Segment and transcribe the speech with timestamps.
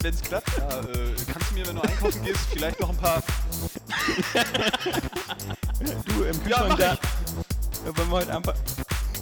[0.00, 2.96] Wenn es klappt, ja, äh, kannst du mir, wenn du einkaufen gehst, vielleicht noch ein
[2.96, 3.22] paar.
[6.06, 6.92] Du im Kühlschrank mach da.
[6.92, 6.98] Ja,
[7.96, 8.54] wollen wir heute einfach.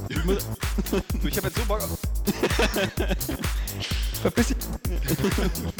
[0.08, 0.46] Ich muss.
[0.90, 1.98] Du, ich habe jetzt so Bock auf.
[4.22, 4.56] Verpiss dich.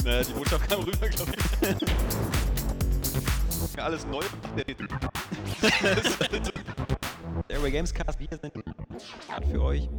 [0.03, 1.75] Naja, die Botschaft kam rüber, glaube ich.
[3.77, 4.23] Ja, Alles neu.
[7.47, 8.19] Airway Gamescast.
[8.19, 8.51] Wir sind
[9.51, 9.89] für euch.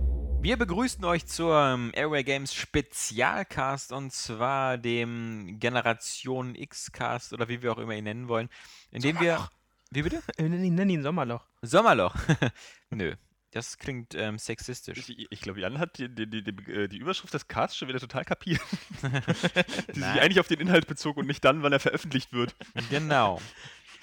[0.44, 7.72] Wir begrüßen euch zum Airway Games Spezialcast und zwar dem Generation X-Cast oder wie wir
[7.72, 8.50] auch immer ihn nennen wollen,
[8.90, 9.48] indem wir.
[9.90, 10.22] Wie bitte?
[10.36, 11.46] Äh, Nenn ihn, Sommerloch.
[11.62, 12.14] Sommerloch.
[12.90, 13.14] Nö,
[13.52, 15.08] das klingt ähm, sexistisch.
[15.08, 17.88] Ich, ich glaube, Jan hat die, die, die, die, äh, die Überschrift des Casts schon
[17.88, 18.60] wieder total kapiert.
[19.94, 22.54] die sich eigentlich auf den Inhalt bezog und nicht dann, wann er veröffentlicht wird.
[22.90, 23.40] Genau.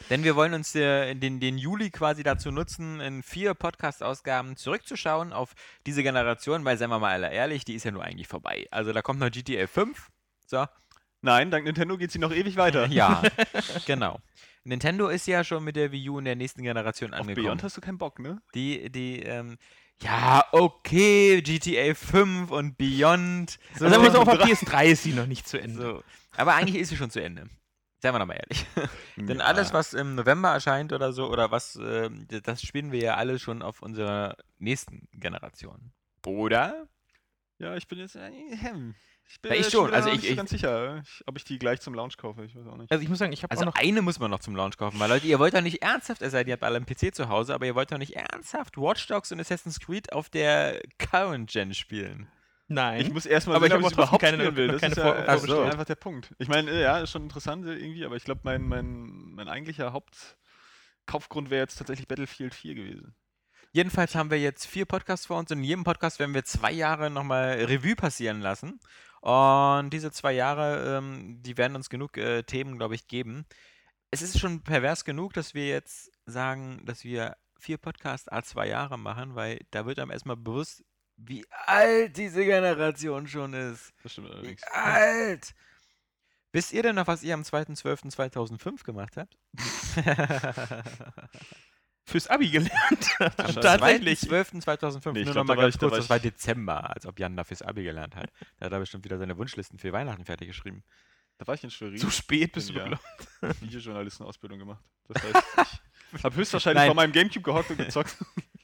[0.10, 5.34] Denn wir wollen uns äh, den, den Juli quasi dazu nutzen, in vier Podcast-Ausgaben zurückzuschauen
[5.34, 5.54] auf
[5.86, 8.68] diese Generation, weil, seien wir mal alle ehrlich, die ist ja nur eigentlich vorbei.
[8.72, 10.10] Also da kommt noch GTA 5.
[10.48, 10.66] So.
[11.22, 12.88] Nein, dank Nintendo geht sie noch ewig weiter.
[12.88, 13.22] Ja,
[13.86, 14.20] genau.
[14.64, 17.46] Nintendo ist ja schon mit der Wii U in der nächsten Generation Auf angekommen.
[17.46, 18.42] Beyond hast du keinen Bock, ne?
[18.54, 19.58] Die, die, ähm,
[20.02, 23.60] ja, okay, GTA 5 und Beyond.
[23.78, 25.82] So, also so auf der PS3 ist sie noch nicht zu Ende.
[25.82, 26.04] so.
[26.36, 27.48] Aber eigentlich ist sie schon zu Ende.
[28.02, 28.66] Seien wir doch mal ehrlich.
[29.16, 29.46] Denn Ja.
[29.46, 33.16] alles, was im November erscheint oder so, oder was, ähm, d- das spielen wir ja
[33.16, 35.92] alle schon auf unserer nächsten Generation.
[36.26, 36.88] Oder?
[37.60, 38.16] Ja, ich bin jetzt.
[38.16, 38.96] Äh, hm.
[39.30, 39.88] ich bin Ja, ich jetzt schon.
[39.88, 42.44] wieder Also ich- ich- ganz sicher, ich, ob ich die gleich zum Launch kaufe.
[42.44, 42.92] Ich weiß auch nicht.
[42.92, 43.76] Also ich muss sagen, ich habe Also auch noch.
[43.76, 46.32] eine muss man noch zum Launch kaufen, weil Leute, ihr wollt doch nicht ernsthaft, es
[46.32, 48.78] sei denn, ihr habt alle einen PC zu Hause, aber ihr wollt doch nicht ernsthaft
[48.78, 52.28] Watch Dogs und Assassin's Creed auf der Current Gen spielen.
[52.74, 53.02] Nein.
[53.02, 54.68] Ich muss erstmal Aber sehen, ich ob ich auch überhaupt keine- spielen will.
[54.70, 55.66] Das keine ist ja Vor- Vorbestellung.
[55.70, 56.34] einfach der Punkt.
[56.40, 59.92] Ich meine, äh, ja, ist schon interessant irgendwie, aber ich glaube, mein, mein, mein eigentlicher
[59.94, 63.16] Hauptkaufgrund wäre jetzt tatsächlich Battlefield 4 gewesen.
[63.74, 66.72] Jedenfalls haben wir jetzt vier Podcasts vor uns und in jedem Podcast werden wir zwei
[66.74, 68.80] Jahre nochmal Revue passieren lassen.
[69.22, 73.46] Und diese zwei Jahre, ähm, die werden uns genug äh, Themen, glaube ich, geben.
[74.10, 78.68] Es ist schon pervers genug, dass wir jetzt sagen, dass wir vier Podcasts a zwei
[78.68, 80.84] Jahre machen, weil da wird einem erstmal bewusst,
[81.18, 83.94] wie alt diese Generation schon ist.
[84.04, 84.64] Das stimmt Wie allerdings.
[84.72, 85.54] alt!
[86.54, 89.38] Wisst ihr denn noch, was ihr am 2.12.2005 gemacht habt?
[92.06, 93.10] fürs Abi gelernt.
[93.18, 94.20] Tatsächlich.
[94.20, 96.90] 12.2005, Nee, ich nur glaub, noch mal da war ganz ich- kurz, das war Dezember,
[96.90, 98.32] als ob Jan da fürs Abi gelernt hat.
[98.60, 100.84] Da hat er bestimmt wieder seine Wunschlisten für Weihnachten fertig geschrieben.
[101.38, 101.98] Da war ich in Schwerin.
[101.98, 103.00] Zu spät bist du Ja.
[103.62, 104.84] Videojournalistenausbildung gemacht.
[105.08, 105.44] Das heißt,
[106.14, 106.88] ich habe höchstwahrscheinlich Nein.
[106.90, 108.16] vor meinem Gamecube gehockt und gezockt.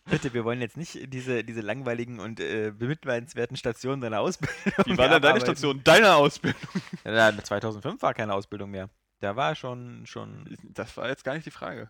[0.10, 4.56] Bitte, wir wollen jetzt nicht diese, diese langweiligen und äh, bemitleidenswerten Stationen deiner Ausbildung.
[4.86, 5.42] Wie war denn deine.
[5.42, 6.62] Station deiner Ausbildung?
[7.04, 8.90] Ja, 2005 war keine Ausbildung mehr.
[9.20, 11.90] Da war schon, schon Das war jetzt gar nicht die Frage.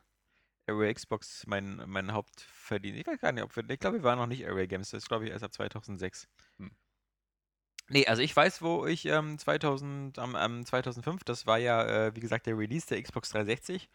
[0.67, 2.99] Array Xbox mein, mein Hauptverdienst.
[2.99, 4.89] Ich weiß gar nicht, ob wir, ich glaube, wir waren noch nicht Array Games.
[4.91, 6.27] Das ist, glaube ich, erst ab 2006.
[6.57, 6.71] Hm.
[7.89, 12.15] Nee, also ich weiß, wo ich ähm, 2000, am, am 2005, das war ja, äh,
[12.15, 13.89] wie gesagt, der Release der Xbox 360.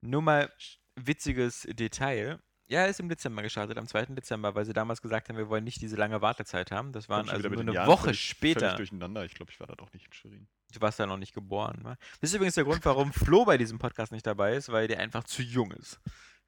[0.00, 0.50] Nur mal
[0.96, 2.40] witziges Detail.
[2.70, 4.06] Ja, er ist im Dezember gestartet, am 2.
[4.14, 6.92] Dezember, weil sie damals gesagt haben, wir wollen nicht diese lange Wartezeit haben.
[6.92, 8.60] Das waren also nur eine Jahren Woche völlig- später.
[8.60, 9.24] Völlig durcheinander.
[9.24, 10.46] Ich glaube, ich war da doch nicht in Schwerin.
[10.72, 11.80] Du warst da noch nicht geboren.
[11.82, 11.96] Ne?
[12.20, 15.00] Das ist übrigens der Grund, warum Flo bei diesem Podcast nicht dabei ist, weil der
[15.00, 16.00] einfach zu jung ist.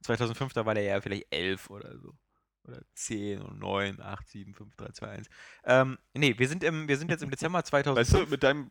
[0.02, 2.14] 2005, da war der ja vielleicht 11 oder so.
[2.68, 5.28] Oder 10 und 9, 8, 7, 5, 3, 2, 1.
[5.64, 7.96] Ähm, nee, wir sind, im, wir sind jetzt im Dezember 2005.
[8.20, 8.70] Weißt du, mit deinem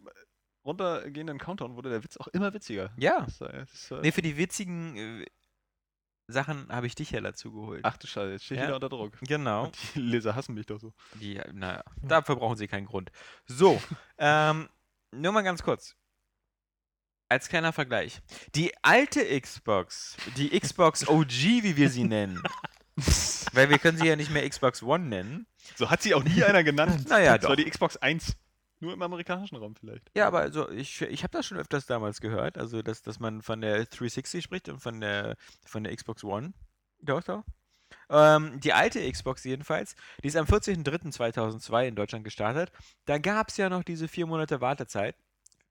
[0.64, 2.94] runtergehenden Countdown wurde der Witz auch immer witziger.
[2.96, 3.22] Ja.
[3.26, 5.26] Das, das, äh, Nee, für die witzigen äh,
[6.32, 7.82] Sachen habe ich dich ja dazu geholt.
[7.84, 8.68] Ach du Scheiße, jetzt stehe ich Ja.
[8.68, 9.14] wieder unter Druck.
[9.22, 9.66] Genau.
[9.66, 10.94] Und die Leser hassen mich doch so.
[11.16, 13.12] Die, naja, dafür brauchen sie keinen Grund.
[13.46, 13.82] So,
[14.18, 14.70] ähm,
[15.12, 15.96] nur mal ganz kurz.
[17.30, 18.22] Als kleiner Vergleich.
[18.56, 21.30] Die alte Xbox, die Xbox OG,
[21.64, 22.42] wie wir sie nennen,
[23.54, 25.48] weil wir können sie ja nicht mehr Xbox One nennen.
[25.78, 27.08] So hat sie auch nie einer genannt.
[27.08, 27.64] Naja, Das war doch.
[27.64, 28.36] die Xbox 1.
[28.82, 30.10] Nur im amerikanischen Raum vielleicht.
[30.16, 33.44] Ja, aber also ich, ich habe das schon öfters damals gehört, also dass, dass man
[33.44, 36.54] von der 360 spricht und von der, von der Xbox One.
[37.00, 37.44] Doch, doch.
[38.10, 42.72] Ähm, die alte Xbox jedenfalls, die ist am 14.03.2002 in Deutschland gestartet.
[43.06, 45.16] Da gab es ja noch diese vier Monate Wartezeit.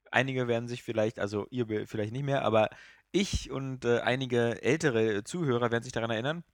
[0.09, 2.69] Einige werden sich vielleicht, also ihr vielleicht nicht mehr, aber
[3.11, 6.45] ich und äh, einige ältere Zuhörer werden sich daran erinnern.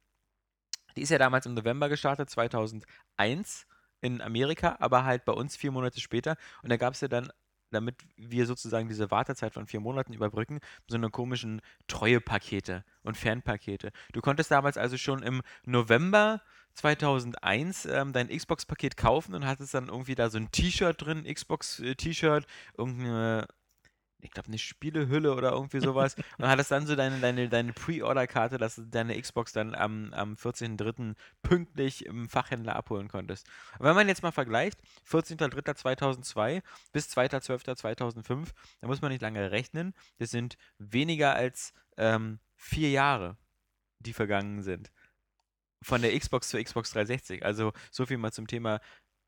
[0.96, 3.67] Die ist ja damals im November gestartet, 2001
[4.00, 6.36] in Amerika, aber halt bei uns vier Monate später.
[6.62, 7.30] Und da gab es ja dann
[7.70, 13.92] damit wir sozusagen diese Wartezeit von vier Monaten überbrücken, so eine komischen Treuepakete und Fanpakete.
[14.12, 16.42] Du konntest damals also schon im November
[16.74, 22.46] 2001 ähm, dein Xbox-Paket kaufen und hattest dann irgendwie da so ein T-Shirt drin, Xbox-T-Shirt,
[22.76, 23.46] irgendeine
[24.20, 26.16] ich glaube, eine Spielehülle oder irgendwie sowas.
[26.38, 30.34] und hattest dann so deine, deine, deine Pre-Order-Karte, dass du deine Xbox dann am, am
[30.34, 31.14] 14.03.
[31.42, 33.46] pünktlich im Fachhändler abholen konntest.
[33.78, 36.62] Und wenn man jetzt mal vergleicht, 14.03.2002
[36.92, 38.48] bis 2.12.2005,
[38.80, 39.94] da muss man nicht lange rechnen.
[40.18, 43.36] Das sind weniger als ähm, vier Jahre,
[44.00, 44.90] die vergangen sind.
[45.82, 47.44] Von der Xbox zur Xbox 360.
[47.44, 48.80] Also so viel mal zum Thema,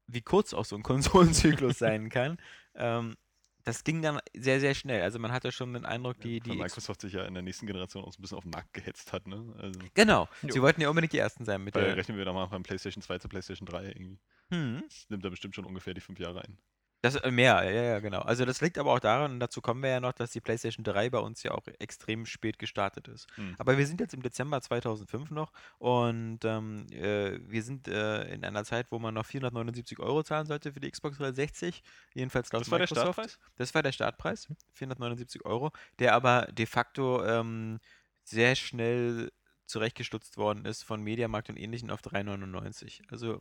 [0.08, 2.38] wie kurz auch so ein Konsolenzyklus sein kann.
[2.74, 3.16] Ähm,
[3.64, 5.02] das ging dann sehr, sehr schnell.
[5.02, 7.66] Also man hatte schon den Eindruck, die, Ja, die Microsoft sich ja in der nächsten
[7.66, 9.54] Generation auch so ein bisschen auf den Markt gehetzt hat, ne?
[9.58, 10.28] Also, Genau.
[10.42, 10.48] Jo.
[10.50, 11.96] Sie wollten ja unbedingt die Ersten sein mit weil der.
[11.96, 14.18] rechnen wir da mal beim PlayStation 2 zu PlayStation 3 irgendwie.
[14.50, 14.82] Hm.
[14.88, 16.58] Das nimmt da bestimmt schon ungefähr die fünf Jahre ein.
[17.02, 18.20] Das äh, mehr, ja, ja, genau.
[18.20, 20.84] Also das liegt aber auch daran, und dazu kommen wir ja noch, dass die PlayStation
[20.84, 23.26] 3 bei uns ja auch extrem spät gestartet ist.
[23.36, 23.54] Hm.
[23.58, 28.44] Aber wir sind jetzt im Dezember 2005 noch und ähm, äh, wir sind äh, in
[28.44, 31.82] einer Zeit, wo man noch 479 Euro zahlen sollte für die Xbox 360.
[32.14, 33.14] Jedenfalls laut Das war der Microsoft.
[33.14, 33.38] Startpreis?
[33.56, 37.80] Das war der Startpreis, 479 Euro, der aber de facto ähm,
[38.24, 39.32] sehr schnell
[39.66, 43.02] zurechtgestutzt worden ist von Mediamarkt und ähnlichen auf 3,99.
[43.10, 43.40] Also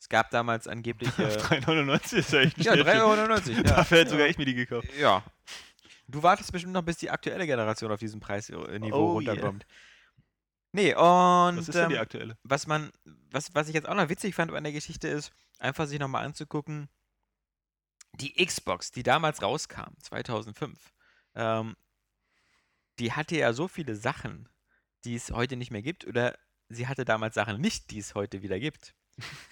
[0.00, 1.10] es gab damals angeblich...
[1.18, 3.00] Äh, 3,99 ist ja echt ein ja, Schnäppchen.
[3.00, 3.62] 3,99 Euro.
[3.62, 4.16] Dafür hätte ja.
[4.16, 4.88] sogar ich mir die gekauft.
[4.98, 5.22] Ja.
[6.08, 9.32] Du wartest bestimmt noch, bis die aktuelle Generation auf diesem Preisniveau Oh, yeah.
[9.32, 9.66] runterkommt.
[10.72, 11.02] Nee, und
[11.58, 12.38] Was ist denn die ähm, aktuelle?
[12.44, 12.90] was man,
[13.30, 16.24] was, was ich jetzt auch noch witzig fand an der Geschichte ist, einfach sich nochmal
[16.24, 16.88] anzugucken,
[18.14, 20.78] die Xbox, die damals rauskam, 2005,
[21.34, 21.76] ähm,
[22.98, 24.48] die hatte ja so viele Sachen,
[25.04, 26.38] die es heute nicht mehr gibt, oder
[26.68, 28.94] sie hatte damals Sachen nicht, die es heute wieder gibt.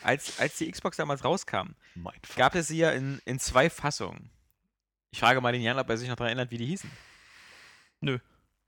[0.02, 4.30] Als, als die Xbox damals rauskam, Mein gab es sie ja in, in zwei Fassungen.
[5.10, 6.90] Ich frage mal den Jan, ob er sich noch daran erinnert, wie die hießen.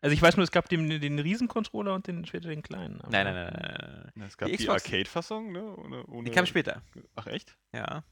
[0.02, 3.00] Also ich weiß nur, es gab den, den Riesencontroller und den später den kleinen.
[3.02, 4.26] aber- Nein, nein, nein, nein, nein.
[4.26, 5.76] Es gab die die, Arcade-Fassung, ne?
[5.76, 6.80] Ohne, ohne Die kam später.
[7.16, 7.54] Ach echt?
[7.74, 8.02] Ja.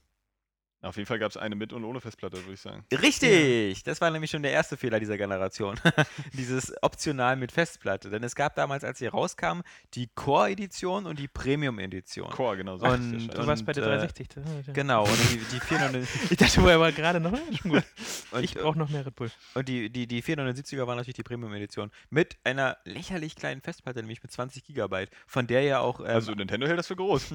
[0.80, 2.84] Auf jeden Fall gab es eine mit und ohne Festplatte, würde ich sagen.
[2.92, 3.82] Richtig!
[3.82, 5.75] Das war nämlich schon der erste Fehler dieser Generation.
[6.34, 8.10] Dieses optional mit Festplatte.
[8.10, 9.62] Denn es gab damals, als sie rauskam,
[9.94, 12.30] die Core-Edition und die Premium-Edition.
[12.30, 12.76] Core, genau.
[12.78, 13.26] so Und-.
[13.36, 14.28] Du warst bei der Und, äh, 360.
[14.28, 17.32] da- Genau, und die, die 400, Ich dachte vorher war gerade noch.
[17.32, 17.82] ja, Schon gut.
[18.31, 19.32] und, Ich brauche noch mehr Red Bull.
[19.54, 21.90] und die, die, die 470er war natürlich die Premium-Edition.
[22.10, 25.10] Mit einer lächerlich kleinen Festplatte, nämlich mit 20 Gigabyte.
[25.26, 25.98] Von der ja auch.
[25.98, 27.31] Ähm, Also Nintendo hält das für groß.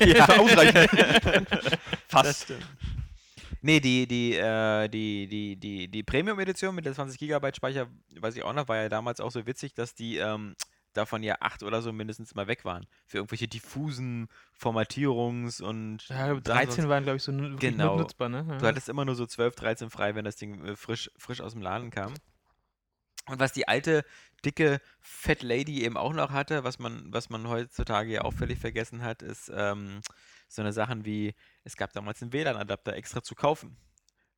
[0.00, 0.90] ja, ausreichend.
[0.92, 1.78] Das
[2.08, 2.42] Fast.
[2.44, 2.66] stimmt.
[3.60, 7.88] Nee, die, die, äh, die, die, die, die Premium-Edition mit der 20 GB Speicher,
[8.20, 10.54] weiß ich auch noch, war ja damals auch so witzig, dass die ähm,
[10.92, 12.86] davon ja acht oder so mindestens mal weg waren.
[13.06, 14.28] Für irgendwelche diffusen
[14.60, 16.08] Formatierungs- und.
[16.08, 17.96] Ja, Sachen 13 waren, glaube ich, so Genau.
[17.98, 18.44] nutzbar, ne?
[18.60, 21.52] Du hattest immer nur so 12, 13 frei, wenn das Ding äh, frisch, frisch aus
[21.52, 22.14] dem Laden kam.
[23.26, 24.04] Und was die alte,
[24.44, 28.58] dicke Fat Lady eben auch noch hatte, was man, was man heutzutage ja auch völlig
[28.58, 30.00] vergessen hat, ist ähm,
[30.48, 31.34] so eine Sachen wie,
[31.64, 33.76] es gab damals einen WLAN-Adapter extra zu kaufen.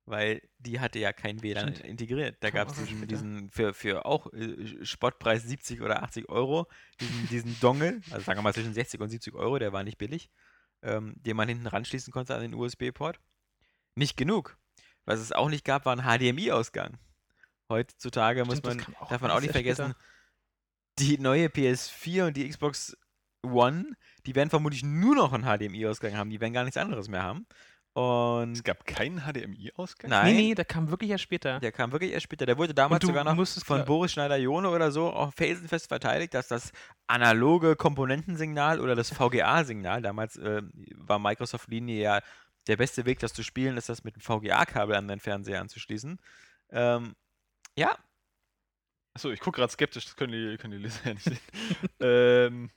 [0.05, 1.87] Weil die hatte ja kein WLAN Stimmt.
[1.87, 2.37] integriert.
[2.41, 6.67] Da gab es diesen, diesen für, für auch äh, Spottpreis 70 oder 80 Euro,
[6.99, 9.99] diesen, diesen Dongle, also sagen wir mal zwischen 60 und 70 Euro, der war nicht
[9.99, 10.31] billig,
[10.81, 13.19] ähm, den man hinten ranschließen konnte an den USB-Port.
[13.95, 14.57] Nicht genug.
[15.05, 16.97] Was es auch nicht gab, war ein HDMI-Ausgang.
[17.69, 19.93] Heutzutage muss Stimmt, das man, darf man auch nicht vergessen,
[20.99, 22.97] die neue PS4 und die Xbox
[23.43, 23.85] One,
[24.25, 27.45] die werden vermutlich nur noch einen HDMI-Ausgang haben, die werden gar nichts anderes mehr haben.
[27.93, 30.09] Und Es gab keinen HDMI-Ausgang?
[30.09, 30.33] Nein.
[30.35, 31.59] Nee, nee, der kam wirklich erst später.
[31.59, 32.45] der kam wirklich erst später.
[32.45, 36.47] Der wurde damals sogar noch von klar- Boris Schneider-Jone oder so auch felsenfest verteidigt, dass
[36.47, 36.71] das
[37.07, 40.61] analoge Komponentensignal oder das VGA-Signal, damals äh,
[40.95, 42.21] war Microsoft-Linie ja
[42.67, 46.17] der beste Weg, das zu spielen, ist das mit dem VGA-Kabel an den Fernseher anzuschließen.
[46.69, 47.15] Ähm,
[47.75, 47.97] ja,
[49.13, 51.39] Achso, ich gucke gerade skeptisch, das können die, können die Leser ja nicht sehen.
[51.99, 52.69] ähm,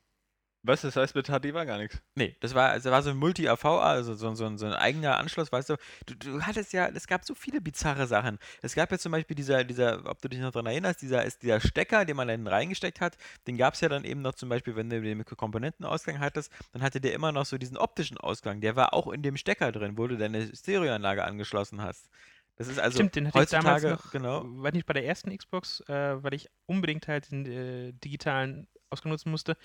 [0.67, 2.01] was, das heißt, mit HD war gar nichts.
[2.15, 5.53] Nee, das war, das war so ein Multi-AVA, also so, so, so ein eigener Anschluss,
[5.53, 5.77] weißt du.
[6.07, 6.15] du.
[6.15, 8.39] Du hattest ja, es gab so viele bizarre Sachen.
[8.63, 11.43] Es gab ja zum Beispiel dieser, dieser, ob du dich noch daran erinnerst, dieser, ist
[11.43, 14.35] dieser Stecker, den man da hinten reingesteckt hat, den gab es ja dann eben noch
[14.35, 18.17] zum Beispiel, wenn du den Komponentenausgang hattest, dann hatte der immer noch so diesen optischen
[18.17, 18.63] Ausgang.
[18.63, 22.09] Der war auch in dem Stecker drin, wo du deine Stereoanlage angeschlossen hast.
[22.57, 24.63] Das ist also Stimmt, den hatte ich damals heutzutage, noch, genau.
[24.63, 29.11] war nicht bei der ersten Xbox, äh, weil ich unbedingt halt den äh, digitalen Ausgang
[29.11, 29.57] nutzen musste.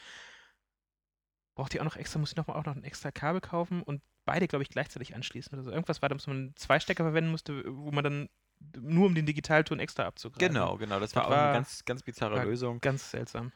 [1.59, 3.83] Brauchte ich auch noch extra, musste ich noch mal auch noch ein extra Kabel kaufen
[3.83, 5.71] und beide, glaube ich, gleichzeitig anschließen oder so.
[5.71, 8.29] Irgendwas war da, dass man zwei Stecker verwenden musste, wo man dann
[8.77, 10.53] nur um den Digitalton extra abzugreifen.
[10.53, 11.01] Genau, genau.
[11.01, 12.79] Das Das war auch eine ganz, ganz bizarre Lösung.
[12.79, 13.51] Ganz seltsam.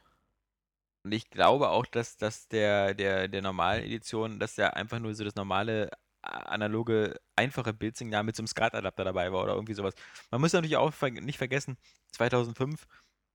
[1.02, 5.14] Und ich glaube auch, dass, dass der, der, der normalen Edition, dass der einfach nur
[5.14, 9.94] so das normale analoge, einfache Bildsignal mit so einem SCART-Adapter dabei war oder irgendwie sowas.
[10.30, 11.78] Man muss natürlich auch ver nicht vergessen,
[12.12, 12.86] 2005,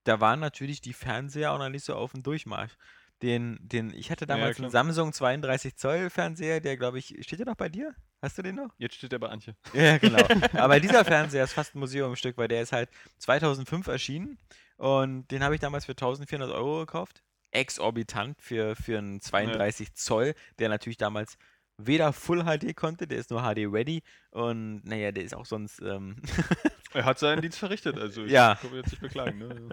[0.04, 2.76] da waren natürlich die Fernseher auch noch nicht so auf dem Durchmarsch.
[3.22, 4.66] Den, den, ich hatte Ja, damals klar.
[4.68, 7.94] einen Samsung 32 Zoll Fernseher, der glaube ich, steht der noch bei dir?
[8.22, 8.70] Hast du den noch?
[8.78, 9.56] Jetzt steht er bei Antje.
[9.74, 10.24] Ja, genau.
[10.54, 14.38] Aber dieser Fernseher ist fast ein Museumstück, weil der ist halt 2005 erschienen
[14.78, 17.22] und den habe ich damals für 1400 Euro gekauft.
[17.52, 21.38] Exorbitant für, für einen 32 Zoll, der natürlich damals
[21.78, 25.82] weder Full HD konnte, der ist nur HD ready und naja, der ist auch sonst.
[25.82, 26.16] Ähm
[26.94, 28.56] Er hat seinen Dienst verrichtet, also ich Ja.
[28.60, 29.38] kann mich jetzt nicht beklagen.
[29.38, 29.70] Ne?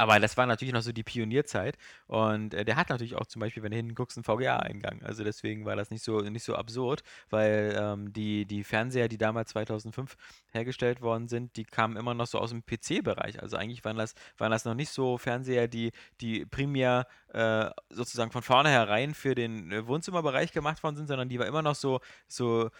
[0.00, 1.76] Aber das war natürlich noch so die Pionierzeit
[2.06, 5.02] und äh, der hat natürlich auch zum Beispiel, wenn du hinten guckst, einen VGA-Eingang.
[5.02, 9.18] Also deswegen war das nicht so, nicht so absurd, weil ähm, die, die Fernseher, die
[9.18, 10.16] damals 2005
[10.52, 13.42] hergestellt worden sind, die kamen immer noch so aus dem PC-Bereich.
[13.42, 15.92] Also eigentlich waren das, waren das noch nicht so Fernseher, die,
[16.22, 21.38] die primär äh, sozusagen von vornherein für den äh, Wohnzimmerbereich gemacht worden sind, sondern die
[21.38, 22.70] war immer noch so, so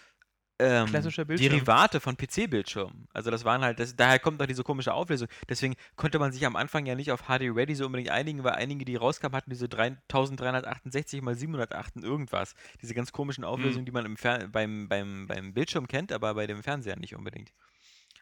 [0.60, 1.50] ähm, Klassischer Bildschirm.
[1.50, 3.08] Derivate von PC-Bildschirmen.
[3.12, 5.28] Also das waren halt, das, daher kommt doch diese komische Auflösung.
[5.48, 8.52] Deswegen konnte man sich am Anfang ja nicht auf HD Ready so unbedingt einigen, weil
[8.52, 12.54] einige, die rauskamen, hatten diese 3368 mal 708 irgendwas.
[12.82, 16.46] Diese ganz komischen Auflösungen, die man im Fer beim, beim, beim Bildschirm kennt, aber bei
[16.46, 17.52] dem Fernseher nicht unbedingt.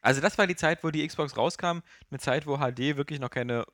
[0.01, 1.81] Also das war die Zeit, wo die Xbox rauskam,
[2.11, 3.67] eine Zeit, wo HD wirklich noch keine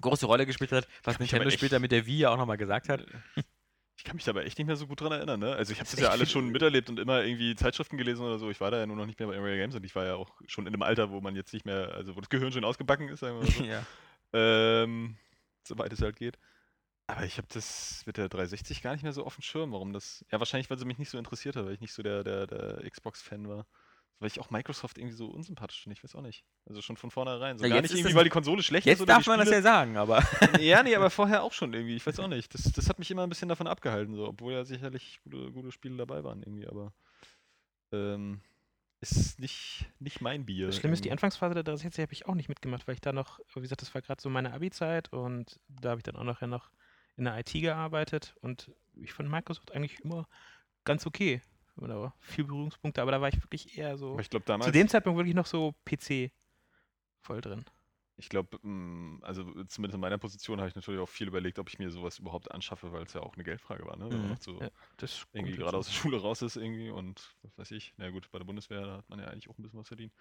[0.00, 3.06] große Rolle gespielt hat, was Nintendo später mit der Wii ja auch nochmal gesagt hat.
[3.96, 5.54] Ich kann mich aber echt nicht mehr so gut dran erinnern, ne?
[5.54, 8.38] Also ich habe Das das ja alles schon miterlebt und immer irgendwie Zeitschriften gelesen oder
[8.38, 8.50] so.
[8.50, 10.16] Ich war da ja nur noch nicht mehr bei Area Games und ich war ja
[10.16, 12.64] auch schon in einem Alter, wo man jetzt nicht mehr, also wo das Gehirn schon
[12.64, 13.64] ausgebacken ist, sagen wir mal so.
[13.64, 13.86] ja.
[14.32, 15.16] ähm,
[15.62, 16.38] soweit es halt geht.
[17.06, 19.92] Aber ich habe das mit der 360 gar nicht mehr so auf dem Schirm, warum
[19.92, 20.24] das.
[20.32, 22.46] Ja, wahrscheinlich, weil sie mich nicht so interessiert hat, weil ich nicht so der, der,
[22.46, 23.66] der Xbox-Fan war.
[24.20, 26.44] Weil ich auch Microsoft irgendwie so unsympathisch finde, ich weiß auch nicht.
[26.66, 27.58] Also schon von vornherein.
[27.58, 29.38] So Ja, gar jetzt nicht irgendwie, das- weil die Konsole schlecht ist Jetzt darf man
[29.40, 30.22] das Spiele- ja sagen, aber
[30.60, 31.96] ja, nee, aber vorher auch schon irgendwie.
[31.96, 32.54] Ich weiß auch nicht.
[32.54, 35.72] Das, das hat mich immer ein bisschen davon abgehalten, so, obwohl ja sicherlich gute, gute
[35.72, 36.92] Spiele dabei waren irgendwie, aber
[37.92, 38.40] ähm,
[39.00, 40.66] ist nicht, nicht mein Bier.
[40.68, 41.12] Das Schlimme ist, die.
[41.12, 43.94] Anfangsphase der 360 habe ich auch nicht mitgemacht, weil ich da noch, wie gesagt, das
[43.94, 46.70] war gerade so meine Abi-Zeit und da habe ich dann auch nachher noch
[47.16, 50.26] in der IT gearbeitet und ich fand Microsoft eigentlich immer
[50.84, 51.42] ganz okay.
[51.76, 54.18] War viel Berührungspunkte, aber da war ich wirklich eher so.
[54.20, 56.30] Ich glaube damals, Zu dem Zeitpunkt wirklich noch so PC
[57.22, 57.64] voll drin.
[58.16, 58.58] ich glaube,
[59.22, 62.18] also zumindest in meiner Position habe ich natürlich auch viel überlegt, ob ich mir sowas
[62.20, 64.04] überhaupt anschaffe, weil es ja auch eine Geldfrage war, ne?
[64.04, 64.28] Wenn man Mhm.
[64.30, 64.68] noch so Ja,
[65.32, 67.94] irgendwie gerade aus der Schule raus ist irgendwie und was weiß ich.
[67.96, 70.12] Na gut, bei der Bundeswehr, da hat man ja eigentlich auch ein bisschen was verdient.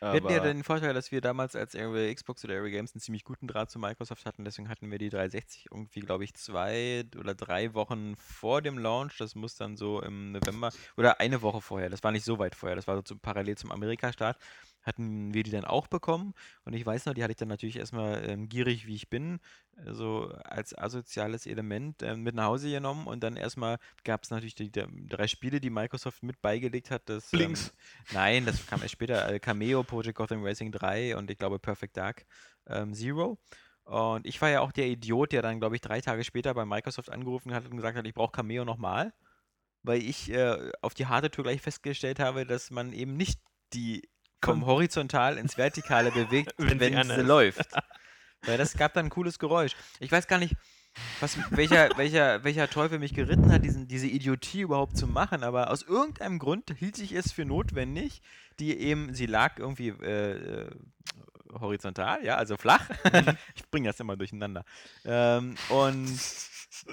[0.00, 2.94] Wir hatten ja Aber- den Vorteil, dass wir damals als irgendwie Xbox oder Area Games
[2.94, 4.44] einen ziemlich guten Draht zu Microsoft hatten.
[4.44, 9.16] Deswegen hatten wir die 360 irgendwie, glaube ich, zwei oder drei Wochen vor dem Launch.
[9.18, 11.88] Das muss dann so im November oder eine Woche vorher.
[11.88, 12.76] Das war nicht so weit vorher.
[12.76, 14.36] Das war so zum, parallel zum Amerika-Start.
[14.86, 16.32] Hatten wir die dann auch bekommen.
[16.64, 19.40] Und ich weiß noch, die hatte ich dann natürlich erstmal ähm, gierig, wie ich bin,
[19.76, 23.08] äh, so als asoziales Element ähm, mit nach Hause genommen.
[23.08, 27.02] Und dann erstmal gab es natürlich die, die drei Spiele, die Microsoft mit beigelegt hat.
[27.06, 27.74] Das, ähm, Blinks.
[28.12, 29.28] Nein, das kam erst später.
[29.28, 32.24] Äh, Cameo, Project Gotham Racing 3 und ich glaube Perfect Dark
[32.68, 33.38] ähm, Zero.
[33.86, 36.64] Und ich war ja auch der Idiot, der dann, glaube ich, drei Tage später bei
[36.64, 39.12] Microsoft angerufen hat und gesagt hat, ich brauche Cameo nochmal.
[39.82, 43.40] Weil ich äh, auf die harte Tour gleich festgestellt habe, dass man eben nicht
[43.72, 44.02] die
[44.46, 47.68] vom Horizontal ins Vertikale bewegt, Wenn wenn, sie läuft.
[48.42, 49.72] Weil das gab dann ein cooles Geräusch.
[50.00, 50.54] Ich weiß gar nicht,
[51.20, 55.70] was, welcher, welcher, welcher Teufel mich geritten hat, diesen, diese Idiotie überhaupt zu machen, aber
[55.70, 58.22] aus irgendeinem Grund hielt ich es für notwendig,
[58.58, 60.70] die eben, sie lag irgendwie äh, äh,
[61.60, 62.88] horizontal, ja, also flach.
[63.54, 64.64] ich bringe das immer durcheinander.
[65.04, 66.18] Ähm, und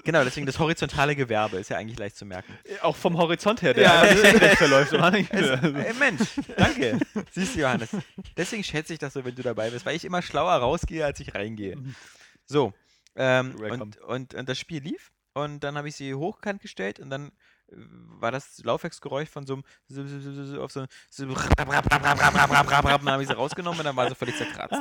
[0.04, 2.58] genau, deswegen das horizontale Gewerbe ist ja eigentlich leicht zu merken.
[2.82, 4.06] Auch vom Horizont her, der Ja.
[4.56, 4.94] verläuft.
[4.94, 6.22] Es, äh, Mensch,
[6.58, 7.00] danke.
[7.32, 7.90] Siehst du, Johannes.
[8.38, 11.20] Deswegen schätze ich das so, wenn du dabei bist, weil ich immer schlauer rausgehe, als
[11.20, 11.78] ich reingehe.
[12.46, 12.74] So,
[13.16, 17.10] ähm, und, und, und das Spiel lief und dann habe ich sie hochkant gestellt und
[17.10, 17.28] dann
[17.70, 19.64] äh, war das Laufwerksgeräusch von so einem
[20.60, 20.88] auf so und
[21.90, 24.78] dann habe ich sie rausgenommen und dann war sie völlig zerkratzt.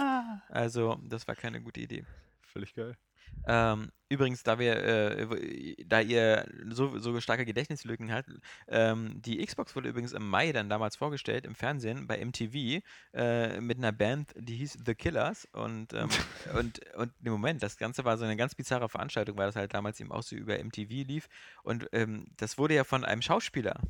[0.48, 2.04] Also, das war keine gute Idee.
[2.42, 2.96] Völlig geil.
[3.46, 8.28] Ähm, übrigens, da wir, äh, da ihr so, so starke Gedächtnislücken habt,
[8.68, 12.82] ähm, die Xbox wurde übrigens im Mai dann damals vorgestellt im Fernsehen bei MTV
[13.14, 16.08] äh, mit einer Band, die hieß The Killers und ähm,
[16.58, 19.74] und und im Moment, das Ganze war so eine ganz bizarre Veranstaltung, weil das halt
[19.74, 21.28] damals eben auch so über MTV lief
[21.62, 23.80] und ähm, das wurde ja von einem Schauspieler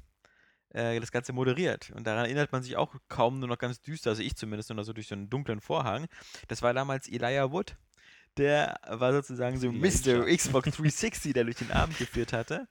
[0.74, 1.90] äh, das Ganze moderiert.
[1.94, 4.76] Und daran erinnert man sich auch kaum nur noch ganz düster, also ich zumindest nur
[4.76, 6.06] noch so durch so einen dunklen Vorhang.
[6.48, 7.76] Das war damals Elijah Wood.
[8.38, 9.70] Der war sozusagen so.
[9.70, 10.24] Mr.
[10.26, 12.66] Xbox 360, der durch den Abend geführt hatte.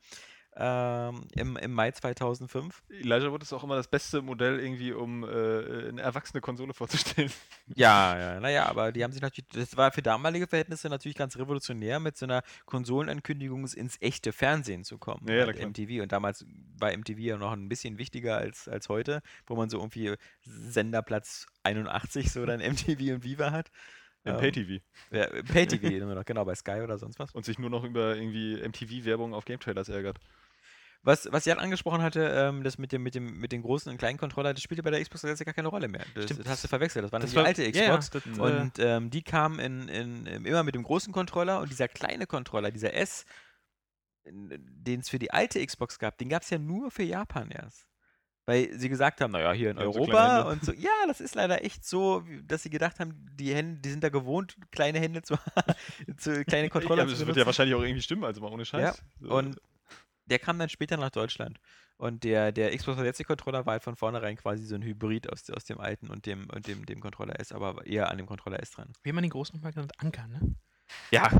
[0.58, 2.84] ähm, im, im Mai 2005.
[2.90, 7.32] Elijah Wood ist auch immer das beste Modell irgendwie, um äh, eine erwachsene Konsole vorzustellen.
[7.74, 11.38] Ja, ja, naja, aber die haben sich natürlich, das war für damalige Verhältnisse natürlich ganz
[11.38, 15.26] revolutionär, mit so einer Konsolenankündigung ins echte Fernsehen zu kommen.
[15.30, 15.68] Ja, ja.
[15.68, 16.02] MTV.
[16.02, 16.46] Und damals
[16.78, 21.46] war MTV ja noch ein bisschen wichtiger als, als heute, wo man so irgendwie Senderplatz
[21.64, 23.72] 81 so dann MTV und Viva hat.
[24.24, 24.84] Im Ähm, Pay-TV.
[25.12, 27.32] Ja, Pay-TV immer noch, genau, bei Sky oder sonst was.
[27.34, 30.20] Und sich nur noch über irgendwie MTV-Werbung auf Game-Trailers ärgert.
[31.04, 33.98] Was, was Jan angesprochen hatte, ähm, das mit dem, mit, dem, mit den großen und
[33.98, 36.06] kleinen Controller, das spielte bei der Xbox jetzt gar keine Rolle mehr.
[36.14, 37.04] Das, das hast du verwechselt.
[37.04, 38.12] Das war Das die war- alte Xbox.
[38.12, 41.88] das, äh, Und ähm, die kam in, in, immer mit dem großen Controller und dieser
[41.88, 43.26] kleine Controller, dieser S,
[44.26, 47.88] den es für die alte Xbox gab, den gab es ja nur für Japan erst.
[48.46, 50.74] Weil sie gesagt haben, naja, hier in Ja, Europa und so.
[50.74, 54.10] Ja, das ist leider echt so, dass sie gedacht haben, die Hände, die sind da
[54.10, 55.36] gewohnt, kleine Hände zu,
[56.18, 58.66] zu kleine Controller ja, zu das wird ja wahrscheinlich auch irgendwie stimmen, also mal ohne
[58.66, 59.04] Scheiß.
[59.20, 59.30] So.
[59.30, 59.62] Und
[60.26, 61.60] der kam dann später nach Deutschland.
[61.98, 65.48] Und der, der Xbox 360 Controller war halt von vornherein quasi so ein Hybrid aus,
[65.52, 68.60] aus dem alten und dem, und dem, dem Controller S, aber eher an dem Controller
[68.60, 68.92] S dran.
[69.04, 69.94] wie wir den großen nochmal genannt?
[69.98, 70.56] Anker, ne?
[71.12, 71.30] Ja.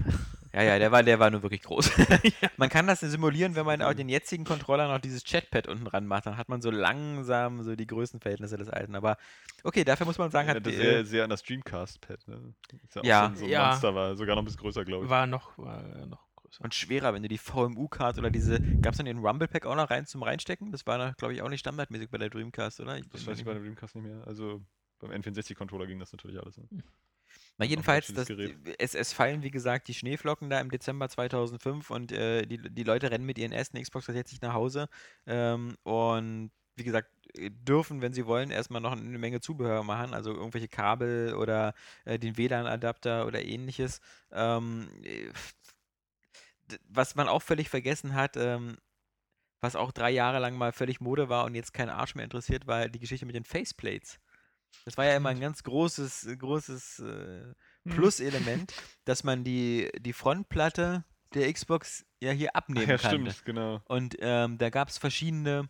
[0.54, 1.90] Ja, ja, der war, der war nur wirklich groß.
[2.58, 6.06] Man kann das simulieren, wenn man auch den jetzigen Controller noch dieses Chatpad unten dran
[6.06, 8.96] macht, dann hat man so langsam so die Größenverhältnisse des alten.
[8.96, 9.16] Aber
[9.64, 12.28] okay, dafür muss man sagen, ja, hat das die, sehr, äh, sehr an das Dreamcast-Pad.
[12.28, 12.54] Ne?
[12.94, 13.22] Das ja, auch Ja.
[13.28, 13.68] so, ein- so ein Ja.
[13.70, 15.10] Monster war, sogar noch ein bisschen größer, glaube ich.
[15.10, 16.66] War noch, war noch größer.
[16.66, 19.76] und schwerer, wenn du die VMU-Card oder diese, gab es dann den Rumble Pack auch
[19.78, 20.74] noch rein zum Reinstecken?
[20.74, 23.00] Das war, glaube ich, auch nicht standardmäßig bei der Dreamcast, oder?
[23.00, 24.28] Das bin weiß ich bei dem Dreamcast nicht mehr.
[24.28, 24.62] Also
[25.00, 26.58] beim N64-Controller ging das natürlich alles.
[26.58, 26.66] Ne?
[27.62, 28.28] Na jedenfalls, das,
[28.80, 32.84] es, es fallen wie gesagt die Schneeflocken da im Dezember 2005 und äh, die, die
[32.84, 34.90] Leute rennen mit ihren ersten Xbox 360 nach Hause
[35.28, 40.16] ähm, und wie gesagt äh, dürfen, wenn sie wollen, erstmal noch eine Menge Zubehör machen,
[40.16, 41.76] also irgendwelche Kabel oder
[42.06, 44.02] äh, den WLAN-Adapter oder ähnliches.
[44.32, 45.30] Ähm, äh,
[46.88, 48.78] was man auch völlig vergessen hat, ähm,
[49.60, 52.66] was auch drei Jahre lang mal völlig Mode war und jetzt kein Arsch mehr interessiert,
[52.66, 54.20] war die Geschichte mit den Faceplates.
[54.86, 57.92] Das war ja immer ein ganz großes, großes äh, Mhm.
[57.96, 58.74] Plus-Element,
[59.06, 63.12] dass man die, die Frontplatte der Xbox ja hier Ach abnehmen ja, kann.
[63.12, 63.82] stimmt, genau.
[63.86, 65.70] Und ähm, da gab es verschiedene.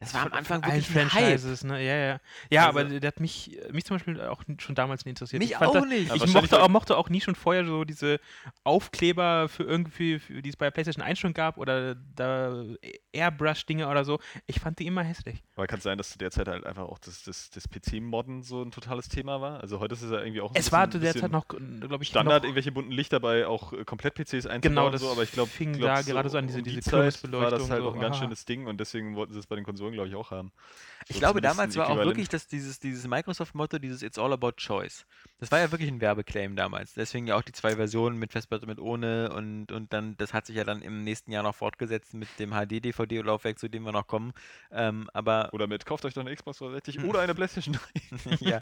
[0.00, 1.10] Das war am Anfang wirklich ein Hype.
[1.12, 1.82] Franchises, ne?
[1.82, 2.20] Ja, ja.
[2.50, 5.40] Ja, aber Also- der hat mich, mich zum Beispiel auch schon damals nie interessiert.
[5.40, 6.10] Mich ich fand auch da, nicht.
[6.10, 8.20] Aber Ich mochte auch, mochte auch nie schon vorher so diese
[8.64, 12.64] Aufkleber für irgendwie, für, die es bei PlayStation 1 schon gab oder da
[13.12, 14.18] Airbrush-Dinge oder so.
[14.46, 15.42] Ich fand die immer hässlich.
[15.56, 18.42] Aber kann es sein, dass zu der Zeit halt einfach auch das, das, das PC-Modden
[18.42, 19.60] so ein totales Thema war?
[19.60, 22.02] Also heute ist es ja irgendwie auch ein Es war zu der Zeit noch, glaube
[22.02, 25.10] ich, Standard, noch, irgendwelche bunten Lichter bei auch äh, Komplett-PCs einzubauen Genau, und das so,
[25.10, 27.50] aber ich glaube, fing glaub, da gerade so an, diese- um die diese Zeit war
[27.50, 28.22] das halt so, auch ein ganz aha.
[28.24, 30.52] schönes Ding und deswegen wollten sie es bei den Konsolen, glaube ich, auch haben.
[31.08, 35.06] Ich glaube, damals war auch wirklich das, dieses, dieses Microsoft-Motto, dieses It's all about choice.
[35.38, 36.94] Das war ja wirklich ein Werbeclaim damals.
[36.94, 40.46] Deswegen ja auch die zwei Versionen mit Festplatte mit ohne und, und dann, das hat
[40.46, 44.06] sich ja dann im nächsten Jahr noch fortgesetzt mit dem HD-DVD-Laufwerk, zu dem wir noch
[44.06, 44.32] kommen.
[44.70, 47.04] Ähm, aber Oder mit, kauft euch doch eine Xbox 360 Hm.
[47.08, 47.78] oder eine Playstation
[48.24, 48.36] 3.
[48.40, 48.60] ja.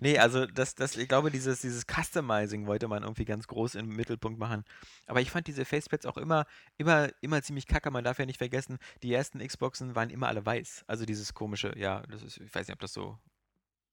[0.00, 3.88] Nee, also das, das, ich glaube, dieses, dieses Customizing wollte man irgendwie ganz groß im
[3.88, 4.64] Mittelpunkt machen.
[5.06, 7.90] Aber ich fand diese Facepads auch immer, immer, immer ziemlich kacke.
[7.90, 10.84] Man darf ja nicht vergessen, die ersten Xboxen waren immer alle weiß.
[10.86, 13.18] Also dieses komische, ja, das ist, ich weiß nicht, ob das so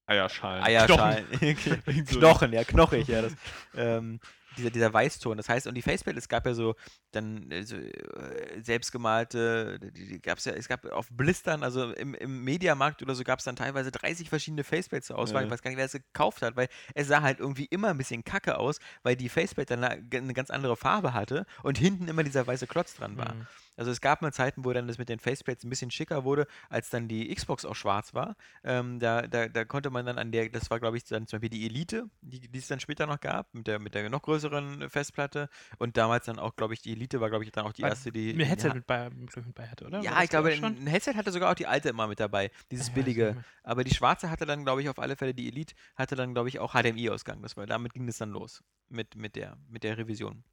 [0.06, 0.64] Eierschalen.
[0.64, 1.26] Eierschalen.
[2.06, 3.22] Knochen, ja, knochig, ja.
[3.22, 3.32] Das,
[3.76, 4.20] ähm,
[4.56, 5.36] dieser, dieser Weißton.
[5.36, 6.74] Das heißt, und die Faceplate, es gab ja so
[7.12, 12.14] dann äh, so, äh, selbstgemalte, die, die gab's ja, es gab auf Blistern, also im,
[12.14, 15.42] im Mediamarkt oder so gab es dann teilweise 30 verschiedene Faceplates zur Auswahl.
[15.42, 15.46] Ja.
[15.46, 17.98] Ich weiß gar nicht, wer es gekauft hat, weil es sah halt irgendwie immer ein
[17.98, 22.08] bisschen kacke aus, weil die Faceplate dann eine, eine ganz andere Farbe hatte und hinten
[22.08, 23.34] immer dieser weiße Klotz dran war.
[23.34, 23.46] Mhm.
[23.76, 26.46] Also es gab mal Zeiten, wo dann das mit den Faceplates ein bisschen schicker wurde,
[26.68, 28.36] als dann die Xbox auch schwarz war.
[28.64, 31.38] Ähm, da, da, da konnte man dann an der, das war glaube ich dann zum
[31.38, 34.22] Beispiel die Elite, die, die es dann später noch gab, mit der, mit der noch
[34.22, 34.41] größeren
[34.90, 35.48] Festplatte.
[35.78, 37.90] Und damals dann auch, glaube ich, die Elite war, glaube ich, dann auch die War
[37.90, 38.32] erste, die.
[38.32, 40.00] Ein Headset ha- mit bei, mit, bei hatte, oder?
[40.02, 42.86] Ja, ich glaube, da ein Headset hatte sogar auch die alte immer mit dabei, dieses
[42.86, 43.42] nicht billige.
[43.62, 46.48] Aber die schwarze hatte dann, glaube ich, auf alle Fälle, die Elite hatte dann, glaube
[46.48, 47.42] ich, auch HDMI-Ausgang.
[47.42, 50.44] Das war, damit ging es dann los mit, mit, der, mit der Revision.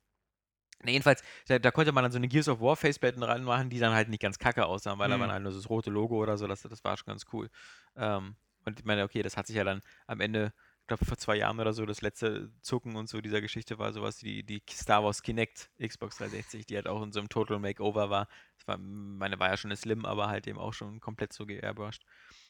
[0.82, 3.80] Na, jedenfalls, da, da konnte man dann so eine Gears of War Faceplatten ranmachen, die
[3.80, 5.22] dann halt nicht ganz kacke aussahen, weil da Mhm.
[5.22, 7.50] war halt nur so das rote Logo oder so, das, das war schon ganz cool.
[7.98, 10.54] Ähm, und ich meine, okay, das hat sich ja dann am Ende,
[10.90, 14.24] glaube vor zwei Jahren oder so, das letzte Zucken und so dieser Geschichte war sowas
[14.24, 18.10] wie die, Star Wars Kinect Xbox 360, die halt auch in so einem Total Makeover
[18.10, 18.28] war.
[18.58, 21.46] Das war, meine war ja schon eine Slim, aber halt eben auch schon komplett so
[21.46, 22.04] geairbrushed.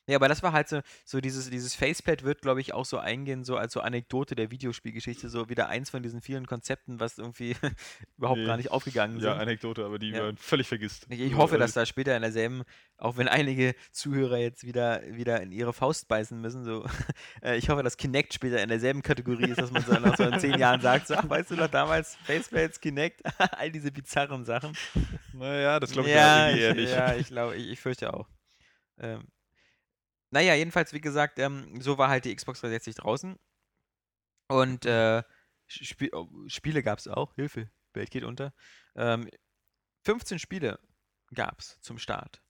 [0.09, 2.97] Ja, aber das war halt so, so dieses, dieses Faceplate wird, glaube ich, auch so
[2.97, 7.19] eingehen, so als so Anekdote der Videospielgeschichte, so wieder eins von diesen vielen Konzepten, was
[7.19, 7.55] irgendwie
[8.17, 8.45] überhaupt Nee.
[8.47, 9.41] gar nicht aufgegangen Ja, sind.
[9.41, 10.23] Anekdote, aber die Ja.
[10.23, 11.05] man völlig vergisst.
[11.09, 12.63] Ich, ich So, hoffe, also dass da später in derselben,
[12.97, 16.85] auch wenn einige Zuhörer jetzt wieder, wieder in ihre Faust beißen müssen, so,
[17.43, 20.23] äh, ich hoffe, dass Kinect später in derselben Kategorie ist, dass man so nach so
[20.23, 24.43] in zehn Jahren sagt, so, ach, weißt du noch damals, Faceplates, Kinect, all diese bizarren
[24.43, 24.73] Sachen.
[25.33, 26.91] Naja, das glaube ich ja, ja, eher ich, nicht.
[26.91, 28.27] ja, ich glaube, ich, ich fürchte auch.
[28.97, 29.27] Ähm,
[30.31, 33.37] naja, jedenfalls, wie gesagt, ähm, so war halt die Xbox 360 draußen.
[34.47, 35.23] Und äh,
[35.69, 37.35] Sp oh, Spiele gab es auch.
[37.35, 38.53] Hilfe, Welt geht unter.
[38.95, 39.29] Ähm,
[40.05, 40.79] 15 Spiele
[41.33, 42.41] gab es zum Start.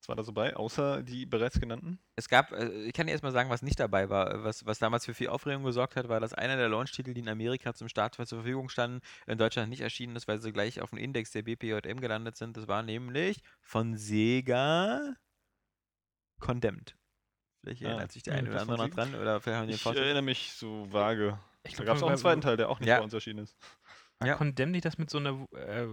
[0.00, 2.00] Was war da so bei, außer die bereits genannten?
[2.16, 4.44] Es gab, äh, ich kann dir erstmal sagen, was nicht dabei war.
[4.44, 7.28] Was, was damals für viel Aufregung gesorgt hat, war, dass einer der Launch-Titel, die in
[7.28, 10.90] Amerika zum Start zur Verfügung standen, in Deutschland nicht erschienen ist, weil sie gleich auf
[10.90, 12.56] dem Index der BPJM gelandet sind.
[12.56, 15.16] Das war nämlich von Sega
[16.38, 16.96] Condemned.
[17.62, 19.66] Vielleicht Ah, erinnert sich der ja, eine oder das andere noch dran oder vielleicht haben
[19.66, 20.02] die den Ich Vorschlag.
[20.04, 21.38] erinnere mich so vage.
[21.64, 22.98] Ich Da gab es auch einen zweiten Teil, der auch nicht Ja.
[22.98, 23.56] bei uns erschienen ist.
[24.18, 24.34] War Ja.
[24.34, 25.86] Condemn nicht das mit so einer, äh,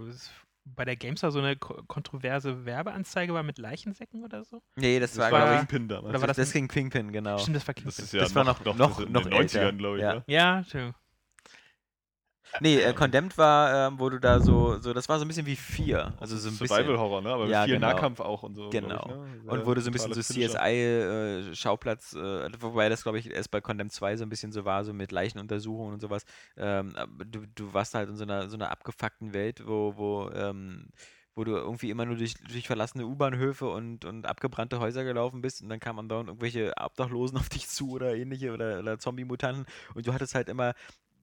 [0.64, 4.60] bei der Gamestar so eine ko- kontroverse Werbeanzeige war mit Leichensäcken oder so?
[4.76, 6.10] Nee, das, Das war, war- Kingpin damals.
[6.10, 7.38] oder war das, das das ging Kingpin, genau.
[7.38, 8.04] Stimmt, das war das Kingpin.
[8.04, 9.60] ist ja das war noch- noch- in noch den älter.
[9.60, 10.02] 90ern, glaube ich.
[10.02, 10.14] Ja.
[10.14, 10.24] Ne?
[10.26, 10.94] Ja, Entschuldigung.
[12.60, 15.46] Nee, äh, Condemned war, ähm, wo du da so, so, das war so ein bisschen
[15.46, 16.14] wie vier.
[16.18, 16.68] Also so ein bisschen.
[16.68, 17.30] Survival-Horror, ne?
[17.30, 17.88] Aber Ja, viel genau.
[17.88, 18.70] Nahkampf auch und so.
[18.70, 19.00] Genau.
[19.00, 19.50] Ich, ne?
[19.50, 20.20] Und wurde so ein bisschen so.
[20.20, 24.84] CSI-Schauplatz, äh, wobei das, glaube ich, erst bei Condemned 2 so ein bisschen so war,
[24.84, 26.24] so mit Leichenuntersuchungen und sowas.
[26.56, 26.94] Ähm,
[27.26, 30.88] du, du warst halt in so einer, so einer abgefuckten Welt, wo, wo, ähm,
[31.38, 35.62] wo du irgendwie immer nur durch, durch verlassene U-Bahnhöfe und, und abgebrannte Häuser gelaufen bist
[35.62, 40.06] und dann kamen andauernd irgendwelche Obdachlosen auf dich zu oder ähnliche oder, oder Zombie-Mutanten und
[40.06, 40.74] du hattest halt immer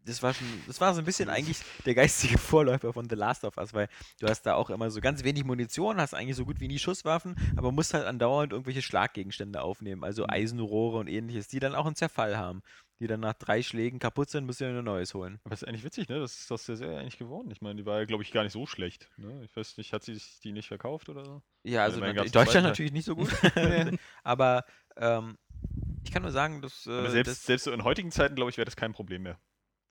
[0.06, 3.44] das war schon, das war so ein bisschen eigentlich der geistige Vorläufer von The Last
[3.44, 3.88] of Us, weil
[4.20, 6.80] du hast da auch immer so ganz wenig Munition, hast eigentlich so gut wie nie
[6.80, 10.30] Schusswaffen, aber musst halt andauernd irgendwelche Schlaggegenstände aufnehmen, also Mhm.
[10.30, 12.62] Eisenrohre und ähnliches, die dann auch einen Zerfall haben.
[13.02, 15.40] Die dann nach drei Schlägen kaputt sind, musst du dir ein neues holen.
[15.44, 16.18] Aber das ist eigentlich witzig, ne?
[16.18, 17.52] Das ist aus der Serie eigentlich geworden.
[17.52, 19.10] Ich meine, die war ja, glaube ich, gar nicht so schlecht.
[19.18, 19.44] Ne?
[19.44, 21.42] Ich weiß nicht, hat sie die nicht verkauft oder so?
[21.64, 23.28] Ja, also in Deutschland zweiten natürlich nicht so gut,
[24.24, 24.64] aber
[24.96, 25.38] ähm,
[26.06, 28.58] ich kann nur sagen, dass, äh, selbst, das selbst so in heutigen Zeiten, glaube ich,
[28.58, 29.38] wäre das kein Problem mehr.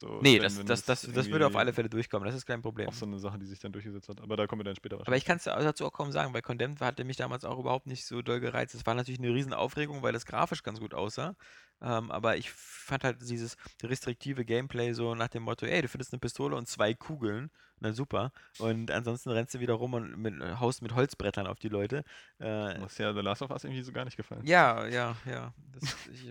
[0.04, 2.88] So, nee, das, das, das, das würde auf alle Fälle durchkommen, das ist kein Problem.
[2.88, 4.20] Auch so eine Sache, die sich dann durchgesetzt hat.
[4.20, 6.42] Aber da kommen wir dann später Aber ich kann es dazu auch kaum sagen, weil
[6.42, 8.74] Condemned hatte mich damals auch überhaupt nicht so doll gereizt.
[8.74, 11.36] Es war natürlich eine riesen Aufregung, weil das grafisch ganz gut aussah.
[11.80, 16.12] Ähm, aber ich fand halt dieses restriktive Gameplay so nach dem Motto, ey, du findest
[16.12, 17.50] eine Pistole und zwei Kugeln,
[17.84, 18.32] na super.
[18.58, 22.02] Und ansonsten rennst du wieder rum und mit, haust mit Holzbrettern auf die Leute.
[22.38, 24.44] Äh, Was ja The Last of Us irgendwie so gar nicht gefallen.
[24.46, 25.52] ja, ja, ja.
[25.72, 26.24] Das ich,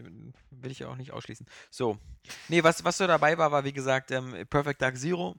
[0.50, 1.46] will ich ja auch nicht ausschließen.
[1.70, 2.00] So.
[2.48, 5.36] Nee, was, was so dabei war, war wie gesagt ähm, Perfect Dark Zero.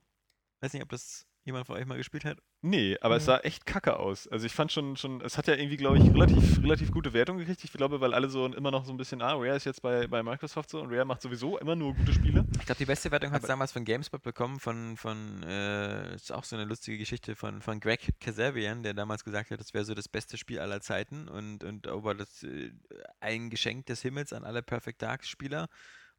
[0.61, 2.37] Weiß nicht, ob das jemand von euch mal gespielt hat.
[2.67, 3.27] Nee, aber es Mhm.
[3.27, 4.27] sah echt kacke aus.
[4.27, 7.37] Also ich fand schon, schon es hat ja irgendwie, glaube ich, relativ, relativ gute Wertung
[7.37, 7.63] gekriegt.
[7.63, 10.07] Ich glaube, weil alle so immer noch so ein bisschen, ah, Rare ist jetzt bei,
[10.07, 12.43] bei Microsoft so und Rare macht sowieso immer nur gute Spiele.
[12.59, 16.31] Ich glaube, die beste Wertung hat es damals von GameSpot bekommen, von, von äh, ist
[16.31, 19.85] auch so eine lustige Geschichte von, von Greg Kasabian, der damals gesagt hat, das wäre
[19.85, 22.71] so das beste Spiel aller Zeiten und, und aber das äh,
[23.19, 25.67] ein Geschenk des Himmels an alle Perfect Dark Spieler.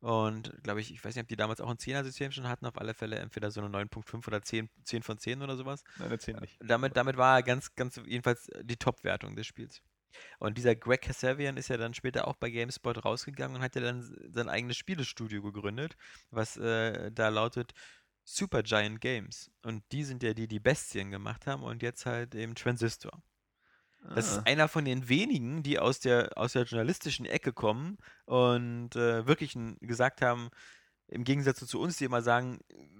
[0.07, 2.79] Und glaube ich, ich weiß nicht, ob die damals auch ein 10er-System schon hatten, auf
[2.79, 5.83] alle Fälle entweder so eine 9.5 oder 10, 10 von 10 oder sowas.
[5.99, 6.57] Nein, erzähl nicht.
[6.61, 9.83] Damit, damit war er ganz, ganz jedenfalls die Top-Wertung des Spiels.
[10.39, 13.81] Und dieser Greg Kasabian ist ja dann später auch bei GameSpot rausgegangen und hat ja
[13.81, 15.97] dann sein eigenes Spielestudio gegründet,
[16.31, 17.73] was äh, da lautet
[18.23, 19.51] Supergiant Games.
[19.65, 23.21] Und die sind ja die, die Bestien gemacht haben und jetzt halt eben Transistor.
[24.15, 24.39] Das Ah.
[24.39, 29.27] ist einer von den wenigen, die aus der, aus der journalistischen Ecke kommen und äh,
[29.27, 30.51] wirklich gesagt haben,
[31.09, 32.59] im Gegensatz zu uns, die immer sagen,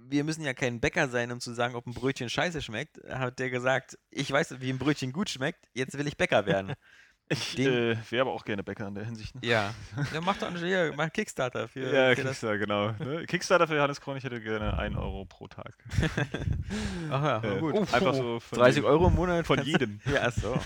[0.09, 3.39] wir müssen ja kein Bäcker sein, um zu sagen, ob ein Brötchen scheiße schmeckt, hat
[3.39, 6.73] der gesagt, ich weiß, wie ein Brötchen gut schmeckt, jetzt will ich Bäcker werden.
[7.29, 9.35] Ich äh, wäre aber auch gerne Bäcker in der Hinsicht.
[9.35, 9.41] Ne?
[9.43, 9.73] ja.
[10.13, 12.39] ja mach doch hier, mach Kickstarter für, Ja, für das.
[12.39, 12.91] Kickstarter, genau.
[12.91, 13.25] Ne?
[13.25, 15.73] Kickstarter für Johannes Kron, ich hätte gerne 1 Euro pro Tag.
[17.09, 17.75] Ach ja, Äh, gut.
[17.93, 18.89] Einfach so von 30 jedem.
[18.89, 19.99] Euro im Monat Von jedem.
[20.05, 20.57] Ja, so.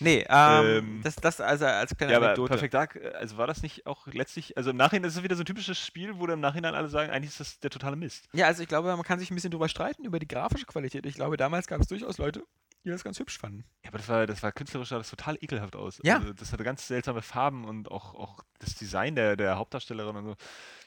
[0.00, 2.48] Nee, ähm, Ähm, das, das also als kleine Ja, aber Anekdote.
[2.50, 5.36] Perfect Dark, äh, also war das nicht auch letztlich, also im Nachhinein ist es wieder
[5.36, 7.96] so ein typisches Spiel, wo dann im Nachhinein alle sagen, eigentlich ist das der totale
[7.96, 8.28] Mist.
[8.32, 11.06] Ja, also ich glaube, man kann sich ein bisschen drüber streiten über die grafische Qualität.
[11.06, 12.42] Ich glaube, damals gab es durchaus Leute,
[12.84, 13.64] die das ganz hübsch fanden.
[13.82, 16.00] Ja, aber das war, das war künstlerisch sah das total ekelhaft aus.
[16.02, 16.18] Ja.
[16.18, 20.24] Also das hatte ganz seltsame Farben und auch, auch das Design der, der Hauptdarstellerin und
[20.24, 20.36] so.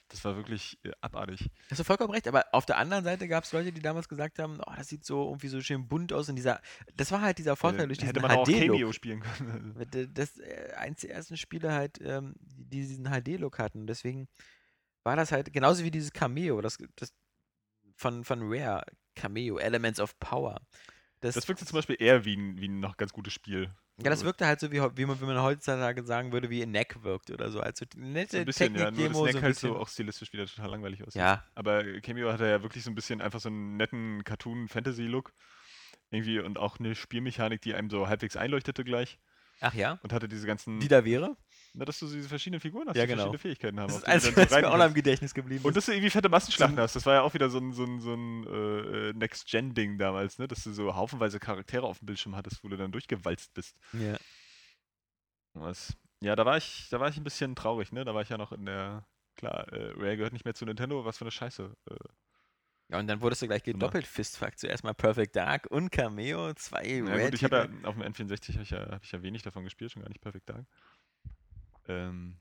[0.09, 1.49] Das war wirklich äh, abartig.
[1.69, 4.39] Hast du vollkommen recht, aber auf der anderen Seite gab es Leute, die damals gesagt
[4.39, 6.61] haben, oh, das sieht so irgendwie so schön bunt aus und dieser,
[6.95, 8.59] das war halt dieser Vorteil Äh, durch diesen Hätte man auch HD-Look.
[8.77, 9.85] Cameo spielen können.
[9.91, 13.85] D- Das äh, eins der ersten Spiele halt, ähm, die diesen HD-Look hatten.
[13.85, 14.29] Deswegen
[15.03, 17.13] war das halt genauso wie dieses Cameo, das, das
[17.97, 20.61] von, von Rare, Cameo, Elements of Power.
[21.21, 23.71] Das, Das wirkte zum Beispiel eher wie ein, wie ein noch ganz gutes Spiel.
[23.99, 26.63] Ja, das So- wirkte halt so, wie, wie, man, wie man heutzutage sagen würde, wie
[26.67, 27.59] Neck wirkt oder so.
[27.59, 29.07] Also eine so nette ein bisschen, ja, nur das.
[29.07, 29.69] Neck so ein halt bisschen.
[29.69, 31.19] so auch stilistisch wieder total langweilig aussieht.
[31.19, 35.33] ja, Aber Cameo hatte ja wirklich so ein bisschen einfach so einen netten Cartoon-Fantasy-Look.
[36.11, 39.19] Irgendwie und auch eine Spielmechanik, die einem so halbwegs einleuchtete gleich.
[39.59, 40.79] ach ja, Und hatte diese ganzen.
[40.79, 41.35] die da wäre.
[41.77, 43.23] Na, dass du diese verschiedenen Figuren hast, Ja, die genau.
[43.31, 43.87] verschiedene Fähigkeiten haben.
[43.87, 45.69] Das ist die du alles, dann so was mir auch noch im Gedächtnis geblieben Und
[45.71, 45.75] ist.
[45.77, 47.99] dass du irgendwie fette Massenschlachten hast, das war ja auch wieder so ein, so ein,
[47.99, 50.47] so ein äh, Next-Gen-Ding damals, ne?
[50.47, 53.75] Dass du so haufenweise Charaktere auf dem Bildschirm hattest, wo du dann durchgewalzt bist.
[53.93, 54.17] Ja.
[55.53, 58.05] Was, ja, da war ich, da war ich ein bisschen traurig, ne?
[58.05, 61.05] Da war ich ja noch in der, klar, äh, Rare gehört nicht mehr zu Nintendo,
[61.05, 61.75] was für eine Scheiße.
[61.89, 61.95] Äh,
[62.89, 64.57] ja, und dann wurdest du gleich gedoppelt Fistfuck.
[64.57, 68.03] Zuerst mal Perfect Dark und Cameo, zwei ja, Rare gut, ich habe ja auf dem
[68.03, 70.65] N64 habe ich, ja, hab ich ja wenig davon gespielt, schon gar nicht Perfect Dark.
[71.87, 72.37] Ähm,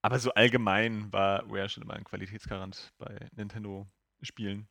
[0.00, 4.68] aber so allgemein war Rare schon immer ein Qualitätsgarant bei Nintendo-Spielen.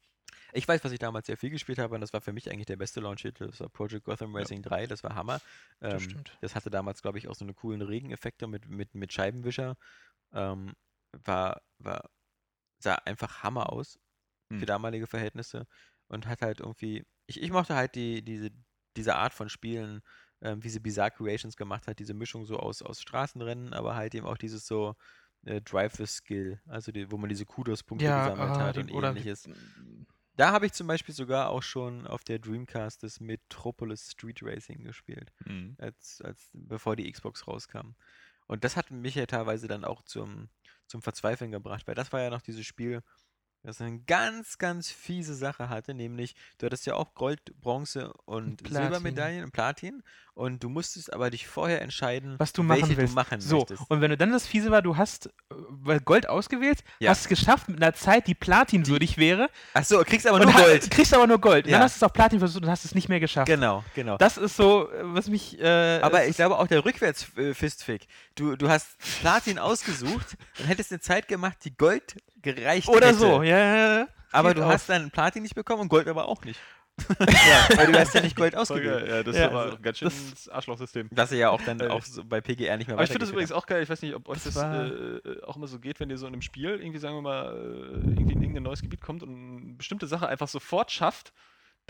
[0.54, 2.66] Ich weiß, was ich damals sehr viel gespielt habe, und das war für mich eigentlich
[2.66, 3.48] der beste Launch-Titel.
[3.48, 4.40] Das war Project Gotham Ja.
[4.40, 5.42] Racing 3, das war Hammer.
[5.82, 6.38] Ähm, Das stimmt.
[6.42, 9.78] Das hatte damals, glaube ich, auch so eine coolen Regeneffekte mit, mit, mit Scheibenwischer.
[10.34, 10.74] Ähm,
[11.14, 12.10] war, war,
[12.80, 14.00] sah einfach Hammer aus
[14.58, 14.68] für Hm.
[14.68, 15.68] damalige Verhältnisse
[16.10, 18.52] und hat halt irgendwie, ich, ich mochte halt die, diese,
[18.98, 20.02] diese Art von Spielen,
[20.42, 24.16] ähm, wie sie Bizarre Creations gemacht hat, diese Mischung so aus, aus Straßenrennen, aber halt
[24.16, 24.96] eben auch dieses so
[25.46, 29.50] äh, Drive with Skill, also die, wo man diese Kudos-Punkte gesammelt ah, hat und ähnliches.
[30.36, 34.84] Da habe ich zum Beispiel sogar auch schon auf der Dreamcast das Metropolis Street Racing
[34.84, 35.76] gespielt Mhm.
[35.78, 37.96] als, als bevor die Xbox rauskam.
[38.48, 40.50] Und das hat mich ja teilweise dann auch zum,
[40.88, 43.02] zum Verzweifeln gebracht, weil das war ja noch dieses Spiel,
[43.64, 48.64] das eine ganz, ganz fiese Sache hatte, nämlich du hattest ja auch Gold, Bronze und
[48.64, 48.82] Platin.
[48.82, 50.02] Silbermedaillen und Platin
[50.42, 53.12] und du musstest aber dich vorher entscheiden, was du machen willst.
[53.12, 53.84] du machen so, möchtest.
[53.90, 55.30] und wenn du dann das Fiese war, du hast
[55.88, 57.12] äh, Gold ausgewählt, Ja.
[57.12, 59.50] hast es geschafft mit einer Zeit, die platinwürdig wäre.
[59.74, 60.90] Achso, kriegst aber nur Gold.
[60.90, 61.68] Kriegst aber nur Gold.
[61.68, 61.74] Ja.
[61.74, 63.48] Dann hast du es auf Platin versucht und hast es nicht mehr geschafft.
[63.48, 64.18] Genau, genau.
[64.18, 65.60] Das ist so, äh, was mich.
[65.60, 68.08] Äh, Aber ich glaube auch der Rückwärts-Fistfick.
[68.36, 73.18] Du, du hast Platin ausgesucht und hättest eine Zeit gemacht, die Gold gereicht Oder hätte.
[73.20, 74.08] so, ja, ja, ja.
[74.32, 74.74] Aber Geht du auf.
[74.74, 76.60] hast dann Platin nicht bekommen und Gold aber auch nicht.
[77.20, 79.82] ja, weil du hast ja nicht Gold geil, ja, das Ja, ist aber also ein
[79.82, 81.10] ganz schönes Arschlochsystem.
[81.12, 83.26] Was sie ja auch dann Äh, auch so bei PGR nicht mehr Aber ich finde
[83.26, 83.82] das übrigens auch geil.
[83.84, 86.18] Ich weiß nicht, ob euch Das das, äh, äh, auch immer so geht, wenn ihr
[86.18, 89.24] so in einem Spiel irgendwie, sagen wir mal, äh, irgendwie in irgendein neues Gebiet kommt
[89.24, 91.34] und eine bestimmte Sache einfach sofort schafft,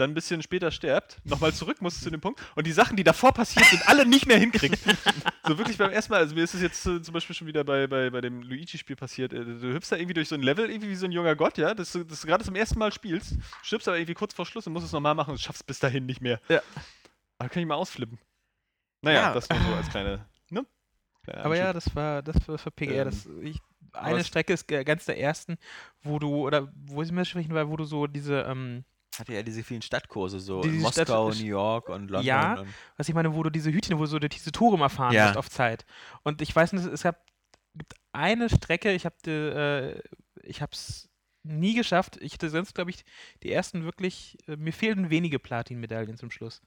[0.01, 3.03] dann ein bisschen später stirbt, nochmal zurück muss zu dem Punkt und die Sachen, die
[3.03, 4.79] davor passiert sind, alle nicht mehr hinkriegt.
[5.47, 7.63] so wirklich beim ersten Mal, also mir ist es jetzt äh, zum Beispiel schon wieder
[7.63, 9.31] bei, bei, bei dem Luigi-Spiel passiert.
[9.33, 11.57] Äh, du hüpfst da irgendwie durch so ein Level, irgendwie wie so ein junger Gott,
[11.57, 14.45] ja, das, du- das du gerade zum ersten Mal spielst, stirbst aber irgendwie kurz vor
[14.45, 16.39] Schluss und musst es nochmal machen und schaffst bis dahin nicht mehr.
[16.49, 16.61] Ja.
[17.39, 18.19] Da kann ich mal ausflippen.
[19.01, 19.33] Naja, Ja.
[19.33, 20.65] das war so als kleine, ne?
[21.23, 23.03] Kleiner Aber ja, das war das war für PGR.
[23.03, 23.59] Ähm, das, ich,
[23.93, 25.57] eine Strecke ist ganz der ersten,
[26.01, 28.83] wo du, oder wo sie mir sprechen war, wo du so diese, ähm,
[29.17, 32.23] Hatte ja diese vielen Stadtkurse, so Die- in diese Stadt- Moskau, New York und London.
[32.25, 35.13] Ja, und was ich meine, wo du diese Hütchen, wo du diese Tore mal fahren
[35.13, 35.25] Ja.
[35.27, 35.85] musst auf Zeit.
[36.23, 37.17] Und ich weiß nicht, es gab
[37.75, 40.01] gibt eine Strecke, ich habe äh,
[40.43, 41.09] ich habe es
[41.43, 42.17] nie geschafft.
[42.21, 43.03] Ich hatte sonst, glaube ich,
[43.43, 46.61] die ersten wirklich, äh, mir fehlten wenige Platin-Medaillen zum Schluss.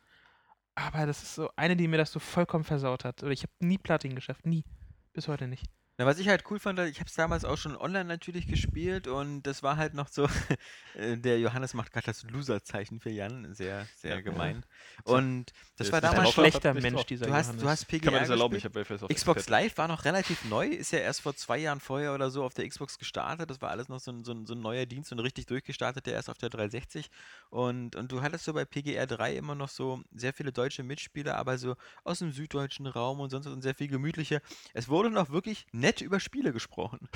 [0.74, 3.22] Aber das ist so eine, die mir das so vollkommen versaut hat.
[3.22, 4.64] Oder ich habe nie Platin geschafft, nie.
[5.12, 5.66] Bis heute nicht.
[5.96, 9.06] Na, was ich halt cool fand, ich habe es damals auch schon online natürlich gespielt
[9.06, 10.24] und das war halt noch so,
[10.94, 14.20] äh, der Johannes macht gerade das Loser-Zeichen für Jan, sehr, sehr Ja.
[14.20, 14.64] gemein.
[15.04, 17.62] Und das Der war Ein damals hat schlechter Mensch, dieser du hast, Johannes.
[17.62, 18.56] du hast PGR Kann man das erlauben?
[18.56, 19.48] Ich habe Xbox.
[19.48, 22.54] Live war noch relativ neu, ist ja erst vor zwei Jahren vorher oder so auf
[22.54, 23.48] der Xbox gestartet.
[23.50, 26.06] Das war alles noch so ein, so ein, so ein neuer Dienst und richtig durchgestartet,
[26.06, 27.08] der erst auf der 360.
[27.50, 31.36] Und, und du hattest so bei PGR 3 immer noch so sehr viele deutsche Mitspieler,
[31.36, 34.40] aber so aus dem süddeutschen Raum und sonst was und sehr viel gemütlicher.
[34.72, 37.08] Es wurde noch wirklich nett über Spiele gesprochen.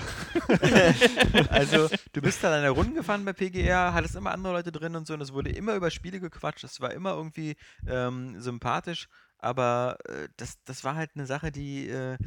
[1.48, 5.06] also, du bist da deine Runden gefahren bei PGR, hattest immer andere Leute drin und
[5.06, 6.64] so, und es wurde immer über Spiele gequatscht.
[6.64, 11.88] Es war immer irgendwie ähm, sympathisch, aber äh, das, das war halt eine Sache, die
[11.88, 12.18] äh,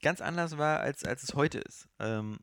[0.00, 1.88] ganz anders war, als, als es heute ist.
[1.98, 2.38] Ähm,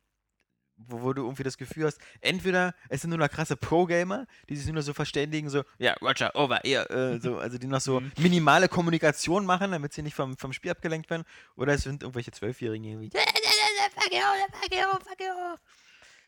[0.77, 4.55] wo, wo du irgendwie das Gefühl hast, entweder es sind nur noch krasse Pro-Gamer, die
[4.55, 7.81] sich nur noch so verständigen, so, ja, Roger, over, eher, äh, so, also die noch
[7.81, 8.11] so Mhm.
[8.19, 11.23] minimale Kommunikation machen, damit sie nicht vom, vom Spiel abgelenkt werden,
[11.55, 14.19] oder es sind irgendwelche Zwölfjährigen irgendwie, fuck you,
[14.61, 15.55] fuck you, fuck you.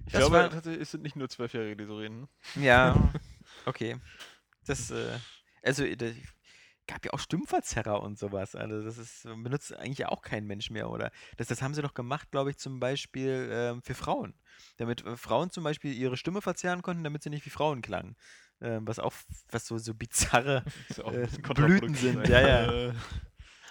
[0.06, 2.30] Ich Das glaube, war- es sind nicht nur Zwölfjährige, die so reden.
[2.56, 2.96] Ja,
[3.66, 3.98] okay.
[4.66, 5.18] Das, äh,
[5.64, 6.06] also, äh, da
[6.88, 8.56] gab ja auch Stimmverzerrer und sowas.
[8.56, 11.12] Also, das ist, benutzt eigentlich auch kein Mensch mehr, oder?
[11.38, 14.34] Das, das haben sie doch gemacht, glaube ich, zum Beispiel ähm, für Frauen.
[14.78, 18.16] Damit äh, Frauen zum Beispiel ihre Stimme verzerren konnten, damit sie nicht wie Frauen klangen.
[18.62, 19.14] Ähm, was auch,
[19.52, 20.64] was so, so bizarre.
[20.90, 22.94] Ist Äh, Blüten sind, ja, ja.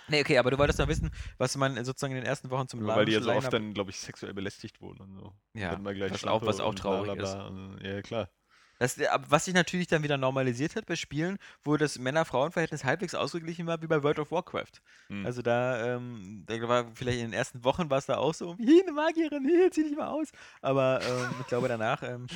[0.09, 2.87] Nee, okay, aber du wolltest noch wissen, was man sozusagen in den ersten Wochen zum
[2.87, 5.35] Weil die ja so oft dann, glaube ich, sexuell belästigt wurden und so.
[5.55, 7.11] Ja, Dann mal gleich was auch- was auch und traurig.
[7.11, 8.31] Und, Ja, klar.
[8.79, 13.15] Das, äh, was sich natürlich dann wieder normalisiert hat bei Spielen, wo das Männer-Frauen-Verhältnis halbwegs
[13.15, 14.81] ausgeglichen war, wie bei World of Warcraft.
[15.09, 15.25] Hm.
[15.25, 18.57] Also da, ähm, da war vielleicht in den ersten Wochen war es da auch so,
[18.59, 20.29] hier eine Magierin, hier, zieh dich mal aus.
[20.61, 22.27] Aber ähm, ich glaube danach, ähm,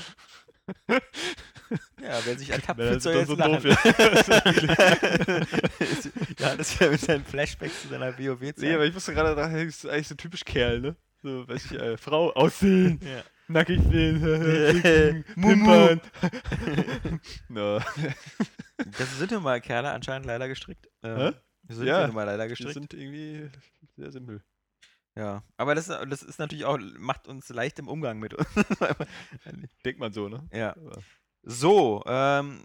[0.89, 3.61] ja, wer sich ertappt soll sind jetzt lachen.
[3.61, 3.85] so doof,
[6.39, 8.59] ja, das wäre mit seinen Flashbacks zu seiner WoW-Zeit.
[8.59, 10.97] Nee, aber ich musste gerade sagen, das ist eigentlich so typisch Kerl, ne?
[11.23, 13.23] So, weiß ich, äh, Frau aussehen, ja.
[13.51, 15.89] Nackig sehen, Mumu.
[15.89, 16.01] pimpern.
[17.49, 17.79] no.
[18.99, 20.89] Das sind nun mal Kerle anscheinend leider gestrickt.
[21.03, 21.35] Ähm,
[21.69, 22.75] sind Ja, nun mal leider Die gestrickt.
[22.75, 23.51] sind irgendwie
[23.97, 24.43] sehr simpel.
[25.17, 28.47] Ja, aber das, das ist natürlich auch, macht uns leicht im Umgang mit uns.
[29.85, 30.49] Denkt man so, ne?
[30.53, 30.75] ja.
[31.43, 32.65] So, ähm,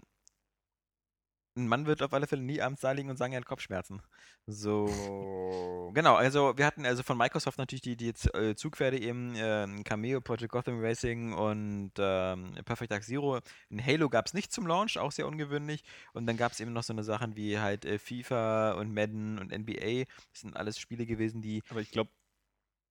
[1.56, 4.02] ein Mann wird auf alle Fälle nie abends da liegen und sagen, er hat Kopfschmerzen.
[4.46, 9.82] So, genau, also wir hatten also von Microsoft natürlich die, die äh, Zugpferde eben, ähm,
[9.82, 13.40] Cameo, Project Gotham Racing und ähm, Perfect Dark Zero.
[13.70, 15.82] In Halo gab es nicht zum Launch, auch sehr ungewöhnlich.
[16.12, 19.38] Und dann gab es eben noch so eine Sachen wie halt äh, FIFA und Madden
[19.38, 20.04] und NBA.
[20.32, 22.10] Das sind alles Spiele gewesen, die Aber ich glaube,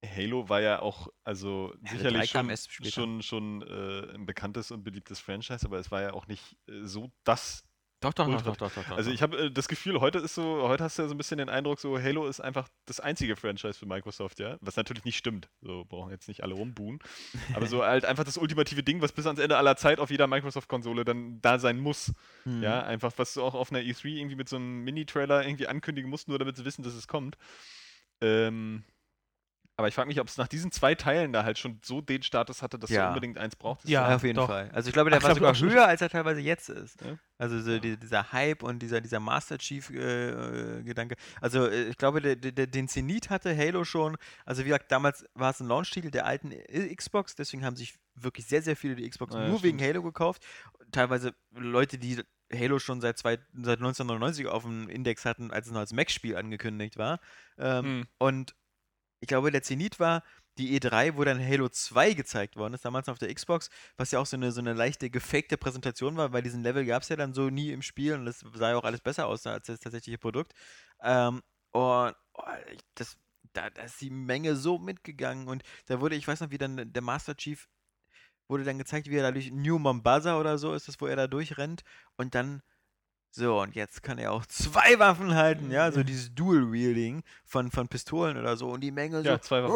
[0.05, 4.83] Halo war ja auch, also Halo 3 sicherlich schon, schon, schon äh, ein bekanntes und
[4.83, 7.63] beliebtes Franchise, aber es war ja auch nicht äh, so das.
[8.05, 8.51] Doch, doch, Ultra.
[8.51, 11.01] doch, doch, doch, Also ich habe äh, das Gefühl, heute ist so, heute hast du
[11.01, 14.39] ja so ein bisschen den Eindruck, so Halo ist einfach das einzige Franchise für Microsoft,
[14.39, 14.57] ja.
[14.61, 15.49] Was natürlich nicht stimmt.
[15.61, 16.99] So brauchen jetzt nicht alle rumbuhen.
[17.55, 20.27] Aber so halt einfach das ultimative Ding, was bis ans Ende aller Zeit auf jeder
[20.27, 22.13] Microsoft-Konsole dann da sein muss.
[22.43, 22.61] Mhm.
[22.61, 26.09] Ja, einfach, was du auch auf einer E3 irgendwie mit so einem Mini-Trailer irgendwie ankündigen
[26.09, 27.37] musst, nur damit sie wissen, dass es kommt.
[28.21, 28.83] Ähm,
[29.77, 32.23] aber ich frage mich, ob es nach diesen zwei Teilen da halt schon so den
[32.23, 33.03] Status hatte, dass Ja.
[33.03, 33.87] du unbedingt eins brauchst.
[33.89, 34.09] Ja.
[34.09, 34.47] Ja, auf jeden doch.
[34.47, 34.69] Fall.
[34.73, 35.69] Also ich glaube, der Ach, war sogar glaub schon.
[35.77, 37.01] höher, als er teilweise jetzt ist.
[37.01, 37.17] Ja.
[37.37, 41.15] Also so die, dieser Hype und dieser, dieser Master Chief-Gedanke.
[41.41, 44.17] also äh, ich glaube, der, der, den Zenit hatte Halo schon.
[44.45, 46.51] Also wie gesagt, damals war es ein Launch-Titel der alten
[46.95, 49.95] Xbox, deswegen haben sich wirklich sehr, sehr viele die Xbox ja, nur wegen stimmt.
[49.95, 50.45] Halo gekauft.
[50.91, 52.21] Teilweise Leute, die
[52.53, 56.37] Halo schon seit, zwei, seit 1999 auf dem Index hatten, als es noch als Mac-Spiel
[56.37, 57.19] angekündigt war.
[57.57, 58.07] Ähm, Hm.
[58.19, 58.55] und
[59.25, 60.21] ich glaube, der Zenit war
[60.59, 64.19] die E3, wo dann Halo 2 gezeigt worden ist, damals auf der Xbox, was ja
[64.19, 67.15] auch so eine, so eine leichte gefakte Präsentation war, weil diesen Level gab es ja
[67.15, 69.79] dann so nie im Spiel und das sah ja auch alles besser aus als das
[69.79, 70.53] tatsächliche Produkt.
[71.01, 72.43] Ähm, und oh,
[72.93, 73.17] das,
[73.53, 76.93] da, da ist die Menge so mitgegangen und da wurde, ich weiß noch, wie dann
[76.93, 77.67] der Master Chief
[78.47, 81.15] wurde dann gezeigt, wie er da durch New Mombasa oder so ist das, wo er
[81.15, 81.81] da durchrennt
[82.15, 82.61] und dann
[83.35, 87.87] so, und jetzt kann er auch zwei Waffen halten, ja, so dieses Dual-Wielding von, von
[87.89, 89.27] Pistolen oder so und die Menge so.
[89.29, 89.75] Ja, zwei Waffen.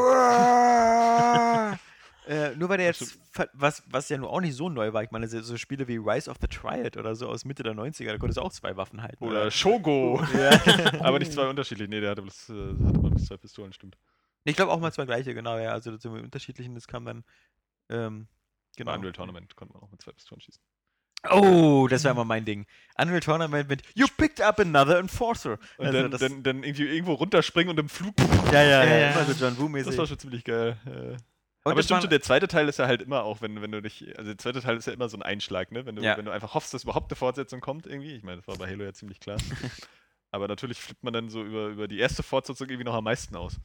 [2.27, 3.19] Äh, nur weil der Das jetzt,
[3.53, 6.29] was, was ja nur auch nicht so neu war, ich meine, so, Spiele wie Rise
[6.29, 9.01] of the Triad oder so aus Mitte der 90er, da konntest du auch zwei Waffen
[9.01, 9.23] halten.
[9.23, 10.23] Oder Shogo.
[10.37, 10.51] Ja.
[11.01, 11.89] aber nicht zwei unterschiedlich.
[11.89, 12.53] Nee, der hatte bloß, äh,
[12.85, 13.97] hatte man bloß zwei Pistolen, stimmt.
[14.43, 17.23] ich glaube auch mal zwei gleiche, genau, ja, also zum unterschiedlichen, das kam dann,
[17.89, 18.27] ähm,
[18.77, 18.91] Genau.
[18.91, 18.99] genau.
[18.99, 20.61] Unreal Tournament konnte man auch mit zwei Pistolen schießen.
[21.29, 22.65] Oh, das war immer mein Ding.
[22.97, 25.57] Unreal Tournament mit You picked up another enforcer.
[25.77, 28.13] Und Also dann, dann, dann irgendwie irgendwo runterspringen und im Flug.
[28.51, 29.11] ja, ja, Ja, ja, ja.
[29.21, 29.87] immer so John Woo-mäßig.
[29.87, 30.77] Das war schon ziemlich geil.
[31.65, 33.81] Und Aber stimmt schon, der zweite Teil ist ja halt immer auch, wenn, wenn du
[33.81, 35.85] dich, also der zweite Teil ist ja immer so ein Einschlag, ne?
[35.85, 36.15] Wenn du, Ja.
[36.17, 38.15] wenn du einfach hoffst, dass überhaupt eine Fortsetzung kommt irgendwie.
[38.15, 39.37] Ich meine, das war bei Halo ja ziemlich klar.
[40.31, 43.35] Aber natürlich flippt man dann so über, über die erste Fortsetzung irgendwie noch am meisten
[43.35, 43.59] aus.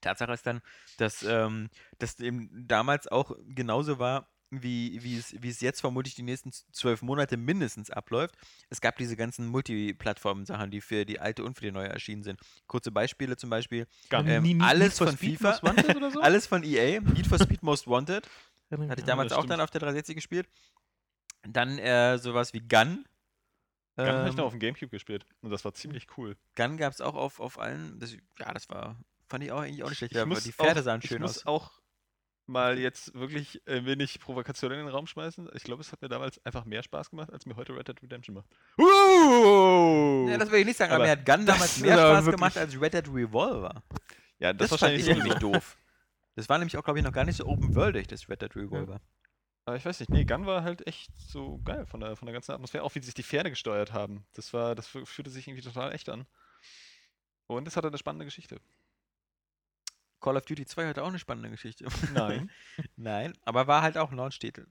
[0.00, 0.62] Tatsache ist dann,
[0.96, 1.68] dass ähm,
[1.98, 6.50] das eben damals auch genauso war, wie, wie, es, wie es jetzt vermutlich die nächsten
[6.72, 8.34] zwölf Monate mindestens abläuft.
[8.68, 12.40] Es gab diese ganzen Multiplattform-Sachen, die für die alte und für die neue erschienen sind.
[12.66, 13.86] Kurze Beispiele zum Beispiel.
[14.12, 16.20] Ähm, Nie- nie- alles von Speed FIFA, Most Wanted oder so?
[16.20, 18.28] alles von EA, Need for Speed Most Wanted,
[18.70, 20.48] hatte ich Ja, damals auch dann auf der 360 gespielt.
[21.42, 23.04] Dann äh, sowas wie Gun.
[23.96, 25.24] Gun habe ich Ähm, noch auf dem Gamecube gespielt.
[25.42, 26.36] Und das war ziemlich cool.
[26.56, 27.98] Gun gab es auch auf, auf allen.
[27.98, 28.96] Das, ja, das war,
[29.28, 30.14] fand ich auch eigentlich auch nicht schlecht.
[30.14, 31.46] Ich aber muss die Pferde auch, sahen ich schön muss aus.
[31.46, 31.79] auch
[32.50, 35.48] mal jetzt wirklich ein wenig Provokation in den Raum schmeißen.
[35.54, 38.02] Ich glaube, es hat mir damals einfach mehr Spaß gemacht, als mir heute Red Dead
[38.02, 38.46] Redemption macht.
[38.78, 40.28] Uh!
[40.28, 42.56] Ja, das will ich nicht sagen, aber, Aber mir hat Gun damals mehr Spaß gemacht
[42.58, 43.82] als Red Dead Revolver.
[44.38, 45.76] ja, Das, das, fand wahrscheinlich nämlich doof.
[46.36, 49.00] Das war nämlich auch, glaube ich, noch gar nicht so open-worldig, das Red Dead Revolver.
[49.66, 52.32] Aber ich weiß nicht, nee, Gun war halt echt so geil von der, von der
[52.32, 54.24] ganzen Atmosphäre, auch wie sich die Pferde gesteuert haben.
[54.34, 56.26] Das war, das fü- fühlte sich irgendwie total echt an.
[57.46, 58.58] Und es hatte eine spannende Geschichte.
[60.20, 61.86] Call of Duty 2 hatte auch eine spannende Geschichte.
[62.14, 62.50] Nein.
[62.96, 64.66] Nein, aber war halt auch ein Launch-Titel.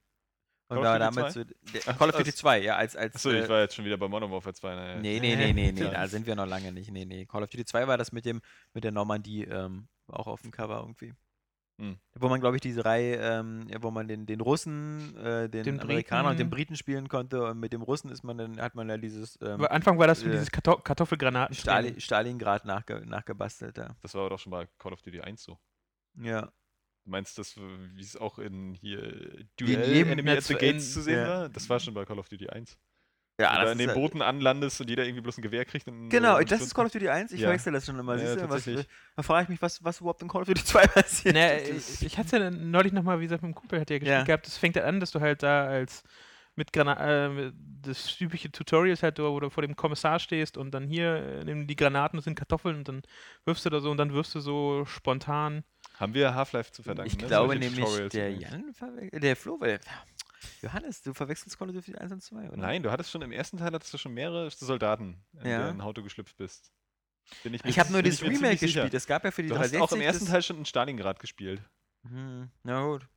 [0.72, 1.40] Und Call of war Duty damals 2?
[1.40, 3.62] so, der, Ach, Call of das- Duty 2, ja, als, als Achso, äh, ich war
[3.62, 4.76] jetzt schon wieder bei Modern Warfare 2.
[4.76, 4.96] Naja.
[5.00, 5.90] Nee, nee, nee, nee, nee, Ja.
[5.92, 6.92] da sind wir noch lange nicht.
[6.92, 7.26] Nee, nee.
[7.26, 8.42] Call of Duty 2 war das mit dem,
[8.74, 11.14] mit der Normandie, ähm, auch auf dem Cover irgendwie.
[11.80, 11.98] Hm.
[12.16, 15.80] Wo man, glaube ich, diese Reihe, ähm, wo man den, den Russen, äh, den, Den
[15.80, 16.76] Amerikaner und den Briten.
[16.76, 17.42] Spielen konnte.
[17.46, 20.22] Und mit dem Russen ist man dann, hat man ja dieses ähm, Anfang war das
[20.22, 21.56] äh, dieses Karto Kartoffelgranaten.
[21.56, 23.78] Stali Stalingrad nachge nachgebastelt.
[23.78, 23.96] Ja.
[24.02, 25.58] Das war doch schon bei Call of Duty 1 so.
[26.22, 26.52] ja.
[27.06, 31.02] Du meinst das, wie es auch in hier jedem Enemy at the Gates in- zu
[31.02, 31.28] sehen ja.
[31.28, 31.50] war?
[31.50, 32.78] Das war schon bei Call of Duty 1.
[33.40, 35.88] Ja, das an ist den ja- Booten anlandest und jeder irgendwie bloß ein Gewehr kriegt.
[35.88, 37.32] Und, Genau, das ist Call of Duty 1.
[37.32, 37.48] Ich Ja.
[37.48, 38.16] verwechsel das schon immer.
[38.18, 38.88] Ja, Siehst du, was, tatsächlich.
[39.16, 41.36] da frage ich mich, was, was überhaupt in Call of Duty 2 passiert.
[41.36, 44.18] Naja, ich, ich hatte ja neulich nochmal, wie gesagt, mit dem Kumpel hat ja gespielt
[44.20, 44.24] Ja.
[44.26, 44.46] gehabt.
[44.46, 46.04] Das fängt halt an, dass du halt da als
[46.56, 50.72] mit Grana äh, mit- das typische Tutorials halt, wo du vor dem Kommissar stehst und
[50.72, 53.02] dann hier äh, nimm die Granaten, das sind Kartoffeln und dann
[53.46, 55.64] wirfst du da so und dann wirfst du so spontan.
[55.98, 57.10] Haben wir Half-Life zu verdanken.
[57.14, 57.28] ich ne?
[57.28, 58.32] glaube Solche nämlich, Tutorials der.
[58.34, 58.76] Jan
[59.14, 59.80] der Flo, weil,
[60.62, 62.58] Johannes, du verwechselst Call of Duty 1 und 2, oder?
[62.58, 65.58] Nein, du hattest schon im ersten Teil hattest du schon mehrere Soldaten, in Ja.
[65.60, 66.72] deren Haut du geschlüpft bist.
[67.44, 68.82] Bin mir- Ich habe nur das Remake sicher.
[68.82, 68.94] gespielt.
[68.94, 71.20] Es gab ja für die Du hast 360 auch im ersten Teil schon in Stalingrad
[71.20, 71.62] gespielt.
[72.04, 73.08] Hm, na gut.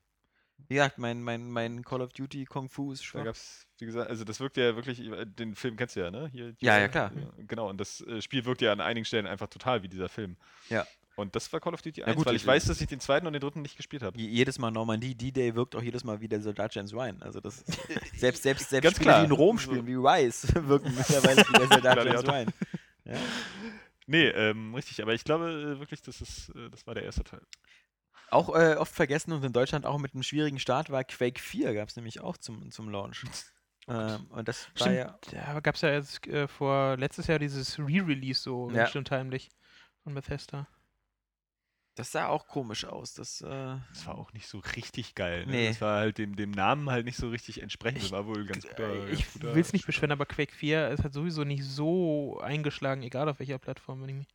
[0.68, 3.24] Wie gesagt, mein, mein, mein Call of Duty Kung Fu ist Da schwach.
[3.24, 6.28] gab's, wie gesagt, also das wirkt ja wirklich, äh, den Film kennst du ja, ne?
[6.30, 7.10] Hier, Ja, ja, klar.
[7.38, 10.36] Genau, und das äh, Spiel wirkt ja an einigen Stellen einfach total wie dieser Film.
[10.68, 10.86] Ja.
[11.14, 12.86] Und das war Call of Duty Ja, 1, gut, weil ich- ich weiß, dass ich
[12.86, 14.18] den zweiten und den dritten nicht gespielt habe.
[14.18, 17.20] Je- Jedes Mal Normandie, D-Day wirkt auch jedes Mal wie der Soldat James Ryan.
[17.22, 17.58] Also das
[18.16, 19.20] selbst, selbst, selbst Ganz Spiele, klar.
[19.20, 22.26] die in Rom spielen, wie Rice, wirken mittlerweile wie der Soldat James.
[22.26, 22.52] Ryan.
[23.04, 23.18] Ja?
[24.06, 27.24] Nee, ähm, richtig, aber ich glaube äh, wirklich, das, ist, äh, das war der erste
[27.24, 27.42] Teil.
[28.30, 31.74] Auch äh, oft vergessen und in Deutschland auch mit einem schwierigen Start war Quake 4,
[31.74, 33.24] gab es nämlich auch zum, zum Launch.
[33.88, 34.96] ähm, und das war Stimmt,
[35.32, 35.52] ja.
[35.52, 38.86] da gab es ja jetzt äh, vor letztes Jahr dieses Re-Release so Ja.
[38.86, 39.50] stimmt heimlich
[40.02, 40.66] von Bethesda.
[41.94, 43.12] Das sah auch komisch aus.
[43.14, 45.44] Das, äh, Das war auch nicht so richtig geil.
[45.44, 45.52] Ne?
[45.52, 45.68] Nee.
[45.68, 47.98] Das war halt dem, dem Namen halt nicht so richtig entsprechend.
[47.98, 48.88] Ich- Das war wohl ganz guter.
[48.94, 51.64] Äh, ganz ich guter will es nicht beschweren, aber Quake 4 ist halt sowieso nicht
[51.64, 54.00] so eingeschlagen, egal auf welcher Plattform.
[54.02, 54.26] Wenn ich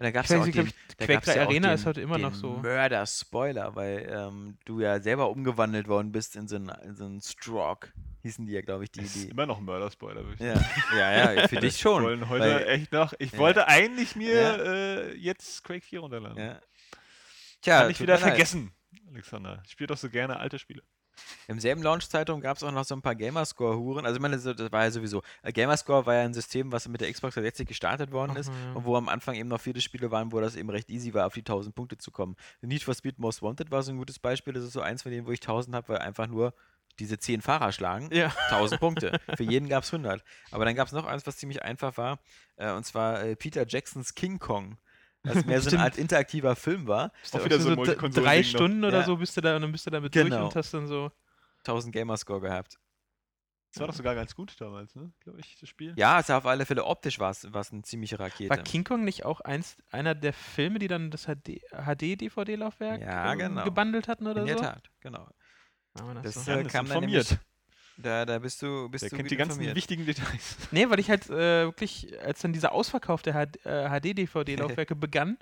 [0.00, 0.52] da gab es ja auch den,
[0.96, 2.50] Quake gab's ja 3 auch Arena ist heute immer noch so.
[2.58, 7.20] Mörder-Spoiler, weil ähm, du ja selber umgewandelt worden bist in so einen, in so einen
[7.20, 7.88] Stroke.
[8.22, 9.00] Hießen die ja, glaube ich, die.
[9.00, 12.02] Das ist die immer noch ein Mörder-Spoiler, würde ich ja, ja, ja, für dich schon.
[12.04, 13.12] Wollen heute weil- echt noch.
[13.18, 13.38] Ich Ja.
[13.38, 14.56] wollte eigentlich mir Ja.
[14.56, 16.38] äh, jetzt Quake 4 runterladen.
[16.38, 16.60] Ja.
[17.60, 18.28] Tja, Kann ich wieder mir leid.
[18.30, 18.72] vergessen,
[19.10, 19.62] Alexander.
[19.66, 20.82] Ich spiele doch so gerne alte Spiele.
[21.48, 24.06] Im selben Launch-Zeitraum gab es auch noch so ein paar Gamerscore-Huren.
[24.06, 25.22] Also, ich meine, so- das war ja sowieso.
[25.42, 28.48] äh, Gamerscore war ja ein System, was mit der Xbox 360 gestartet worden ist.
[28.48, 28.72] Ja.
[28.74, 31.26] Und wo am Anfang eben noch viele Spiele waren, wo das eben recht easy war,
[31.26, 32.36] auf die 1000 Punkte zu kommen.
[32.62, 34.52] Need for Speed Most Wanted war so ein gutes Beispiel.
[34.52, 36.54] Das ist so eins von denen, wo ich 1000 habe, weil einfach nur
[37.00, 38.08] diese 10 Fahrer schlagen.
[38.12, 38.32] Ja.
[38.50, 39.20] 1000 Punkte.
[39.36, 40.22] Für jeden gab es 100.
[40.52, 42.20] Aber dann gab es noch eins, was ziemlich einfach war.
[42.56, 44.78] Äh, und zwar äh, Peter Jacksons King Kong.
[45.34, 45.80] Was mehr so eine.
[45.84, 47.12] Art interaktiver Film war.
[47.32, 48.44] Auch wieder so Multikonsolen-Ding drei noch.
[48.46, 49.04] Stunden oder Ja.
[49.04, 50.44] so bist du da und dann bist du damit durch Genau.
[50.46, 51.10] und hast dann so.
[51.64, 52.78] 1000 Gamerscore gehabt.
[53.72, 55.12] Das war doch sogar ganz gut damals, ne?
[55.20, 55.92] Glaube ich, das Spiel.
[55.96, 58.48] Ja, es sah auf alle Fälle optisch war es eine ziemliche Rakete.
[58.48, 63.64] War King Kong nicht auch eins, einer der Filme, die dann das HD-DVD-Laufwerk Ja, genau.
[63.64, 64.54] gebundelt hatten oder In so?
[64.54, 65.28] der Tat, genau.
[66.22, 66.50] Das Das so.
[66.52, 67.38] äh, kam dann informiert.
[67.98, 69.76] Da, da bist du, bist Der du kennt die ganzen informiert.
[69.76, 70.56] wichtigen Details.
[70.70, 75.36] Nee, weil ich halt äh, wirklich, als dann dieser Ausverkauf der HD-DVD-Laufwerke begann,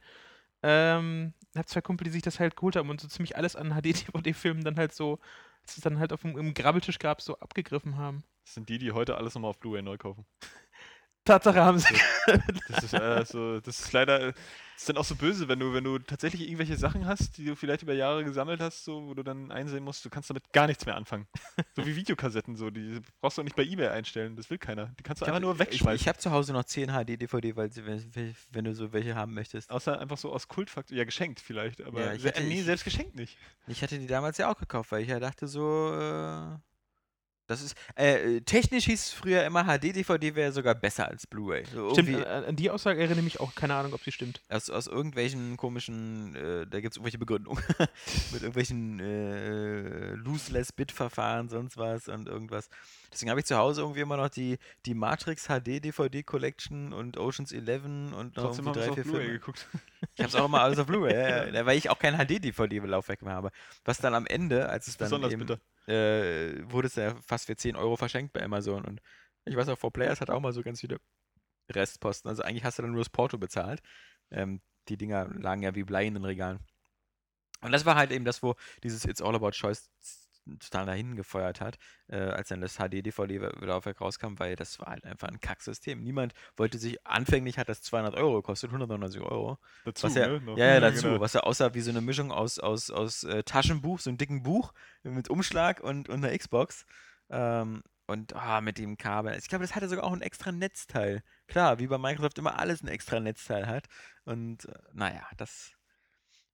[0.63, 3.71] ähm, hab zwei Kumpel, die sich das halt geholt haben und so ziemlich alles an
[3.75, 5.19] HD-DVD-Filmen dann halt so,
[5.63, 8.25] als es dann halt auf dem im Grabbeltisch gab, so abgegriffen haben.
[8.45, 10.25] Das sind die, die heute alles nochmal auf Blu-ray neu kaufen.
[11.27, 11.95] Tatsache haben sie.
[12.69, 14.35] Das ist, äh, so, das ist leider, das
[14.79, 17.55] ist dann auch so böse, wenn du, wenn du tatsächlich irgendwelche Sachen hast, die du
[17.57, 20.67] vielleicht über Jahre gesammelt hast, so, wo du dann einsehen musst, du kannst damit gar
[20.67, 21.27] nichts mehr anfangen.
[21.77, 24.87] So wie Videokassetten, so, die brauchst du auch nicht bei Ebay einstellen, das will keiner.
[24.99, 26.01] Die kannst du Ich einfach hab- nur Ich, wegschmeißen.
[26.01, 29.35] ich habe zu Hause noch 10 HD-DVD, weil sie, wenn, wenn du so welche haben
[29.35, 29.71] möchtest.
[29.71, 32.85] Außer einfach so aus Kultfaktor, ja geschenkt vielleicht, aber Ja, ich hatte- nee, ich- selbst
[32.85, 33.37] geschenkt nicht.
[33.67, 36.57] Ich hatte die damals ja auch gekauft, weil ich ja dachte so, äh,
[37.47, 41.65] das ist, äh, technisch hieß es früher immer, HD-DVD wäre sogar besser als Blu-ray.
[41.73, 44.41] So Stimmt, an, die Aussage erinnere ich mich auch, keine Ahnung, ob sie stimmt.
[44.49, 47.63] Aus, aus irgendwelchen komischen, äh, da gibt es irgendwelche Begründungen.
[48.33, 52.69] Mit irgendwelchen äh, Lose-Less-Bit-Verfahren, sonst was und irgendwas.
[53.17, 57.85] Deswegen habe ich zu Hause irgendwie immer noch die, die Matrix HD-DVD-Collection und Oceans 11
[57.85, 59.39] und noch Trotzdem irgendwie drei, auf vier Blu-ray Filme.
[59.39, 59.69] geguckt.
[60.15, 63.23] Ich habe es auch immer alles auf Blu-ray, ja, ja, weil ich auch kein HD-DVD-Laufwerk
[63.23, 63.53] mehr habe.
[63.87, 65.49] Was dann am Ende, als es dann Besonders eben,
[65.87, 68.85] äh, wurde es ja fast für 10 Euro verschenkt bei Amazon.
[68.85, 69.01] Und
[69.47, 70.99] ich weiß auch, 4Players hat auch mal so ganz viele
[71.73, 72.29] Restposten.
[72.29, 73.81] Also eigentlich hast du dann nur das Porto bezahlt.
[74.31, 76.59] Ähm, die Dinger lagen ja wie Blei in den Regalen.
[77.63, 79.89] Und das war halt eben das, wo dieses It's All About Choice
[80.61, 81.79] total dahin gefeuert hat,
[82.09, 86.03] äh, als dann das HD-DVD-Laufwerk rauskam, weil das war halt einfach ein Kacksystem.
[86.03, 89.59] Niemand wollte sich, anfänglich hat das 200 Euro gekostet, 199 Euro.
[89.85, 90.41] Dazu, Was ja, ne?
[90.41, 90.57] noch.
[90.57, 91.09] ja, ja, dazu.
[91.09, 91.21] genau.
[91.21, 94.43] Was ja aussah wie so eine Mischung aus, aus, aus äh, Taschenbuch, so einem dicken
[94.43, 94.73] Buch
[95.03, 96.87] mit Umschlag und, und einer Xbox.
[97.29, 99.37] Ähm, und ah, mit dem Kabel.
[99.37, 101.23] Ich glaube, das hatte sogar auch ein extra Netzteil.
[101.49, 103.87] Klar, wie bei Microsoft immer alles ein extra Netzteil hat.
[104.25, 105.73] Und äh, naja, das.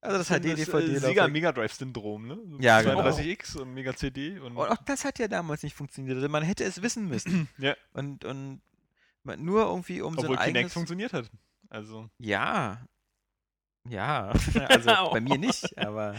[0.03, 0.95] Also das HD, ist, DVD.
[0.95, 2.39] äh, Sega Mega Drive Syndrom, ne?
[2.45, 3.01] So Ja, genau.
[3.03, 6.17] 32X und Mega CD und, Und auch das hat ja damals nicht funktioniert.
[6.17, 7.49] Also man hätte es wissen müssen.
[7.59, 8.61] ja, Und, und
[9.23, 10.73] man- nur irgendwie um so obwohl ein Kinect eigenes.
[10.73, 11.31] funktioniert hat.
[11.71, 12.85] Also, Ja.
[13.89, 14.33] Ja.
[14.69, 16.17] Also bei mir nicht, aber.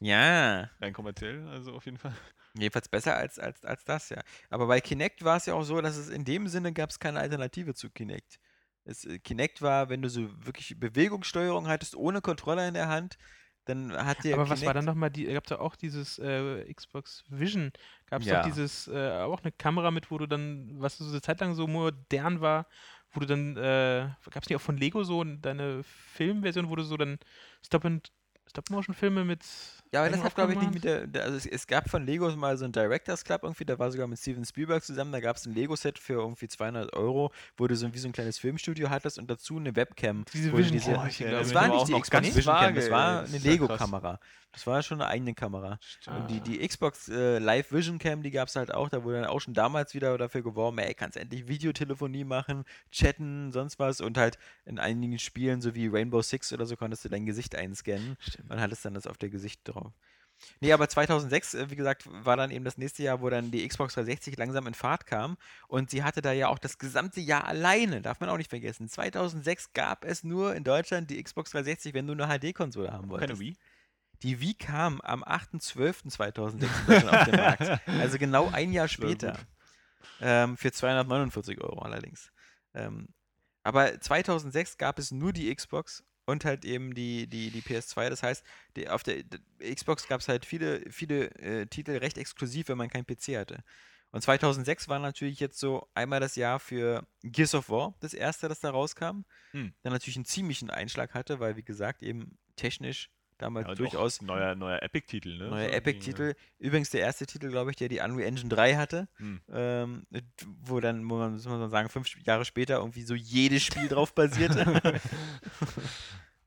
[0.00, 2.14] Ja, Rein kommerziell, also auf jeden Fall.
[2.54, 4.22] jedenfalls besser als, als, als das, ja.
[4.48, 6.98] Aber bei Kinect war es ja auch so, dass es in dem Sinne gab es
[6.98, 8.40] keine Alternative zu Kinect.
[8.84, 13.18] Es, äh, Kinect war, wenn du so wirklich Bewegungssteuerung hattest, ohne Controller in der Hand,
[13.66, 16.18] dann hat dir Aber was war Kinect dann nochmal, die, gab es da auch dieses
[16.18, 17.72] äh, Xbox Vision,
[18.06, 18.28] gab es Ja.
[18.28, 21.54] doch dieses, äh, auch eine Kamera mit, wo du dann, was so eine Zeit lang
[21.54, 22.68] so modern war,
[23.12, 26.82] wo du dann, äh, gab es nicht auch von Lego so deine Filmversion, wo du
[26.84, 27.18] so dann
[27.64, 28.12] Stop and
[28.50, 29.40] Stop-Motion-Filme mit
[29.92, 32.04] Ja, aber das hat, glaube ich, nicht mit der, der also es, es gab von
[32.04, 35.20] Legos mal so einen Directors Club irgendwie, da war sogar mit Steven Spielberg zusammen, da
[35.20, 38.38] gab es ein Lego-Set für irgendwie 200 Euro, wo du so wie so ein kleines
[38.38, 40.24] Filmstudio hattest und dazu eine Webcam.
[40.32, 42.80] Diese Vision diese, Boah, ich das war nicht die noch Xbox ganz Vision Cam, vage,
[42.80, 43.38] das war eine.
[43.38, 44.20] Lego-Kamera.
[44.52, 45.78] Das war schon eine eigene Kamera.
[46.06, 49.20] Und die, die Xbox äh, Live Vision Cam, die gab es halt auch, da wurde
[49.20, 54.00] dann auch schon damals wieder dafür geworben, ey, kannst endlich Videotelefonie machen, chatten, sonst was
[54.00, 57.54] und halt in einigen Spielen, so wie Rainbow Six oder so, konntest du dein Gesicht
[57.54, 58.39] einscannen Stimmt.
[58.48, 59.92] Und hattest dann das auf der Gesicht drauf.
[60.60, 63.66] Nee, aber 2006, äh, wie gesagt, war dann eben das nächste Jahr, wo dann die
[63.66, 65.36] Xbox 360 langsam in Fahrt kam.
[65.68, 68.88] Und sie hatte da ja auch das gesamte Jahr alleine, darf man auch nicht vergessen.
[68.88, 73.28] 2006 gab es nur in Deutschland die Xbox 360, wenn du eine HD-Konsole haben wolltest.
[73.28, 73.56] Keine Wii?
[74.22, 77.88] Die Wii kam am 8.12.2006 in Deutschland auf den Markt.
[78.00, 79.38] Also genau ein Jahr später.
[80.20, 82.30] Ähm, für 249 Euro allerdings.
[82.74, 83.08] Ähm,
[83.62, 88.08] aber 2006 gab es nur die Xbox und halt eben die, die, die PS2.
[88.08, 88.44] Das heißt,
[88.76, 89.24] die, auf der
[89.58, 93.62] Xbox gab es halt viele, viele äh, Titel recht exklusiv, wenn man keinen PC hatte.
[94.12, 98.48] Und 2006 war natürlich jetzt so einmal das Jahr für Gears of War, das erste,
[98.48, 99.22] das da rauskam.
[99.52, 99.72] Hm.
[99.82, 103.10] Dann natürlich einen ziemlichen Einschlag hatte, weil, wie gesagt, eben technisch
[103.42, 105.48] damals Ja, durchaus neuer, neuer Epic-Titel, ne?
[105.48, 106.34] Neuer So Epic-Titel.
[106.58, 109.08] Übrigens der erste Titel, glaube ich, der die Unreal Engine 3 hatte.
[109.16, 109.40] Hm.
[109.50, 110.06] Ähm,
[110.62, 114.14] wo dann, wo man, muss man sagen, fünf Jahre später irgendwie so jedes Spiel drauf
[114.14, 115.00] basierte.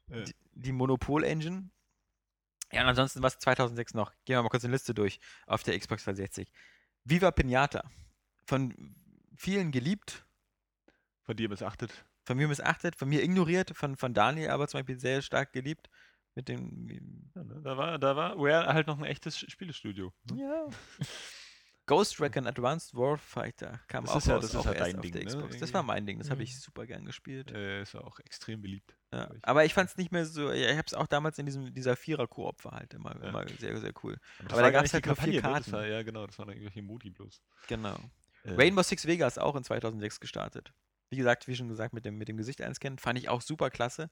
[0.10, 0.22] Ja.
[0.22, 1.70] die, die Monopol-Engine.
[2.72, 4.12] Ja, und ansonsten was 2006 noch.
[4.26, 6.52] Gehen wir mal kurz eine Liste durch auf der Xbox 360.
[7.04, 7.90] Viva Pinata.
[8.46, 8.96] Von
[9.36, 10.26] vielen geliebt,
[11.24, 12.06] Von dir missachtet.
[12.26, 15.90] von mir missachtet, von mir ignoriert, von, von Daniel aber zum Beispiel sehr stark geliebt.
[16.36, 17.62] Mit dem, Ja, ne?
[17.64, 20.12] Da war, da war Rare halt noch ein echtes Spielestudio.
[20.32, 20.42] ne?
[20.42, 20.68] Ja.
[21.86, 24.96] Ghost Recon Advanced Warfighter kam Das auch ist ja- raus, das ist auch halt dein
[24.96, 25.28] auf Ding, der ne?
[25.28, 25.58] Xbox.
[25.58, 26.44] Das war mein Ding, das habe Mhm.
[26.44, 27.52] ich super gern gespielt.
[27.52, 28.96] Äh, ist auch extrem beliebt.
[29.12, 29.30] Ja.
[29.42, 31.98] Aber ich fand es nicht mehr so, ich habe es auch damals in diesem, dieser
[31.98, 33.28] Vierer-Koop war halt immer, Ja.
[33.30, 34.18] immer sehr, sehr cool.
[34.40, 35.42] das aber da gab's nicht halt nur vier ne?
[35.42, 35.72] Karten.
[35.74, 37.44] War, ja, genau, das waren irgendwelche Modi bloß.
[37.68, 37.98] Genau.
[38.44, 40.74] Äh, Rainbow Six Vegas auch in 2006 gestartet.
[41.10, 43.70] Wie gesagt, wie schon gesagt, mit dem, mit dem Gesicht einscannen, fand ich auch super
[43.70, 44.10] klasse.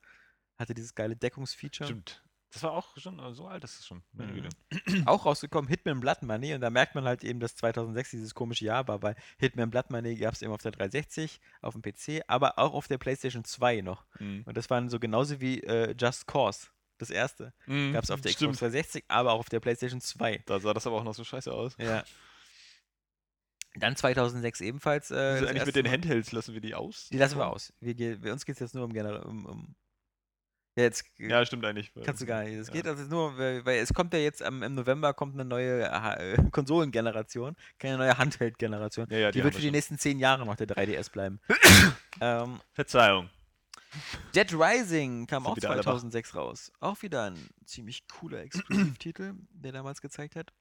[0.62, 1.88] Hatte dieses geile Deckungsfeature.
[1.88, 2.22] Stimmt.
[2.52, 4.04] Das war auch schon, äh, so alt ist es schon.
[4.12, 4.50] Mhm.
[5.08, 6.54] Auch rausgekommen, Hitman Blood Money.
[6.54, 9.90] Und da merkt man halt eben, dass 2006 dieses komische Jahr war, weil Hitman Blood
[9.90, 13.46] Money gab es eben auf der 360, auf dem PC, aber auch auf der PlayStation
[13.46, 14.06] 2 noch.
[14.20, 14.44] Mhm.
[14.46, 16.68] Und das waren so genauso wie äh, Just Cause.
[16.98, 17.54] Das erste.
[17.66, 17.94] Mhm.
[17.94, 18.52] Gab es auf der Stimmt.
[18.52, 20.44] Xbox 360, aber auch auf der PlayStation 2.
[20.46, 21.76] Da sah das aber auch noch so scheiße aus.
[21.80, 22.04] Ja.
[23.76, 25.10] Dann 2006 ebenfalls.
[25.10, 26.32] Äh, das eigentlich mit den Handhelds?
[26.34, 27.08] Lassen wir die aus?
[27.10, 27.74] Die lassen wir aus.
[27.80, 29.22] Wir, bei uns geht es jetzt nur um generell.
[29.22, 29.76] Um, um
[30.76, 31.92] ja, jetzt Ja, stimmt eigentlich.
[32.06, 32.54] kannst du gar nicht.
[32.54, 32.74] Es Ja.
[32.74, 37.56] geht also nur, weil, es kommt ja jetzt im November kommt eine neue äh, Konsolengeneration,
[37.80, 39.08] keine neue Handheld-Generation.
[39.10, 41.40] Ja, ja, die, die wird für die nächsten zehn Jahre noch der 3DS bleiben.
[42.22, 43.30] ähm, Verzeihung.
[44.34, 45.92] Dead Rising kam auch wieder alle wach.
[45.92, 46.72] 2006 raus.
[46.80, 50.54] Auch wieder ein ziemlich cooler Exklusivtitel, der damals gezeigt hat.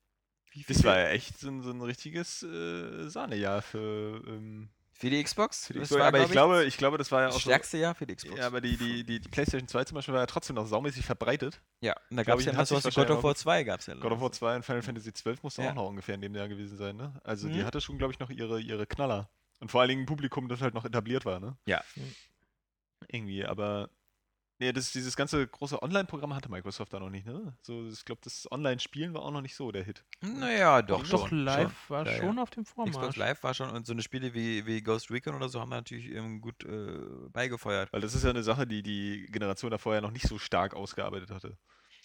[0.67, 4.69] Das war ja echt so ein, so ein richtiges äh, Sahnejahr für, ähm,
[5.01, 5.67] für die Xbox.
[5.67, 6.01] für die Das Xbox.
[6.01, 7.95] war, Aber ich glaub glaube, ich glaube, das war ja das auch so, stärkste Jahr
[7.95, 8.39] für die Xbox.
[8.39, 11.05] Ja, aber die, die, die, die PlayStation 2 zum Beispiel war ja trotzdem noch saumäßig
[11.05, 11.61] verbreitet.
[11.81, 13.81] Ja, und da gab es ich, ja noch sowas wie God of War 2 gab
[13.81, 13.95] es ja.
[13.95, 15.71] God of War 2 und Final Fantasy 12 musste Ja.
[15.71, 17.19] auch noch ungefähr in dem Jahr gewesen sein, ne?
[17.25, 17.65] Also die Mhm.
[17.65, 19.31] hatte schon, glaube ich, noch ihre, ihre Knaller.
[19.59, 21.57] Und vor allen Dingen ein Publikum, das halt noch etabliert war, ne?
[21.67, 21.83] Ja.
[21.97, 22.15] Mhm.
[23.09, 23.89] Irgendwie, aber.
[24.61, 27.55] Nee, das, dieses ganze große Online-Programm hatte Microsoft da noch nicht, ne?
[27.63, 30.05] So, ich glaube, das Online-Spielen war auch noch nicht so der Hit.
[30.21, 31.45] Naja, doch, Doch, schon.
[31.45, 31.97] live schon.
[31.97, 32.19] war Ja, ja.
[32.19, 32.95] schon auf dem Vormarsch.
[32.95, 35.71] Xbox Live war schon und so eine Spiele wie, wie Ghost Recon oder so haben
[35.71, 36.99] natürlich ähm, gut äh,
[37.33, 37.91] beigefeuert.
[37.91, 40.75] Weil das ist ja eine Sache, die die Generation davor ja noch nicht so stark
[40.75, 41.57] ausgearbeitet hatte.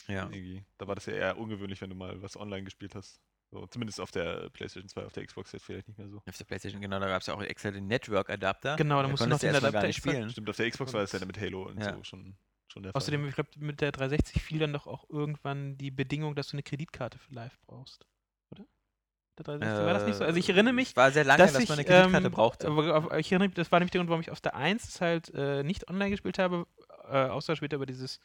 [0.07, 0.23] Ja.
[0.23, 0.63] Irgendwie.
[0.77, 3.19] Da war das ja eher ungewöhnlich, wenn du mal was online gespielt hast.
[3.51, 6.21] So, zumindest auf der PlayStation 2, auf der Xbox jetzt vielleicht nicht mehr so.
[6.25, 8.75] Auf der PlayStation, genau, da gab es ja auch extra den Network-Adapter.
[8.75, 10.29] Genau, da musst du noch den Adapter spielen.
[10.29, 11.95] Stimmt, auf der Xbox war es ja dann mit Halo und Ja.
[11.95, 12.35] so schon,
[12.67, 12.97] schon der Fall.
[13.01, 16.55] Außerdem, ich glaube, mit der 360 fiel dann doch auch irgendwann die Bedingung, dass du
[16.55, 18.05] eine Kreditkarte für live brauchst.
[18.51, 18.65] Oder?
[19.37, 20.23] Der 360, war das nicht so?
[20.25, 22.33] Also ich erinnere mich, Es war sehr lange, dass, dass, ich, man eine Kreditkarte ähm,
[22.33, 22.67] brauchte.
[22.67, 24.99] aber auf, ich erinnere mich, das war nämlich der Grund, warum ich aus der 1
[24.99, 26.67] halt äh, nicht online gespielt habe,
[27.07, 28.19] äh, außer später über dieses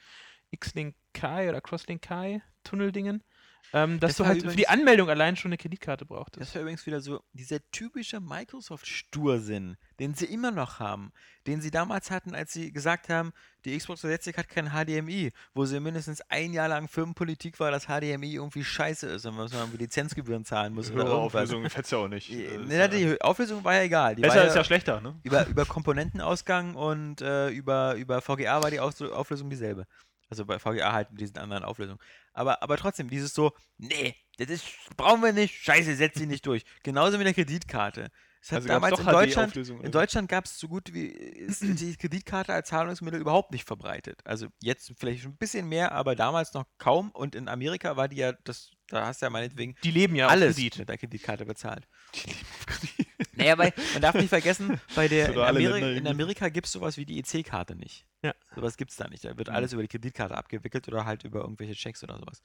[0.50, 3.22] X-Link Kai oder Crosslink Kai Tunneldingen.
[3.72, 6.40] Ähm, dass Das du halt für die Anmeldung allein schon eine Kreditkarte brauchtest.
[6.40, 11.12] Das war übrigens wieder so dieser typische Microsoft-Stursinn, den sie immer noch haben,
[11.46, 13.32] den sie damals hatten, als sie gesagt haben,
[13.64, 17.86] die Xbox 360 hat kein HDMI, wo sie mindestens ein Jahr lang Firmenpolitik war, dass
[17.86, 21.34] HDMI irgendwie scheiße ist und was man Lizenzgebühren zahlen muss oder Höhere irgendwas.
[21.42, 22.30] Auflösung fällt's ja auch nicht.
[22.30, 24.14] Ist ne, ja- die Auflösung war ja egal.
[24.16, 25.18] Die Besser war ist ja schlechter, ne?
[25.22, 29.86] über, über Komponentenausgang und äh, über, über VGA war die Auflösung dieselbe.
[30.30, 32.00] Also bei VGA halt mit diesen anderen Auflösungen.
[32.32, 34.64] Aber, aber trotzdem, dieses so, nee, das ist,
[34.96, 36.64] brauchen wir nicht, scheiße, setz sie nicht durch.
[36.82, 38.10] Genauso mit der Kreditkarte.
[38.42, 39.92] Es hat Also damals in Deutschland, in?
[39.92, 44.20] Deutschland gab es so gut wie ist die Kreditkarte als Zahlungsmittel überhaupt nicht verbreitet.
[44.24, 47.10] Also jetzt vielleicht schon ein bisschen mehr, aber damals noch kaum.
[47.10, 50.28] Und in Amerika war die ja, das, da hast du ja meinetwegen Die leben ja
[50.28, 50.78] alles Kredit.
[50.78, 51.86] mit der Kreditkarte bezahlt.
[52.14, 52.34] Die
[52.66, 53.08] Kredit.
[53.36, 56.06] Naja, weil man darf nicht vergessen, bei der, in, Ameri in.
[56.06, 58.04] Amerika gibt es sowas wie die EC-Karte nicht.
[58.22, 58.34] Ja.
[58.54, 59.24] Sowas gibt es da nicht.
[59.24, 59.54] Da wird Mhm.
[59.54, 62.42] alles über die Kreditkarte abgewickelt oder halt über irgendwelche Checks oder sowas.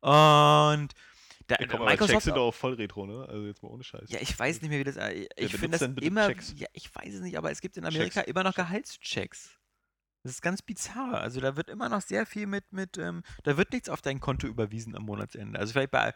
[0.00, 0.92] Und
[1.48, 2.24] da, Ja, komm, aber Checks Microsoft.
[2.24, 3.26] sind doch auch voll retro, ne?
[3.28, 4.08] Also jetzt mal ohne Scheiß.
[4.10, 4.96] ja, ich weiß nicht mehr, wie das.
[4.96, 6.26] äh, Ich benutzt finde das immer.
[6.28, 6.54] Checks?
[6.56, 8.28] Ja, ich weiß es nicht, aber es gibt in Amerika Checks.
[8.30, 9.50] immer noch Gehaltschecks.
[10.22, 11.20] Das ist ganz bizarr.
[11.20, 14.20] Also da wird immer noch sehr viel mit, mit ähm, da wird nichts auf dein
[14.20, 15.58] Konto überwiesen am Monatsende.
[15.58, 16.12] Also vielleicht bei,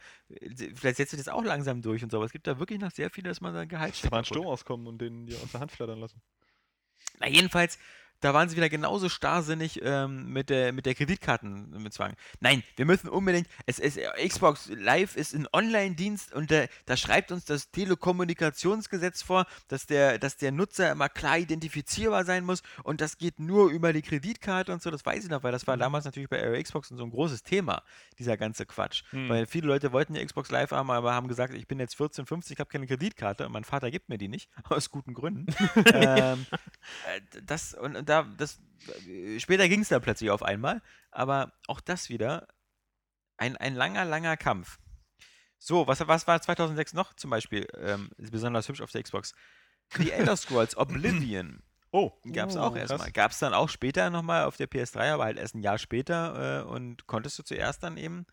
[0.74, 2.90] vielleicht setzt sich das auch langsam durch und so, aber es gibt da wirklich noch
[2.90, 4.24] sehr viel, dass man da Da Gehaltscheck mal ein.
[4.24, 6.20] Sturm auskommen und den dir aus der Hand flattern lassen.
[7.20, 7.78] Na, jedenfalls,
[8.22, 12.14] da waren sie wieder genauso starrsinnig ähm, mit der, mit der Kreditkartenbezwang.
[12.40, 16.96] Nein, wir müssen unbedingt, es ist, äh, Xbox Live ist ein Online-Dienst und äh, da
[16.96, 22.62] schreibt uns das Telekommunikationsgesetz vor, dass der, dass der Nutzer immer klar identifizierbar sein muss
[22.84, 25.66] und das geht nur über die Kreditkarte und so, das weiß ich noch, weil das
[25.66, 27.82] war damals natürlich bei Area Xbox so ein großes Thema,
[28.20, 29.02] dieser ganze Quatsch.
[29.10, 29.28] Hm.
[29.28, 32.24] Weil viele Leute wollten ja Xbox Live haben, aber haben gesagt, ich bin jetzt 14,
[32.24, 35.46] 15, ich habe keine Kreditkarte und mein Vater gibt mir die nicht, aus guten Gründen.
[35.92, 38.60] ähm, äh, das und, und da das
[39.08, 42.48] äh, später ging es da plötzlich auf einmal, aber auch das wieder
[43.36, 44.78] ein, ein langer, langer Kampf.
[45.58, 49.34] So, was, was war 2006 noch zum Beispiel ähm, besonders hübsch auf der Xbox?
[49.96, 51.62] The Elder Scrolls Oblivion
[51.94, 53.12] Oh, gab es oh, auch erstmal.
[53.12, 56.62] Gab es dann auch später nochmal auf der PS3, aber halt erst ein Jahr später
[56.62, 58.26] äh, und konntest du zuerst dann eben.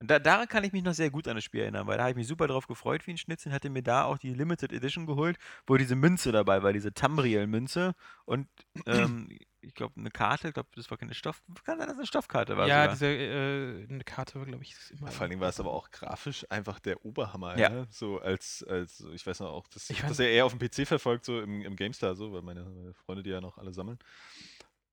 [0.00, 2.10] Da, daran kann ich mich noch sehr gut an das Spiel erinnern, weil da habe
[2.10, 5.06] ich mich super drauf gefreut wie ein Schnitzel, hatte mir da auch die Limited Edition
[5.06, 7.94] geholt, wo diese Münze dabei war, diese Tamriel-Münze
[8.26, 8.46] und
[8.86, 9.30] ähm,
[9.62, 12.06] ich glaube eine Karte, ich glaube das war keine Stoff, kann sein, dass es eine
[12.06, 12.92] Stoffkarte war ja, sogar.
[12.92, 15.10] diese äh, eine Karte war, glaube ich, ist immer.
[15.10, 17.72] Vor allen Dingen war es aber auch grafisch einfach der Oberhammer, Ja.
[17.72, 17.86] ja.
[17.88, 20.86] So als, als, ich weiß noch auch, dass, Ich fand- er eher auf dem PC
[20.86, 23.98] verfolgt, so im, im GameStar, so, weil meine, meine Freunde die ja noch alle sammeln.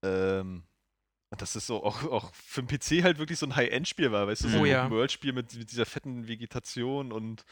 [0.02, 0.64] Ähm,
[1.34, 4.44] und das so auch, auch für den PC halt wirklich so ein High-End-Spiel war, weißt
[4.44, 4.90] du, so Oh ein ja.
[4.92, 7.44] World-Spiel mit, mit dieser fetten Vegetation und,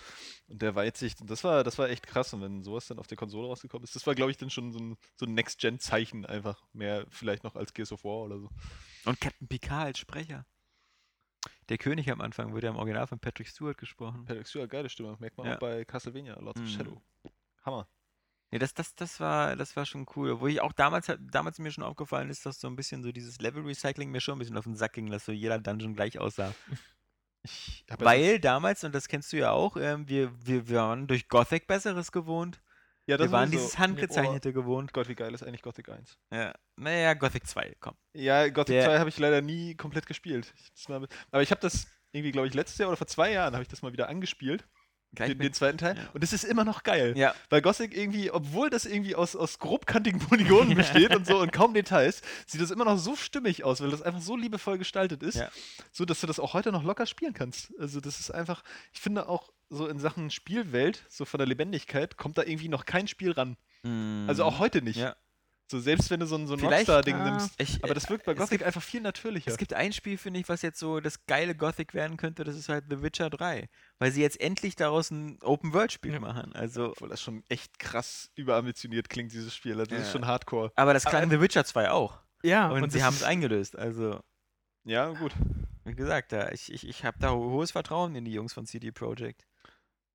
[0.47, 1.19] und der Weitsicht.
[1.19, 2.31] Und das war, das war echt krass.
[2.33, 4.71] Und wenn sowas dann auf der Konsole rausgekommen ist, das war, glaube ich, dann schon
[4.71, 6.63] so ein, so ein Next-Gen-Zeichen einfach.
[6.73, 8.49] Mehr vielleicht noch als Gears of War oder so.
[9.05, 10.45] Und Captain Picard als Sprecher.
[11.69, 14.25] Der König am Anfang wurde ja im Original von Patrick Stewart gesprochen.
[14.25, 15.17] Patrick Stewart, geile Stimme.
[15.19, 15.55] Merkt man Ja.
[15.55, 16.71] auch bei Castlevania, Lords of Mhm.
[16.71, 17.01] Shadow.
[17.63, 17.87] Hammer.
[18.51, 20.39] Nee, das, das, das, war, das war schon cool.
[20.41, 23.39] Wo ich auch damals, damals mir schon aufgefallen ist, dass so ein bisschen so dieses
[23.39, 26.53] Level-Recycling mir schon ein bisschen auf den Sack ging, dass so jeder Dungeon gleich aussah.
[27.97, 31.65] Weil damals, und das kennst du ja auch, ähm, wir, wir, wir waren durch Gothic
[31.67, 32.61] Besseres gewohnt.
[33.07, 33.63] ja, Wir waren sowieso.
[33.63, 34.93] dieses Handgezeichnete gewohnt.
[34.93, 36.17] Gott, wie geil ist eigentlich Gothic 1?
[36.31, 36.53] Ja.
[36.75, 37.95] Naja, Gothic 2, komm.
[38.13, 40.53] Ja, Gothic Der- 2 habe ich leider nie komplett gespielt.
[40.75, 43.63] Ich, aber ich habe das irgendwie, glaube ich, letztes Jahr oder vor zwei Jahren habe
[43.63, 44.67] ich das mal wieder angespielt,
[45.13, 45.97] den, den zweiten Teil.
[45.97, 46.03] ja.
[46.13, 47.13] Und es ist immer noch geil.
[47.17, 51.51] ja, Weil Gothic irgendwie, obwohl das irgendwie aus, aus grobkantigen Polygonen besteht und so und
[51.51, 55.21] kaum Details, sieht das immer noch so stimmig aus, weil das einfach so liebevoll gestaltet
[55.23, 55.49] ist, Ja.
[55.91, 57.73] so dass du das auch heute noch locker spielen kannst.
[57.79, 62.17] Also das ist einfach, ich finde auch so in Sachen Spielwelt, so von der Lebendigkeit,
[62.17, 63.57] kommt da irgendwie noch kein Spiel ran.
[64.27, 64.97] Also auch heute nicht.
[64.97, 65.03] Mhm.
[65.03, 65.15] Ja.
[65.71, 67.53] So selbst wenn du so ein, so ein Rockstar-Ding ah, nimmst.
[67.59, 69.49] Ich, Aber das wirkt bei es Gothic gibt- einfach viel natürlicher.
[69.49, 72.55] Es gibt ein Spiel, finde ich, was jetzt so das geile Gothic werden könnte, das
[72.55, 73.69] ist halt The Witcher 3.
[73.97, 76.19] Weil sie jetzt endlich daraus ein Open-World-Spiel Ja.
[76.19, 76.53] machen.
[76.53, 79.79] Also, Obwohl das schon echt krass überambitioniert klingt, dieses Spiel.
[79.79, 80.11] Also Das ist Ja.
[80.11, 80.71] schon hardcore.
[80.75, 82.19] aber das Aber- klang The Witcher 2 auch.
[82.43, 83.75] ja, Und, sie das haben es ist- eingelöst.
[83.77, 84.19] Also,
[84.83, 85.31] Ja, gut.
[85.85, 88.65] wie gesagt, da, ich, ich, ich habe da ho- hohes Vertrauen in die Jungs von
[88.65, 89.45] CD Projekt.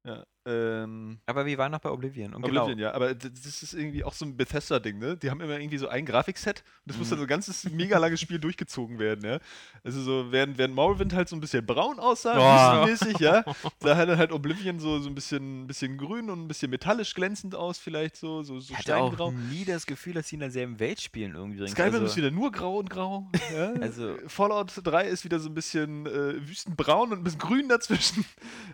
[0.05, 2.33] Ja, ähm, Aber wir waren noch bei Oblivion.
[2.35, 2.81] Und Oblivion, genau.
[2.83, 2.95] ja.
[2.95, 5.17] Aber das ist irgendwie auch so ein Bethesda-Ding, ne?
[5.17, 7.23] Die haben immer irgendwie so ein Grafikset und das muss dann Mhm.
[7.23, 9.39] so ein ganzes mega langes Spiel durchgezogen werden, ja.
[9.83, 12.87] Also so, während, während Morrowind halt so ein bisschen braun aussah, Boah.
[12.89, 13.45] wüstenmäßig, ja,
[13.81, 17.55] da hatte halt Oblivion so, so ein bisschen, bisschen grün und ein bisschen metallisch glänzend
[17.55, 20.79] aus, vielleicht so, so, so Ich hatte auch nie das Gefühl, dass sie in derselben
[20.79, 21.67] Welt spielen irgendwie.
[21.67, 23.29] Skyrim also, ist wieder nur grau und grau.
[23.55, 23.73] Ja?
[23.81, 28.25] Also- Fallout 3 ist wieder so ein bisschen äh, wüstenbraun und ein bisschen grün dazwischen.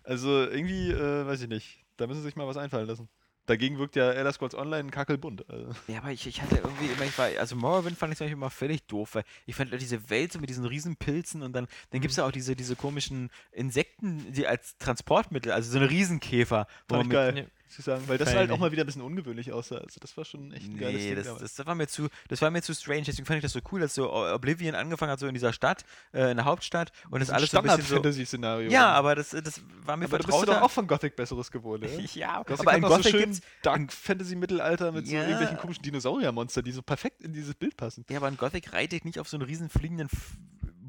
[0.05, 1.62] Also irgendwie, äh, weiß ich nicht.
[1.97, 3.09] Da müssen sie sich mal was einfallen lassen.
[3.47, 5.49] Dagegen wirkt ja Elder Scrolls Online kackelbunt.
[5.51, 5.73] Also.
[5.89, 8.37] Ja, aber ich, ich hatte irgendwie immer, ich war, also Morrowind fand ich zum Beispiel
[8.39, 11.67] immer völlig doof, weil ich fand diese Welt so mit diesen riesen Pilzen und dann,
[11.91, 15.91] dann gibt es ja auch diese, diese komischen Insekten, die als Transportmittel, also so eine
[15.91, 16.69] Riesenkäfer.
[16.89, 18.03] wo man mit- geil, muss ich sagen.
[18.07, 19.77] Weil das Feier halt auch mal wieder ein bisschen ungewöhnlich aussah.
[19.79, 21.43] Also das war schon echt ein geiles Nee, Ding das, damals.
[21.43, 23.61] das, das war mir zu, das war mir zu strange, deswegen fand ich das so
[23.73, 27.21] cool, dass so Oblivion angefangen hat, so in dieser Stadt, äh, in der Hauptstadt und
[27.21, 27.85] das alles so ein bisschen so.
[27.87, 28.71] Standard-Fantasy-Szenario.
[28.71, 30.61] Ja, aber das, das war mir aber du bist vertrauter.
[30.61, 31.93] doch auch von Gothic Besseres gewohnt, oder?
[32.15, 35.23] ja, Gothic aber in noch so Gothic schön gibt's, Dark Fantasy Mittelalter mit so Ja.
[35.23, 38.05] irgendwelchen komischen Dinosauriermonster, die so perfekt in dieses Bild passen.
[38.11, 40.09] ja, aber in Gothic reite ich nicht auf so einen riesen fliegenden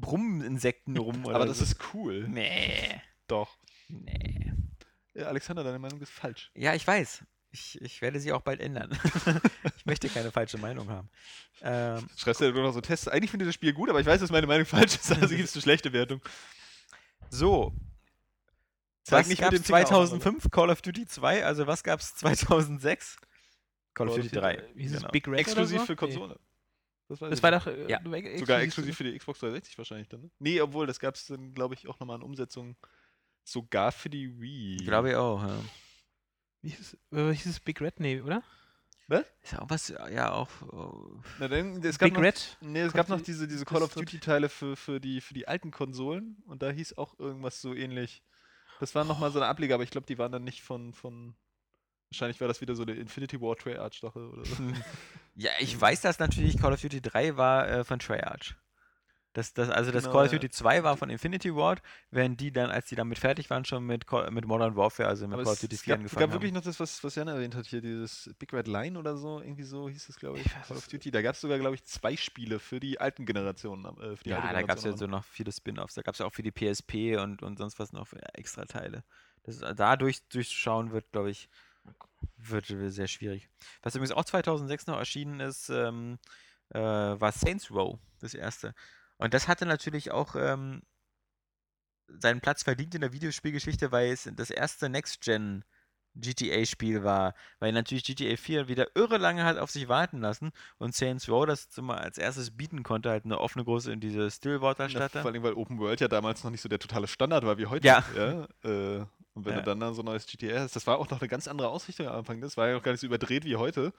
[0.00, 1.64] Brummeninsekten rum oder aber das so.
[1.64, 2.26] ist cool.
[2.28, 3.00] Nee.
[3.28, 3.56] Doch.
[3.88, 4.52] Nee.
[5.14, 6.50] Ja, Alexander, deine Meinung ist falsch.
[6.54, 7.24] Ja, ich weiß.
[7.52, 8.90] Ich, ich werde sie auch bald ändern.
[9.76, 11.08] ich möchte keine falsche Meinung haben.
[11.62, 13.06] Ähm, Schreibst du ja nur noch so Tests.
[13.06, 15.36] Eigentlich finde ich das Spiel gut, aber ich weiß, dass meine Meinung falsch ist, also
[15.36, 16.20] gibst du schlechte Wertung.
[17.30, 17.72] so.
[19.04, 20.50] Zeig was nicht mit gab's auf 2005?
[20.50, 21.44] Call of Duty 2.
[21.44, 23.16] Also was gab es 2006?
[23.16, 23.34] Call of
[23.94, 24.68] Call of Duty Duty 3.
[24.74, 25.12] Wie hieß es genau.
[25.12, 25.86] Big Red Exklusiv oder so?
[25.86, 26.40] für Konsole.
[27.08, 27.28] Das, Nee.
[27.30, 27.66] Das war nicht.
[27.66, 28.00] doch äh, Ja.
[28.14, 30.30] ex- Sogar exklusiv für die Xbox 360 wahrscheinlich dann, ne?
[30.38, 32.76] Nee, obwohl, das gab es dann, glaube ich, auch nochmal in Umsetzung
[33.44, 34.78] sogar für die Wii.
[34.84, 35.42] Glaube ich auch.
[35.42, 35.58] Ja.
[36.62, 38.00] Wie hieß es, äh, hieß es Big Red?
[38.00, 38.42] Nee, oder?
[39.42, 40.48] Ist ja auch was, ja auch.
[40.72, 42.56] oh, Na, dann, es gab Big noch, Red?
[42.62, 44.98] Nee, es Call gab of noch Duty- diese, diese das Call of Duty-Teile für, für,
[44.98, 48.22] die, für die alten Konsolen und da hieß auch irgendwas so ähnlich.
[48.80, 51.36] Das war nochmal so eine Ableger, aber ich glaube, die waren dann nicht von, von.
[52.10, 54.54] Wahrscheinlich war das wieder so eine Infinity War Treyarch-Sache oder so.
[55.36, 58.54] Ja, ich weiß, dass natürlich Call of Duty 3 war äh, von Treyarch.
[59.34, 60.38] Das, das, also das Genau, Call of ja.
[60.38, 63.84] Duty 2 war von Infinity Ward, während die dann, als die damit fertig waren, schon
[63.84, 65.98] mit, Call, mit Modern Warfare, also mit Aber Call es, of Duty es 4 gab,
[65.98, 66.34] angefangen gab haben.
[66.36, 69.40] wirklich noch das, was, was Jan erwähnt hat hier, dieses Big Red Line oder so,
[69.40, 70.46] irgendwie so hieß es, glaube ich.
[70.46, 71.10] Ich Call es of Duty.
[71.10, 73.84] Da gab es sogar, glaube ich, zwei Spiele für die alten Generationen.
[74.00, 75.94] Äh, für die Ja, alte da gab es ja so noch viele Spin-Offs.
[75.94, 78.64] Da gab es ja auch für die PSP und, und sonst was noch für extra
[78.66, 79.04] Teile.
[79.42, 81.48] Das, da durch, durchschauen wird, glaube ich,
[82.36, 83.48] wird sehr schwierig.
[83.82, 86.18] Was übrigens auch 2006 noch erschienen ist, ähm,
[86.70, 88.74] äh, war Saints Row, das erste.
[89.18, 90.82] Und das hatte natürlich auch ähm,
[92.08, 95.64] seinen Platz verdient in der Videospielgeschichte, weil es das erste Next-Gen
[96.16, 100.94] GTA-Spiel war, weil natürlich GTA 4 wieder irre lange hat auf sich warten lassen und
[100.94, 104.30] Saints Row das so mal als erstes bieten konnte, halt eine offene große in diese
[104.30, 105.10] Stillwater-Stadt.
[105.10, 105.28] vor da.
[105.28, 107.86] allem, weil Open World ja damals noch nicht so der totale Standard war wie heute.
[107.86, 108.04] Ja.
[108.14, 109.04] ja äh,
[109.34, 109.58] und wenn Ja.
[109.60, 111.68] du dann, dann so ein neues GTA hast, das war auch noch eine ganz andere
[111.68, 112.40] Ausrichtung am Anfang.
[112.40, 113.92] Das war ja auch gar nicht so überdreht wie heute,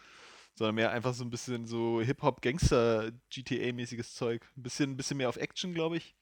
[0.55, 4.45] sondern mehr einfach so ein bisschen so Hip-Hop-Gangster-GTA-mäßiges Zeug.
[4.57, 6.15] Ein bisschen, bisschen mehr auf Action, glaube ich.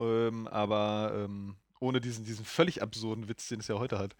[0.00, 4.16] Ähm, aber ähm, ohne diesen, diesen völlig absurden Witz, den es ja heute hat.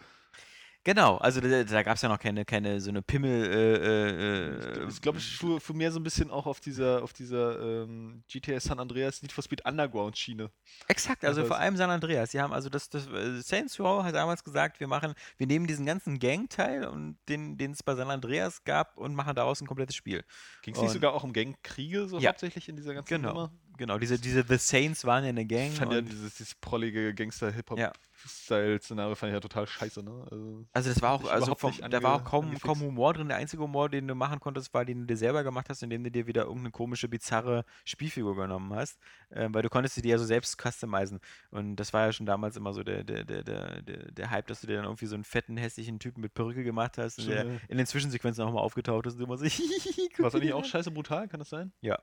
[0.85, 3.45] Genau, also da, da gab es ja noch keine, keine so eine Pimmel.
[3.53, 7.13] Äh, äh, Ich glaube, ich fuhr, fuhr mehr so ein bisschen auch auf dieser, auf
[7.13, 10.51] dieser ähm, GTA San Andreas Need for Speed Underground Schiene.
[10.87, 12.31] Exakt, also Also vor allem San Andreas.
[12.31, 15.67] Die haben also das, das äh, Saints Row hat damals gesagt, wir machen, wir nehmen
[15.67, 19.67] diesen ganzen Gang-Teil und den, den es bei San Andreas gab und machen daraus ein
[19.67, 20.25] komplettes Spiel.
[20.63, 22.31] Ging es nicht sogar auch um Gangkriege, so Ja.
[22.31, 23.29] hauptsächlich in dieser ganzen Genau.
[23.29, 23.53] Nummer?
[23.79, 25.69] Genau, diese, diese The Saints waren ja eine Gang.
[25.69, 27.15] Ich fand ja dieses, dieses prollige.
[27.15, 30.27] Gangster-Hip-Hop-Style-Szenario fand ich ja total scheiße, ne?
[30.31, 32.67] Also, also das war auch, also vom, da war auch kaum, angefixt.
[32.67, 33.29] kaum Humor drin.
[33.29, 36.03] Der einzige Humor, den du machen konntest, war, den du dir selber gemacht hast, indem
[36.03, 38.99] du dir wieder irgendeine komische, bizarre Spielfigur genommen hast.
[39.31, 41.21] Ähm, weil du konntest sie dir ja so selbst customizen.
[41.51, 44.49] Und das war ja schon damals immer so der, der, der, der, der, der Hype,
[44.49, 47.29] dass du dir dann irgendwie so einen fetten, hässlichen Typen mit Perücke gemacht hast, und
[47.29, 47.53] der ja.
[47.69, 50.91] in den Zwischensequenzen auch mal aufgetaucht ist und immer so, War es eigentlich auch scheiße
[50.91, 51.73] brutal, kann das sein?
[51.81, 51.97] Ja.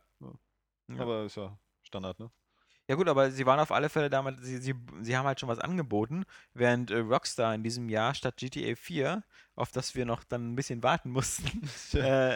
[0.87, 1.01] Ja.
[1.01, 1.57] Aber ist ja
[1.95, 2.29] Standard, ne?
[2.87, 5.49] Ja gut, aber sie waren auf alle Fälle damals, sie, sie, sie haben halt schon
[5.49, 9.23] was angeboten, während äh, Rockstar in diesem Jahr statt GTA 4,
[9.55, 12.35] auf das wir noch dann ein bisschen warten mussten, äh,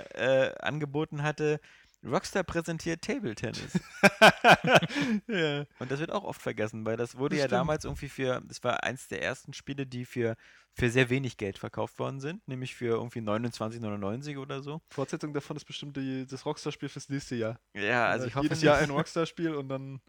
[0.49, 1.59] äh, angeboten hatte,
[2.03, 3.77] Rockstar präsentiert Table Tennis.
[5.27, 5.65] ja.
[5.79, 7.59] Und das wird auch oft vergessen, weil das wurde Das ja stimmt.
[7.59, 10.35] damals irgendwie für, das war eins der ersten Spiele, die für,
[10.73, 14.81] für sehr wenig Geld verkauft worden sind, nämlich für irgendwie 29,99 oder so.
[14.89, 17.59] Fortsetzung davon ist bestimmt die, das Rockstar-Spiel fürs nächste Jahr.
[17.73, 18.89] Ja, also ich hoffe Jedes Jahr ein.
[18.91, 20.01] Rockstar-Spiel und dann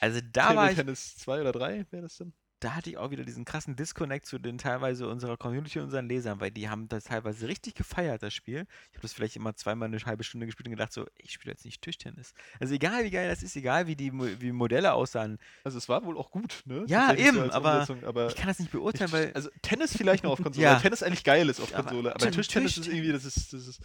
[0.00, 2.34] Also da war Table ich, Tennis 2 oder 3 wäre das denn?
[2.64, 6.08] Da hatte ich auch wieder diesen krassen Disconnect zu den teilweise unserer Community und unseren
[6.08, 8.66] Lesern, weil die haben das teilweise richtig gefeiert, das Spiel.
[8.90, 11.52] Ich habe das vielleicht immer zweimal eine halbe Stunde gespielt und gedacht so, ich spiele
[11.52, 12.34] jetzt nicht Tischtennis.
[12.58, 16.04] Also egal wie geil das ist, egal wie die wie Modelle aussahen, Also es war
[16.04, 16.84] wohl auch gut, ne?
[16.86, 20.32] Ja, eben, aber aber ich kann das nicht beurteilen, ich- weil also Tennis vielleicht noch
[20.32, 20.80] auf Konsole, Ja.
[20.80, 23.52] Tennis eigentlich geil ist auf Aber Konsole, aber, stimmt, Tischtennis ist Tischtennis- irgendwie, das ist,
[23.52, 23.80] das ist,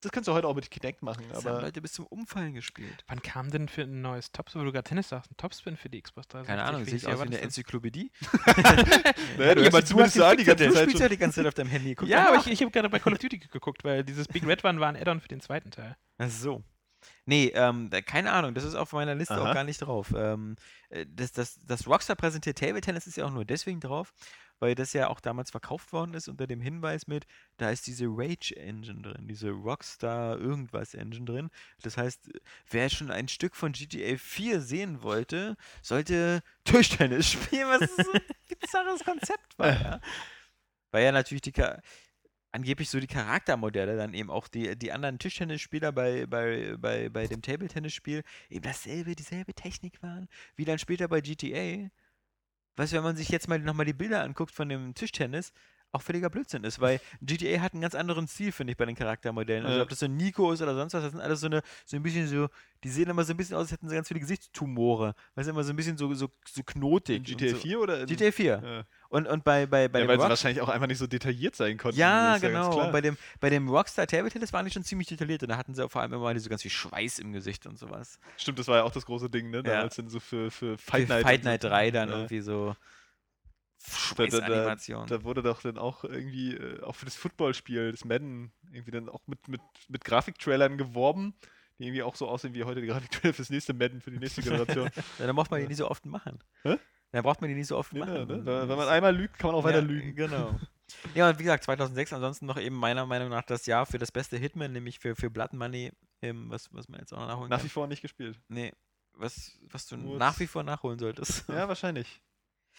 [0.00, 2.54] das kannst du heute auch mit Kinect machen, das haben aber Leute bis zum Umfallen
[2.54, 3.04] gespielt.
[3.08, 5.88] Wann kam denn für ein neues Topspin, wo du gerade Tennis sagst, ein Topspin für
[5.88, 6.46] die Xbox 360?
[6.46, 7.40] Keine Ahnung, sehe Welches ich Jahr aus wie eine?
[7.40, 8.12] Enzyklopädie?
[9.38, 11.02] naja, du dich zumindest an die ganze du Zeit spielst schon.
[11.02, 11.94] ja die ganze Zeit auf deinem Handy.
[11.94, 14.46] Guck Ja, aber ich, ich habe gerade bei Call of Duty geguckt, weil dieses Big
[14.46, 15.96] Red One war ein Add-on für den zweiten Teil.
[16.18, 16.62] Ach so.
[17.24, 19.50] Nee, ähm, keine Ahnung, das ist auf meiner Liste Aha.
[19.50, 20.12] auch gar nicht drauf.
[20.16, 20.56] Ähm,
[20.90, 24.12] äh, das, das, das Rockstar präsentiert Table Tennis ist ja auch nur deswegen drauf,
[24.58, 27.26] weil das ja auch damals verkauft worden ist unter dem Hinweis mit,
[27.56, 31.50] da ist diese Rage Engine drin, diese Rockstar irgendwas Engine drin.
[31.82, 32.30] Das heißt,
[32.70, 38.20] wer schon ein Stück von GTA 4 sehen wollte, sollte Tischtennis spielen, was so ein
[38.60, 40.00] bizarres Konzept war, ja.
[40.90, 41.80] Weil ja natürlich die Ka
[42.52, 47.26] angeblich so die Charaktermodelle dann eben auch die, die anderen Tischtennisspieler bei, bei, bei, bei
[47.26, 50.26] dem Table-Tennis-Spiel eben dasselbe, dieselbe Technik waren,
[50.56, 51.90] wie dann später bei GTA.
[52.76, 55.52] Was, wenn man sich jetzt mal nochmal die Bilder anguckt von dem Tischtennis,
[55.96, 58.94] auch völliger Blödsinn ist, weil GTA hat einen ganz anderen Stil, finde ich, bei den
[58.94, 59.64] Charaktermodellen.
[59.66, 59.82] Also Ja.
[59.82, 62.02] ob das so Nico ist oder sonst was, das sind alles so eine, so ein
[62.02, 62.48] bisschen so,
[62.84, 65.14] die sehen immer so ein bisschen aus, als hätten sie ganz viele Gesichtstumore.
[65.34, 67.16] Weißt du, immer so ein bisschen so, so, so knotig.
[67.16, 67.56] In GTA so.
[67.56, 68.62] 4 oder in, GTA 4.
[68.64, 70.98] Ja, Und, und bei, bei, bei ja dem weil sie Rock- wahrscheinlich auch einfach nicht
[70.98, 71.98] so detailliert sein konnten.
[71.98, 72.84] ja, genau.
[72.84, 75.42] und bei dem, bei dem Rockstar Table Tennis waren die schon ziemlich detailliert.
[75.42, 77.78] Und da hatten sie auch vor allem immer so ganz viel Schweiß im Gesicht und
[77.78, 78.18] sowas.
[78.36, 79.58] Stimmt, das war ja auch das große Ding, ne?
[79.58, 79.62] Ja.
[79.62, 81.22] Damals dann so für, für Fight Fight Night.
[81.22, 81.44] Fight.
[81.44, 82.14] Night 3 dann Ja.
[82.16, 82.76] irgendwie so
[83.86, 85.06] Da, da, da, Schweißanimation.
[85.06, 89.08] da wurde doch dann auch irgendwie, äh, auch für das Footballspiel, das Madden, irgendwie dann
[89.08, 91.34] auch mit, mit, mit Grafiktrailern geworben,
[91.78, 94.42] die irgendwie auch so aussehen wie heute die Grafiktrailer fürs nächste Madden, für die nächste
[94.42, 94.90] Generation.
[95.18, 96.38] Ja, dann braucht man die nicht so oft machen.
[96.62, 96.78] Hä?
[97.12, 98.26] Dann braucht man die nicht so oft nee, machen.
[98.26, 98.68] ne, ne?
[98.68, 100.14] Wenn man einmal lügt, kann man auch weiter ja, lügen.
[100.14, 100.58] Genau.
[101.14, 104.12] Ja, und wie gesagt, 2006 ansonsten noch eben meiner Meinung nach das Jahr für das
[104.12, 107.50] beste Hitman, nämlich für, für Blood Money, ähm, was, was man jetzt auch noch nachholen
[107.50, 107.66] Nach kann.
[107.66, 108.38] wie vor nicht gespielt.
[108.48, 108.72] Nee,
[109.14, 111.48] was, was du Nur nach wie vor nachholen solltest.
[111.48, 112.22] Ja, wahrscheinlich.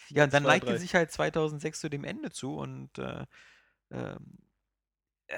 [0.08, 0.78] Ja, und dann Zwei, neigte drei.
[0.78, 3.24] sich halt 2006 zu dem Ende zu und äh,
[3.90, 4.38] ähm,
[5.28, 5.36] äh,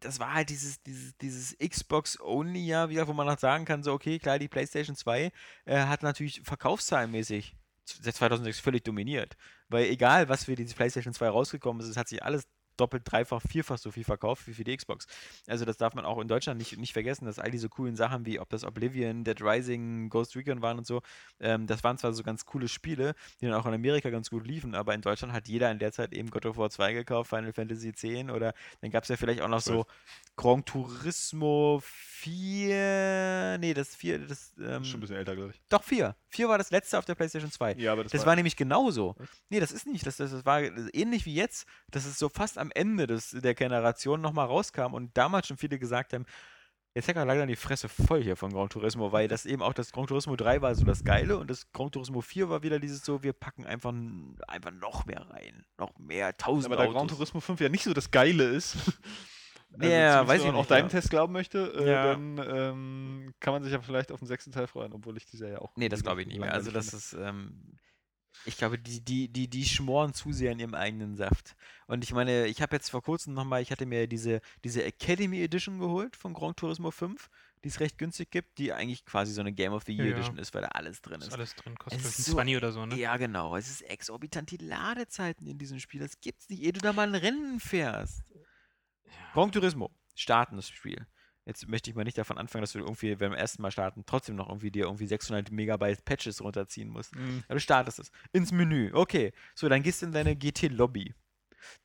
[0.00, 4.18] das war halt dieses, dieses, dieses Xbox-Only-Jahr, wieder, wo man noch sagen kann, so, okay,
[4.18, 5.30] klar, die PlayStation 2
[5.66, 7.54] äh, hat natürlich verkaufszahlenmäßig
[7.84, 9.36] seit 2006 völlig dominiert.
[9.68, 12.48] Weil egal, was für diese PlayStation 2 rausgekommen ist, es hat sich alles
[12.80, 15.06] doppelt, dreifach, vierfach so viel verkauft wie für die Xbox.
[15.46, 18.26] Also das darf man auch in Deutschland nicht, nicht vergessen, dass all diese coolen Sachen
[18.26, 21.02] wie, ob das Oblivion, Dead Rising, Ghost Recon waren und so,
[21.40, 24.46] ähm, das waren zwar so ganz coole Spiele, die dann auch in Amerika ganz gut
[24.46, 27.30] liefen, aber in Deutschland hat jeder in der Zeit eben God of War 2 gekauft,
[27.30, 29.84] Final Fantasy 10 oder dann gab es ja vielleicht auch noch so
[30.36, 35.60] Gran Turismo 4, nee, das 4, das, ähm, Schon ein bisschen älter, glaube ich.
[35.68, 36.14] doch 4.
[36.28, 37.74] 4 war das letzte auf der PlayStation 2.
[37.74, 39.16] Ja, aber das, Das war nämlich genauso.
[39.48, 40.06] Nee, das ist nicht.
[40.06, 40.60] Das, das, das war
[40.94, 45.16] ähnlich wie jetzt, dass es so fast am Ende des, der Generation nochmal rauskam und
[45.16, 46.24] damals schon viele gesagt haben,
[46.94, 49.72] jetzt hat er leider die Fresse voll hier von Gran Turismo, weil das eben auch
[49.72, 52.78] das Gran Turismo 3 war so das Geile und das Gran Turismo 4 war wieder
[52.80, 53.94] dieses so, wir packen einfach,
[54.48, 55.64] einfach noch mehr rein.
[55.78, 57.08] Noch mehr, tausend aber da Gran.
[57.08, 58.76] Turismo 5 ja nicht so das Geile ist.
[59.78, 60.88] Ja, weiß wenn ich man auch nicht, deinen ja.
[60.88, 62.06] Test glauben möchte, äh, Ja.
[62.06, 65.48] dann ähm, kann man sich ja vielleicht auf den sechsten Teil freuen, obwohl ich dieser
[65.48, 65.70] ja auch.
[65.76, 66.52] Nee, das glaube ich nicht mehr.
[66.52, 67.78] Also das ist, ähm,
[68.44, 71.56] ich glaube, die, die, die, die schmoren zu sehr in ihrem eigenen Saft.
[71.86, 75.42] Und ich meine, ich habe jetzt vor kurzem nochmal, ich hatte mir diese, diese Academy
[75.42, 77.28] Edition geholt von Gran Turismo 5,
[77.62, 80.10] die es recht günstig gibt, die eigentlich quasi so eine Game of the Year Ja,
[80.12, 80.16] ja.
[80.16, 81.34] Edition ist, weil da alles drin Ist ist.
[81.34, 82.96] alles drin, kostet Es ein so- 20 oder so, ne?
[82.96, 83.54] Ja, genau.
[83.56, 86.00] Es ist exorbitant die Ladezeiten in diesem Spiel.
[86.00, 88.22] Das gibt's nicht, ehe du da mal ein Rennen fährst.
[89.34, 91.06] Gran Turismo, starten das Spiel.
[91.46, 94.36] Jetzt möchte ich mal nicht davon anfangen, dass du irgendwie beim ersten Mal starten trotzdem
[94.36, 97.14] noch irgendwie dir irgendwie 600 Megabyte Patches runterziehen musst.
[97.16, 97.42] Mhm.
[97.48, 98.10] Aber du startest es.
[98.32, 98.90] Ins Menü.
[98.92, 99.32] Okay.
[99.54, 101.14] So, dann gehst du in deine GT-Lobby.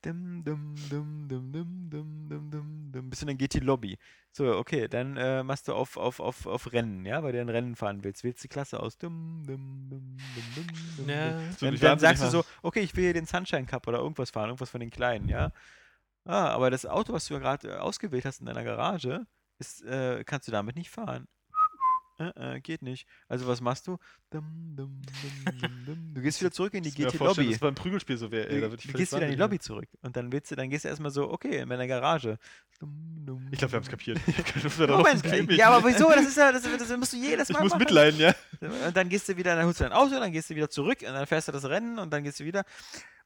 [0.01, 3.09] Dum, dum, dum, dum, dum, dum, dum, dum, dum.
[3.09, 3.97] Bist du in der GT-Lobby.
[4.31, 7.49] So, okay, dann äh, machst du auf, auf, auf, auf Rennen, ja, weil du ein
[7.49, 8.23] Rennen fahren willst.
[8.23, 8.97] Wählst die Klasse aus.
[8.97, 11.35] Dum, dum, dum, dum, dum, dum, Ja.
[11.59, 14.31] würde Dann, dann sagst du so, okay, ich will hier den Sunshine Cup oder irgendwas
[14.31, 15.51] fahren, irgendwas von den kleinen, ja.
[16.25, 19.25] Ah, aber das Auto, was du ja gerade äh, ausgewählt hast in deiner Garage,
[19.59, 21.27] ist, äh, kannst du damit nicht fahren.
[22.17, 23.07] Äh, äh, geht nicht.
[23.27, 23.97] Also was machst du?
[24.29, 25.01] Dum, dum,
[25.85, 26.13] dum.
[26.13, 27.45] Du gehst wieder zurück in die Ich GT-Lobby.
[27.47, 28.47] dass es beim Prügelspiel so wäre.
[28.49, 29.89] ey, da Du, würd ich du gehst wieder in die Lobby zurück.
[30.01, 32.37] Und dann willst du, dann gehst du erstmal so, okay, in meiner Garage.
[32.71, 34.19] Ich glaube, wir haben es kapiert.
[34.27, 36.09] Ich Moment, äh, ja, aber wieso?
[36.09, 37.79] Das ist ja, das, das musst du jedes ich Mal muss machen.
[37.79, 38.33] mitleiden, ja.
[38.87, 40.99] Und dann gehst du wieder, dann holst du dein Auto, dann gehst du wieder zurück
[41.01, 42.63] und dann fährst du das Rennen und dann gehst du wieder.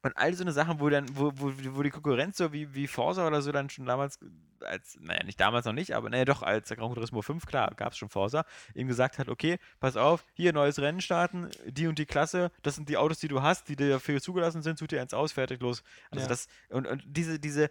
[0.01, 2.87] Und all so eine Sachen, wo dann, wo, wo, wo die Konkurrenz so wie, wie
[2.87, 4.17] Forza oder so dann schon damals,
[4.63, 7.93] als, naja, nicht damals noch nicht, aber naja doch, als Gran Turismo 5, klar, gab
[7.93, 8.45] es schon Forza,
[8.75, 12.75] ihm gesagt hat, okay, pass auf, hier neues Rennen starten, die und die Klasse, das
[12.75, 15.31] sind die Autos, die du hast, die dir dafür zugelassen sind, such dir eins aus,
[15.31, 15.83] fertig, los.
[16.11, 16.29] Also Ja.
[16.29, 17.69] das, und, und diese, diese, äh,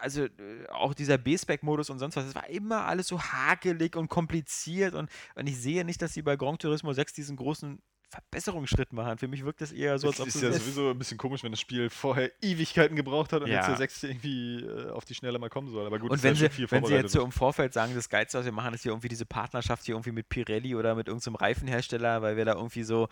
[0.00, 4.08] also äh, auch dieser B-Spec-Modus und sonst was, es war immer alles so hakelig und
[4.08, 8.92] kompliziert und, und ich sehe nicht, dass sie bei Gran Turismo 6 diesen großen Verbesserungsschritt
[8.92, 9.18] machen.
[9.18, 11.18] Für mich wirkt das eher so, als ob Es ist ja es- sowieso ein bisschen
[11.18, 13.68] komisch, wenn das Spiel vorher Ewigkeiten gebraucht hat und jetzt Ja.
[13.68, 15.86] der sechste irgendwie äh, auf die Schnelle mal kommen soll.
[15.86, 18.44] Aber gut, Und wenn sie, wenn sie jetzt so im Vorfeld sagen, das Geilste, was
[18.44, 22.22] wir machen, ist hier irgendwie diese Partnerschaft hier irgendwie mit Pirelli oder mit irgendeinem Reifenhersteller,
[22.22, 23.08] weil wir da irgendwie so,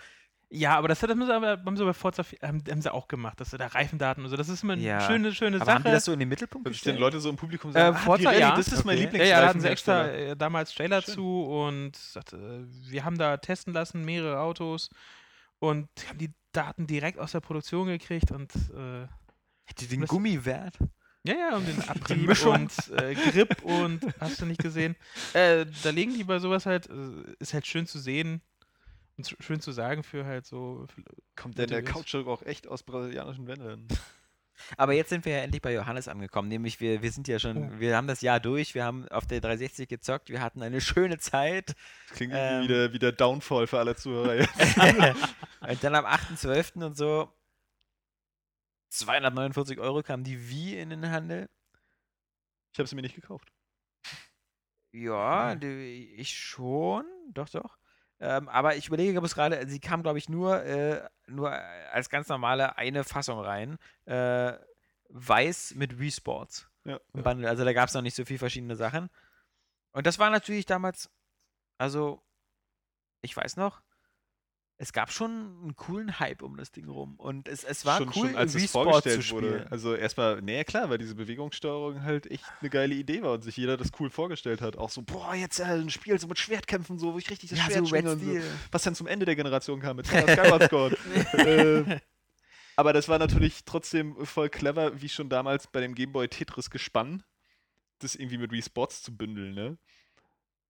[0.57, 3.09] Ja, aber das, hat- das haben, sie, haben sie bei Forza haben, haben sie auch
[3.09, 4.36] gemacht, dass sie da Reifendaten und so.
[4.36, 5.00] Das ist immer eine Ja.
[5.00, 5.74] schöne, schöne Aber Sache.
[5.74, 7.00] haben die das so in den Mittelpunkt Dass stehen gestellt?
[7.00, 8.57] Leute so im Publikum und Äh, sagen, ah, Forza, Pirelli, ja.
[8.57, 9.18] das ist mein Okay.
[9.18, 11.14] ja, ja, da hatten sie extra äh, damals Trailer Schön.
[11.14, 14.90] zu und sagte, äh, wir haben da testen lassen, mehrere Autos
[15.59, 19.07] und haben die Daten direkt aus der Produktion gekriegt und äh,
[19.66, 20.76] Hätte den Das- Gummi wert?
[21.26, 24.94] ja, ja, um den Abrieb und äh, Grip und hast du nicht gesehen.
[25.32, 26.92] Äh, da legen die bei sowas halt, äh,
[27.40, 28.40] ist halt schön zu sehen
[29.16, 30.86] und sch- schön zu sagen für halt so.
[30.94, 31.02] für-
[31.36, 31.82] Kommt denn der.
[31.84, 33.86] Couchsurfer auch echt aus brasilianischen Wäldern?
[34.76, 36.48] Aber jetzt sind wir ja endlich bei Johannes angekommen.
[36.48, 37.80] Nämlich, wir, wir sind ja schon, Oh.
[37.80, 41.18] wir haben das Jahr durch, wir haben auf der 360 gezockt, wir hatten eine schöne
[41.18, 41.74] Zeit.
[42.08, 42.38] Das klingt Ähm.
[42.38, 44.54] irgendwie wie, der, wie der Downfall für alle Zuhörer jetzt.
[45.60, 46.84] und dann am 8.12.
[46.84, 47.32] und so
[48.90, 51.48] 249 Euro kam die Wii in den Handel.
[52.72, 53.52] Ich habe sie mir nicht gekauft.
[54.92, 57.76] Ja, die, ich schon, doch, doch.
[58.20, 62.76] Ähm, aber ich überlege gerade, sie kam, glaube ich, nur, äh, nur als ganz normale
[62.76, 63.78] eine Fassung rein.
[64.04, 64.52] Äh,
[65.08, 66.68] weiß mit Wii Sports.
[66.84, 67.00] Ja.
[67.14, 67.48] im Bundle.
[67.48, 69.08] Also da gab es noch nicht so viel verschiedene Sachen.
[69.92, 71.10] Und das war natürlich damals,
[71.78, 72.22] also,
[73.22, 73.82] ich weiß noch,
[74.85, 77.14] es gab schon einen coolen Hype um das Ding rum.
[77.16, 79.47] Und es, es war schon, cool, schon, als Wii es vorgestellt zu wurde.
[79.47, 79.68] spielen.
[79.68, 83.57] Also erstmal, naja klar, weil diese Bewegungssteuerung halt echt eine geile Idee war und sich
[83.57, 84.76] jeder das cool vorgestellt hat.
[84.76, 87.59] Auch so, boah, jetzt äh, ein Spiel so mit Schwertkämpfen, so, wo ich richtig das
[87.61, 88.41] Ja, Schwert so Red und so.
[88.72, 90.99] Was dann zum Ende der Generation kam mit Skyward Sword.
[91.32, 92.01] äh,
[92.76, 97.22] aber das war natürlich trotzdem voll clever, wie schon damals bei dem Gameboy Tetris gespann,
[98.01, 99.78] das irgendwie mit Wii Sports zu bündeln, ne?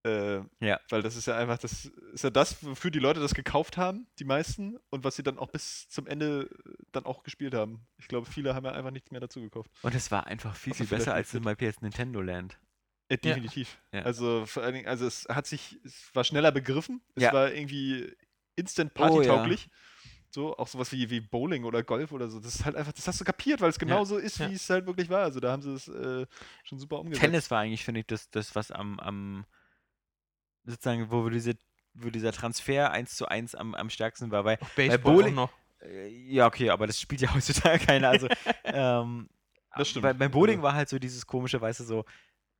[0.04, 0.78] Äh, Ja.
[0.90, 4.06] Weil das ist ja einfach, das ist ja das, wofür die Leute das gekauft haben,
[4.18, 6.50] die meisten, und was sie dann auch bis zum Ende
[6.92, 7.86] dann auch gespielt haben.
[7.98, 9.70] Ich glaube, viele haben ja einfach nichts mehr dazu gekauft.
[9.82, 12.58] Und es war einfach viel, viel besser als zum Beispiel jetzt Nintendo Land.
[13.08, 13.78] Äh, definitiv.
[13.92, 14.02] Ja.
[14.02, 17.32] Also vor allen Dingen, also es hat sich, es war schneller begriffen, es Ja.
[17.32, 18.14] war irgendwie
[18.56, 19.08] instant Oh, ja.
[19.10, 19.68] partytauglich.
[20.30, 22.40] So, auch sowas wie, wie Bowling oder Golf oder so.
[22.40, 24.50] Das ist halt einfach, das hast du kapiert, weil es genauso ist, Ja.
[24.50, 25.22] wie es halt wirklich war.
[25.22, 26.26] Also da haben sie es äh,
[26.64, 27.20] schon super umgesetzt.
[27.24, 29.44] Tennis war eigentlich, finde ich, das, das was am, am
[30.64, 31.54] sozusagen, wo diese,
[31.94, 35.52] wo dieser Transfer 1 zu 1 am, am stärksten war, weil Baseball Bowling- noch.
[35.82, 38.08] Äh, Ja, okay, aber das spielt ja heutzutage keiner.
[38.10, 38.28] Also,
[38.64, 39.28] ähm,
[39.76, 40.02] Das stimmt.
[40.04, 42.04] Bei, beim Bowling war halt so dieses komische, weißt du, so,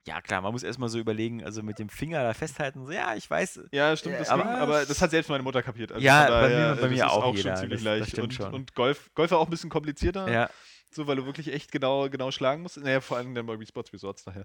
[0.07, 3.15] ja klar, man muss erstmal so überlegen, also mit dem Finger da festhalten, so, ja,
[3.15, 3.61] ich weiß.
[3.73, 5.93] Ja, stimmt, Ja, das aber- aber, das hat selbst meine Mutter kapiert.
[5.93, 7.83] Also Ja, von bei mir- daher, bei äh, mir das auch auch jeder, schon ziemlich
[7.83, 8.11] das- das leicht.
[8.11, 8.55] stimmt und, schon.
[8.55, 10.51] und Golf, Golf war auch ein bisschen komplizierter, Ja,
[10.91, 12.77] so weil du wirklich echt genau, genau schlagen musst.
[12.77, 14.45] Naja, vor allem dann bei Wii Sports Resorts daher.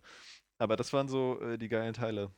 [0.58, 2.32] Aber das waren so äh, die geilen Teile.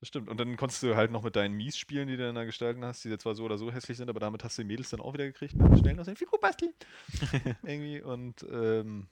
[0.00, 0.30] Das stimmt.
[0.30, 2.84] Und dann konntest du halt noch mit deinen Mies spielen, die du dann da gestalten
[2.84, 5.00] hast, die zwar so oder so hässlich sind, aber damit hast du die Mädels dann
[5.00, 6.72] auch wieder gekriegt, schnell aus der Figur basteln.
[7.62, 8.00] Irgendwie.
[8.00, 9.08] Und ähm,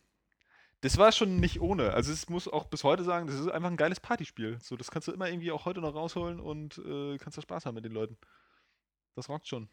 [0.80, 1.92] das war schon nicht ohne.
[1.92, 4.58] Also es muss auch bis heute sagen, das ist einfach ein geiles Partyspiel.
[4.62, 7.66] So, das kannst du immer irgendwie auch heute noch rausholen und äh, kannst da Spaß
[7.66, 8.16] haben mit den Leuten.
[9.14, 9.68] Das rockt schon.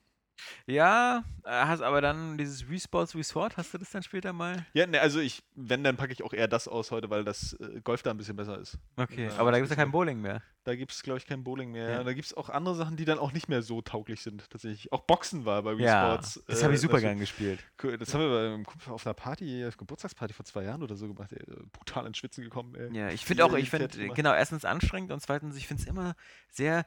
[0.65, 4.65] Ja, äh, hast aber dann dieses Wii Sports Resort, hast du das dann später mal?
[4.73, 7.53] Ja, ne, also ich, wenn, dann packe ich auch eher das aus heute, weil das
[7.53, 8.77] äh, Golf da ein bisschen besser ist.
[8.97, 9.91] Okay, aber da gibt es ja kein.
[9.91, 10.41] Bowling mehr.
[10.63, 11.89] Da gibt es, glaube ich, kein Bowling mehr.
[11.89, 12.03] Ja.
[12.03, 14.91] Da gibt es auch andere Sachen, die dann auch nicht mehr so tauglich sind, tatsächlich.
[14.91, 17.63] Auch Boxen war bei Wii Ja, das äh, habe ich super natürlich- gern gespielt.
[17.83, 20.81] Cool, Das haben wir bei einem Kumpel auf einer Party, auf Geburtstagsparty vor zwei Jahren
[20.81, 21.31] oder so gemacht.
[21.33, 22.73] Ey, brutal ins Schwitzen gekommen.
[22.75, 22.97] Ey.
[22.97, 26.15] Ja, ich finde auch, ich finde, genau, erstens anstrengend und zweitens, ich finde es immer
[26.49, 26.83] sehr,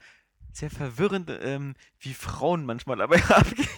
[0.53, 3.68] sehr verwirrend, ähm, wie Frauen manchmal dabei abgehen.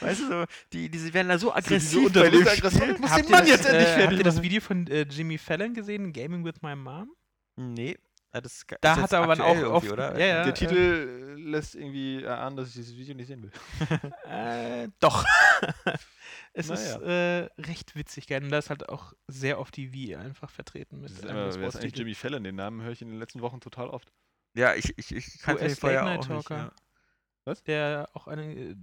[0.00, 2.98] Weißt du, so, die, die werden da so aggressiv bei dem Spiel.
[2.98, 4.42] Muss Habt den ihr, Mann das, jetzt endlich äh, fertig habt ihr das.
[4.42, 7.10] Video von äh, Jimmy Fallon gesehen, Gaming with My Mom?
[7.56, 7.98] Nee,
[8.32, 10.18] ah, das ist, Da hat jetzt er aber auch oft- oder?
[10.18, 10.44] ja, ja.
[10.44, 13.52] Der äh, Titel lässt irgendwie erahnen, dass ich dieses Video nicht sehen will.
[14.28, 15.24] Äh, doch.
[16.54, 16.80] es Naja.
[16.80, 18.42] ist äh, recht witzig, gell?
[18.42, 21.00] Und da ist halt auch sehr oft die Wii einfach vertreten.
[21.00, 21.96] Mit Das ist immer, ist eigentlich.
[21.96, 22.44] Jimmy Fallon?
[22.44, 24.12] Den Namen höre ich in den letzten Wochen total oft.
[24.54, 26.50] Ja, ich, ich, ich kannte den vorher auch nicht.
[26.50, 26.72] Ja.
[27.66, 28.76] Der auch eine, äh,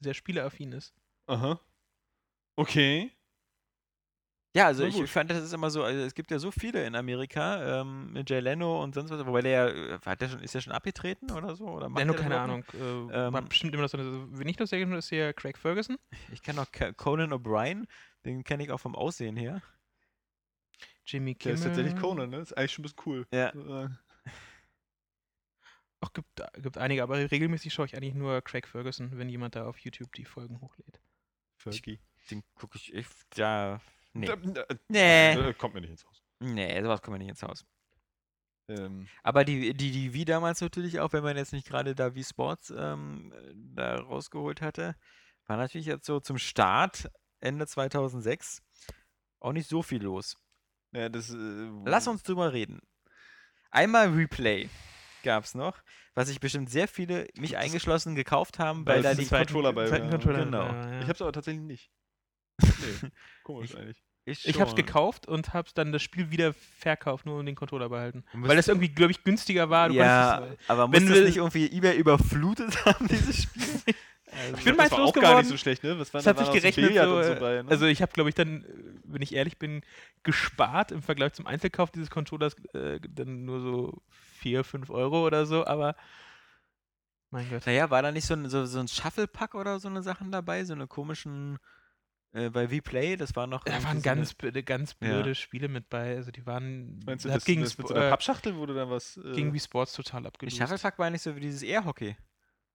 [0.00, 0.94] sehr spieleaffin ist.
[1.26, 1.60] Aha.
[2.56, 3.12] Okay.
[4.54, 6.94] Ja, also ich fand, das ist immer so, also es gibt ja so viele in
[6.94, 10.40] Amerika, ähm, mit Jay Leno und sonst was, wobei der, ja, äh, hat der schon,
[10.42, 11.66] ist der schon abgetreten oder so?
[11.66, 12.64] Oder der das keine Ahnung.
[12.72, 15.58] Äh, Ähm, war bestimmt immer noch so eine, wenn ich das sehe, ist hier Craig
[15.58, 15.98] Ferguson.
[16.32, 17.84] Ich kenne noch Ca- Conan O'Brien,
[18.24, 19.60] den kenne ich auch vom Aussehen her.
[21.06, 21.54] Jimmy Der Kimmel.
[21.54, 22.38] ist tatsächlich Conan, ne?
[22.38, 23.26] Ist eigentlich schon ein bisschen cool.
[23.32, 23.48] Ja.
[23.50, 23.88] Äh,
[26.00, 29.66] Auch gibt, gibt einige, aber regelmäßig schaue ich eigentlich nur Craig Ferguson, wenn jemand da
[29.66, 31.00] auf YouTube die Folgen hochlädt.
[31.56, 32.00] Fergie.
[32.30, 33.80] Den gucke ich, ich, ja,
[34.12, 34.28] nee.
[34.88, 35.52] Nee.
[35.54, 36.22] Kommt mir nicht ins Haus.
[36.40, 37.64] Nee, sowas kommt mir nicht ins Haus.
[38.68, 42.14] Ähm, Aber die, die, die Wii damals natürlich auch, wenn man jetzt nicht gerade da
[42.14, 43.32] Wii Sports ähm,
[43.74, 44.96] da rausgeholt hatte,
[45.46, 47.08] war natürlich jetzt so zum Start
[47.40, 48.62] Ende 2006
[49.40, 50.36] auch nicht so viel los.
[50.92, 52.80] ja, das, äh, Lass uns drüber reden.
[53.70, 54.68] Einmal Replay.
[55.26, 55.82] Gab's noch,
[56.14, 59.72] was sich bestimmt sehr viele, mich eingeschlossen, gekauft haben, weil Weil da es die Controller
[59.74, 60.10] bei zweiten war.
[60.12, 60.44] Controller.
[60.46, 60.64] Genau.
[60.66, 61.00] Ja, ja.
[61.02, 61.90] Ich hab's aber tatsächlich nicht.
[62.62, 63.10] Nee,
[63.44, 64.02] komisch eigentlich.
[64.28, 64.76] Ich hab's schon.
[64.76, 68.24] gekauft und hab's dann das Spiel wieder verkauft, nur um den Controller behalten.
[68.32, 69.88] Weil musst- das irgendwie, glaube ich, günstiger war.
[69.88, 73.42] Du Ja, konntest es- aber wenn muss das du- nicht irgendwie eBay überflutet haben, dieses
[73.42, 73.62] Spiel?
[74.58, 75.38] Ich bin das meins war auch gar losgeworden.
[75.38, 75.98] nicht so schlecht, ne?
[76.00, 77.70] Was war, Es hat sich gerechnet, so, und so bei, ne?
[77.70, 78.66] also ich habe, glaube ich, dann,
[79.04, 79.82] wenn ich ehrlich bin,
[80.24, 84.02] gespart im Vergleich zum Einzelkauf dieses Controllers äh, dann nur so
[84.46, 85.96] 4, 5 Euro oder so, aber
[87.30, 87.66] mein Gott.
[87.66, 90.64] Naja, war da nicht so ein, so, so ein Shuffle-Pack oder so eine Sachen dabei?
[90.64, 91.58] So eine komischen,
[92.30, 93.64] äh, bei Vplay, das war noch.
[93.64, 95.14] Da waren so ganz, blöde, ganz Ja.
[95.14, 98.06] blöde Spiele mit bei, also die waren, Meinst du, das, gegen, das mit so einer
[98.06, 99.16] äh, Pappschachtel, wo du dann was.
[99.16, 100.56] Äh, gegen Wii Sports total eine, abgelöst.
[100.56, 102.16] Shuffle-Pack war nicht so wie dieses Air-Hockey.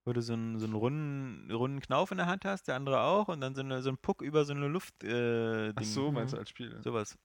[0.03, 2.99] Wo du so einen, so einen runden, runden Knauf in der Hand hast, der andere
[3.01, 5.01] auch, und dann so, eine, so ein Puck über so eine Luft.
[5.05, 6.39] Äh, Ach so, meinst du Mhm.
[6.41, 6.81] als Spiel?
[6.83, 7.17] Sowas.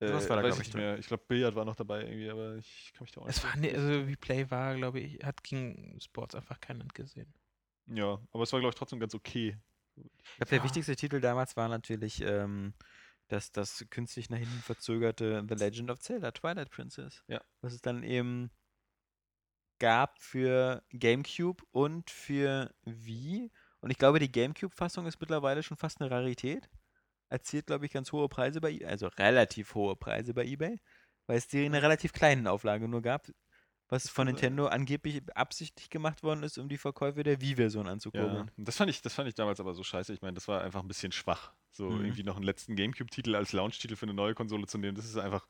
[0.00, 0.98] Äh, sowas war da, weiß glaub ich nicht mehr.
[0.98, 3.44] Ich glaube, Billard war noch dabei irgendwie, aber ich kann mich da auch nicht Es
[3.44, 7.32] war, ne, also Vplay war, glaube ich, hat gegen Sports einfach kein Land gesehen.
[7.86, 9.58] Ja, aber es war, glaube ich, trotzdem ganz okay.
[9.96, 10.64] Ich glaube, der Ja.
[10.64, 12.74] wichtigste Titel damals war natürlich ähm,
[13.28, 17.22] das, das künstlich nach hinten verzögerte The Legend of Zelda, Twilight Princess.
[17.28, 17.42] Ja.
[17.60, 18.50] Was es dann eben
[19.78, 23.50] gab für GameCube und für Wii.
[23.80, 26.68] Und ich glaube, die GameCube-Fassung ist mittlerweile schon fast eine Rarität.
[27.30, 30.80] Erzielt, glaube ich, ganz hohe Preise bei eBay, also relativ hohe Preise bei eBay,
[31.26, 33.28] weil es die in einer relativ kleinen Auflage nur gab,
[33.88, 34.50] was von kann sein.
[34.50, 38.50] Nintendo angeblich absichtlich gemacht worden ist, um die Verkäufe der Wii-Version Ja, anzukurbeln.
[38.56, 40.12] das fand, ich, das fand ich damals aber so scheiße.
[40.12, 41.52] Ich meine, das war einfach ein bisschen schwach.
[41.70, 42.00] So Mhm.
[42.00, 45.16] irgendwie noch einen letzten Gamecube-Titel als Launch-Titel für eine neue Konsole zu nehmen, das ist
[45.16, 45.46] einfach,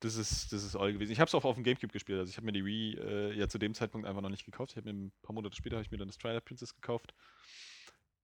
[0.00, 1.10] das ist, das ist all gewesen.
[1.10, 2.20] Ich habe es auch auf dem Gamecube gespielt.
[2.20, 4.72] Also ich habe mir die Wii äh, ja zu dem Zeitpunkt einfach noch nicht gekauft.
[4.72, 7.14] Ich habe mir ein paar Monate später habe ich mir dann das Twilight Princess gekauft.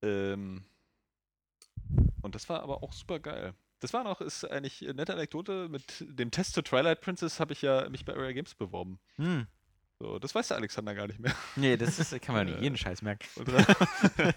[0.03, 0.65] Ähm,
[2.23, 3.55] und das war aber auch super geil.
[3.81, 5.69] Das war noch, ist eigentlich eine nette Anekdote.
[5.69, 9.01] Mit dem Test zur Twilight Princess habe ich ja mich bei Area Games beworben.
[9.17, 9.49] Hm.
[10.03, 11.33] So, das weiß der Alexander gar nicht mehr.
[11.55, 13.25] Nee, das ist, kann man nicht Äh, jeden Scheiß merken.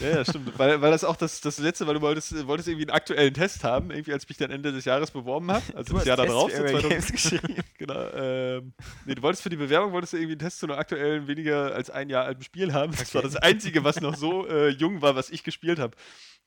[0.00, 0.58] Ja, ja, stimmt.
[0.58, 3.62] Weil, weil das auch das, das letzte, weil du wolltest, wolltest irgendwie einen aktuellen Test
[3.62, 5.62] haben, irgendwie als ich mich dann Ende des Jahres beworben habe.
[5.74, 7.56] Also das Jahr darauf, so Area 2000 Games geschrieben.
[7.78, 8.08] genau.
[8.12, 8.72] Ähm,
[9.04, 11.74] nee, du wolltest für die Bewerbung wolltest du irgendwie einen Test zu einem aktuellen, weniger
[11.74, 12.92] als ein Jahr alten Spiel haben.
[12.92, 13.32] Das war Okay.
[13.34, 15.96] das Einzige, was noch so äh, jung war, was ich gespielt habe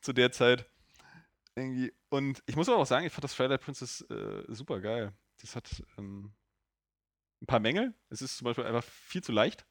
[0.01, 0.65] zu der Zeit.
[1.55, 1.91] Irgendwie.
[2.09, 5.11] Und ich muss aber auch sagen, ich fand das Twilight Princess äh, super geil.
[5.41, 6.31] Das hat ähm,
[7.41, 7.93] ein paar Mängel.
[8.09, 9.65] Es ist zum Beispiel einfach viel zu leicht.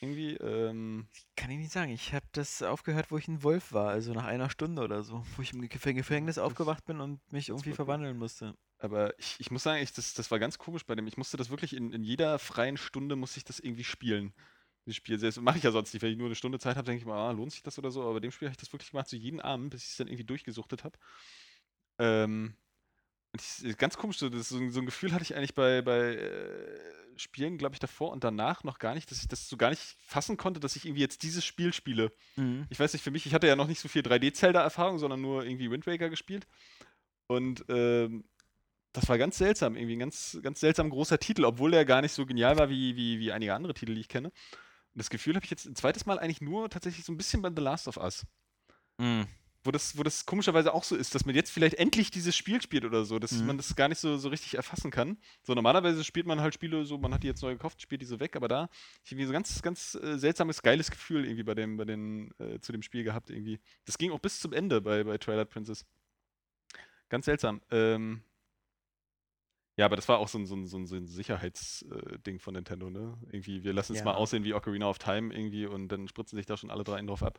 [0.00, 1.06] Irgendwie, ähm,
[1.36, 1.92] Kann ich nicht sagen.
[1.92, 5.24] Ich habe das aufgehört, wo ich ein Wolf war, also nach einer Stunde oder so,
[5.36, 7.76] wo ich im Gef- Gefängnis aufgewacht bin und mich irgendwie gut.
[7.76, 8.54] verwandeln musste.
[8.78, 11.06] Aber ich, ich muss sagen, ich, das, das war ganz komisch bei dem.
[11.06, 14.34] Ich musste das wirklich in, in jeder freien Stunde musste ich das irgendwie spielen.
[14.84, 16.02] Das Spiel selbst mache ich ja sonst nicht.
[16.02, 17.90] Wenn ich nur eine Stunde Zeit habe, denke ich mal, ah, lohnt sich das oder
[17.90, 18.02] so.
[18.02, 19.96] Aber bei dem Spiel habe ich das wirklich gemacht, so jeden Abend, bis ich es
[19.96, 20.98] dann irgendwie durchgesuchtet habe.
[21.98, 22.56] Ähm,
[23.34, 26.78] ich, ist ganz komisch, so, das, so, ein- Gefühl hatte ich eigentlich bei, bei äh,
[27.16, 29.96] Spielen, glaube ich, davor und danach noch gar nicht, dass ich das so gar nicht
[30.06, 32.10] fassen konnte, dass ich irgendwie jetzt dieses Spiel spiele.
[32.70, 35.44] Ich weiß nicht, für mich, ich hatte ja noch nicht so viel 3D-Zelda-Erfahrung, sondern nur
[35.44, 36.46] irgendwie Wind Waker gespielt.
[37.28, 38.24] Und ähm,
[38.92, 42.12] das war ganz seltsam, irgendwie ein ganz, ganz seltsam großer Titel, obwohl der gar nicht
[42.12, 44.28] so genial war wie, wie, wie einige andere Titel, die ich kenne.
[44.28, 47.42] Und das Gefühl habe ich jetzt ein zweites Mal eigentlich nur tatsächlich so ein bisschen
[47.42, 48.24] bei The Last of Us.
[48.98, 49.26] Mhm.
[49.66, 52.60] Wo das, wo das komischerweise auch so ist, dass man jetzt vielleicht endlich dieses Spiel
[52.60, 53.46] spielt oder so, dass Mhm.
[53.46, 55.16] man das gar nicht so, so richtig erfassen kann.
[55.42, 58.06] So normalerweise spielt man halt Spiele so, man hat die jetzt neu gekauft, spielt die
[58.06, 58.68] so weg, aber da
[59.04, 62.30] ich irgendwie so ein ganz, ganz äh, seltsames, geiles Gefühl irgendwie bei dem, bei den,
[62.38, 63.58] äh, zu dem Spiel gehabt irgendwie.
[63.86, 65.86] Das ging auch bis zum Ende bei, bei Twilight Princess.
[67.08, 67.62] Ganz seltsam.
[67.70, 68.22] Ähm,
[69.76, 72.54] ja, aber das war auch so ein, so ein, so ein, so ein Sicherheitsding von
[72.54, 73.18] Nintendo, ne?
[73.32, 74.04] Irgendwie, wir lassen es Ja.
[74.04, 77.00] mal aussehen wie Ocarina of Time irgendwie und dann spritzen sich da schon alle drei
[77.02, 77.38] drauf ab.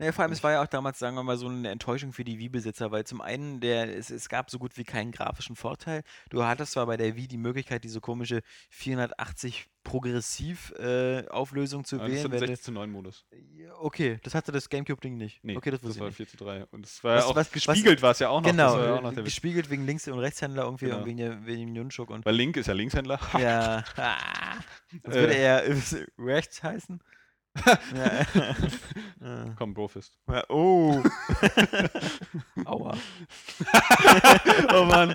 [0.00, 2.22] Ja, vor allem, es war ja auch damals, sagen wir mal, so eine Enttäuschung für
[2.22, 6.02] die Wii-Besitzer, weil zum einen, der, es, es gab so gut wie keinen grafischen Vorteil.
[6.30, 12.18] Du hattest zwar bei der Wii die Möglichkeit, diese komische 480 Progressiv-Auflösung zu Aber das
[12.18, 12.32] ist wählen.
[12.34, 13.24] ein wenn 16 zu 9 Modus.
[13.30, 15.42] du, ja, okay, das hatte das GameCube-Ding nicht.
[15.42, 16.30] Nee, okay, das das war ich nicht.
[16.30, 16.64] 4 zu 3.
[16.66, 18.50] Und es war Was- ja auch was- gespiegelt war es ja auch noch.
[18.50, 20.98] Genau, das war ja auch noch äh, gespiegelt wegen Links- und Rechtshändler irgendwie Genau.
[20.98, 23.18] und wegen, der, wegen dem Nunchuk und Weil Link ist ja Linkshändler.
[23.38, 23.84] ja.
[25.02, 25.40] Das würde Äh.
[25.42, 25.74] eher äh,
[26.18, 27.00] rechts heißen.
[27.94, 29.54] Ja.
[29.56, 30.18] Komm, Brofist.
[30.28, 31.02] ja, oh.
[32.64, 32.96] Aua.
[34.74, 35.14] oh Mann.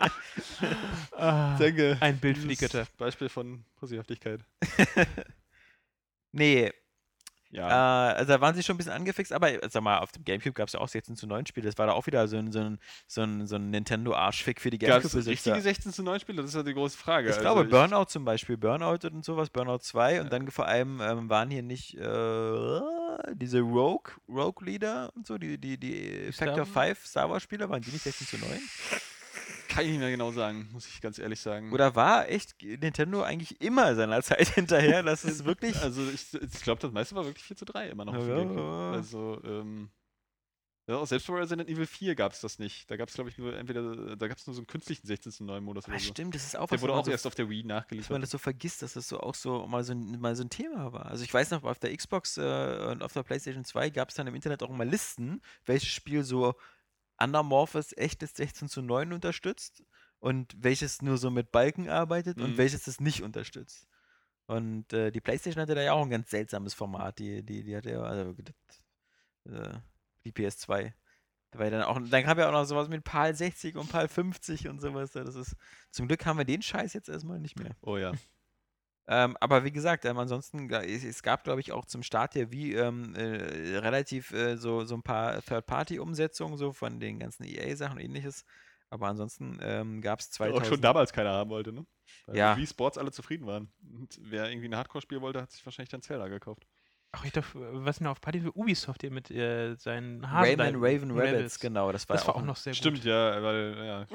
[1.12, 1.98] Ah, Denke.
[2.00, 2.86] ein Bild für die Götter.
[2.98, 4.42] Beispiel von Pussyhaftigkeit.
[6.36, 6.72] Nee,
[7.54, 8.10] Ja.
[8.12, 10.24] Äh, also da waren sie schon ein bisschen angefixt, aber äh, sag mal, auf dem
[10.26, 11.68] Gamecube gab es ja auch 16 zu 9 Spiele.
[11.68, 14.72] Das war da auch wieder so ein, so ein, so ein, so ein Nintendo-Arschfick für
[14.72, 15.32] die Gamecube-Besitzer.
[15.32, 16.42] richtige 16 zu 9 Spiele?
[16.42, 17.28] Das ist ja die große Frage.
[17.30, 20.30] Ich Also glaube, Burnout zum Beispiel, Burnout und sowas, Burnout 2 und Ja.
[20.32, 22.80] dann vor allem ähm, waren hier nicht äh,
[23.36, 27.70] diese Rogue, Rogue Leader und so, die, die, die Factor Star- 5 Star Wars Spieler,
[27.70, 28.50] waren die nicht 16 zu 9?
[29.70, 31.72] Kann ich nicht mehr genau sagen, muss ich ganz ehrlich sagen.
[31.72, 35.04] Oder war echt Nintendo eigentlich immer seiner Zeit hinterher?
[35.04, 35.76] Das ist wirklich.
[35.82, 38.14] Also ich, ich glaube, das meiste war wirklich 4 zu 3 immer noch.
[38.16, 38.92] Ja.
[38.92, 39.90] Also, ähm,
[40.86, 42.92] ja, auch selbst bei Resident Evil 4 gab es das nicht.
[42.92, 45.32] Da gab es, glaube ich, nur entweder, da gab es nur so einen künstlichen 16
[45.32, 46.08] zu 9 Modus Ah, oder so.
[46.08, 47.78] stimmt, das ist auch Der was, wurde auch so erst auf der Wii dass man
[47.78, 48.22] nachgeliefert.
[48.24, 50.92] das so vergisst, dass das so auch so mal so ein, mal so ein Thema
[50.92, 51.06] war.
[51.06, 54.16] Also ich weiß noch, auf der Xbox äh, und auf der PlayStation 2 gab es
[54.16, 56.54] dann im Internet auch immer Listen, welches Spiel so
[57.18, 59.84] anamorphes, echtes 16 zu 9 unterstützt
[60.20, 62.58] und welches nur so mit Balken arbeitet und Mhm.
[62.58, 63.88] welches es nicht unterstützt.
[64.46, 67.20] Und äh, die PlayStation hatte da ja auch ein ganz seltsames Format.
[67.20, 68.36] Die, die, die hatte ja, also
[69.46, 69.74] äh,
[70.26, 70.94] die PS2.
[71.56, 74.68] Weil dann auch, dann kam ja auch noch sowas mit PAL 60 und PAL 50
[74.70, 75.12] und sowas.
[75.12, 75.56] Das ist,
[75.92, 77.76] zum Glück haben wir den Scheiß jetzt erstmal nicht mehr.
[77.82, 78.12] Oh ja.
[79.08, 82.76] Ähm, aber wie gesagt, ähm, ansonsten, es, gab, glaube ich, auch zum Start der Wii
[82.76, 88.04] ähm, äh, relativ äh, so, so ein paar Third-Party-Umsetzungen so von den ganzen EA-Sachen und
[88.04, 88.46] ähnliches.
[88.90, 90.68] Aber ansonsten ähm, gab es Auch 2000...
[90.68, 91.86] schon damals keiner haben wollte, ne?
[92.28, 92.56] Weil Ja.
[92.56, 93.74] Wii Sports alle zufrieden waren.
[93.94, 96.66] Und wer irgendwie ein Hardcore-Spiel wollte, hat sich wahrscheinlich dann Zelda gekauft.
[97.12, 100.76] Ach, ich dachte, was denn auf Party für Ubisoft hier mit äh, seinen Hasen Rayman
[100.78, 101.92] Raven Rabbits, genau.
[101.92, 103.06] Das war, Das war auch ein- noch sehr Stimmt, gut.
[103.06, 104.06] ja, weil, ja.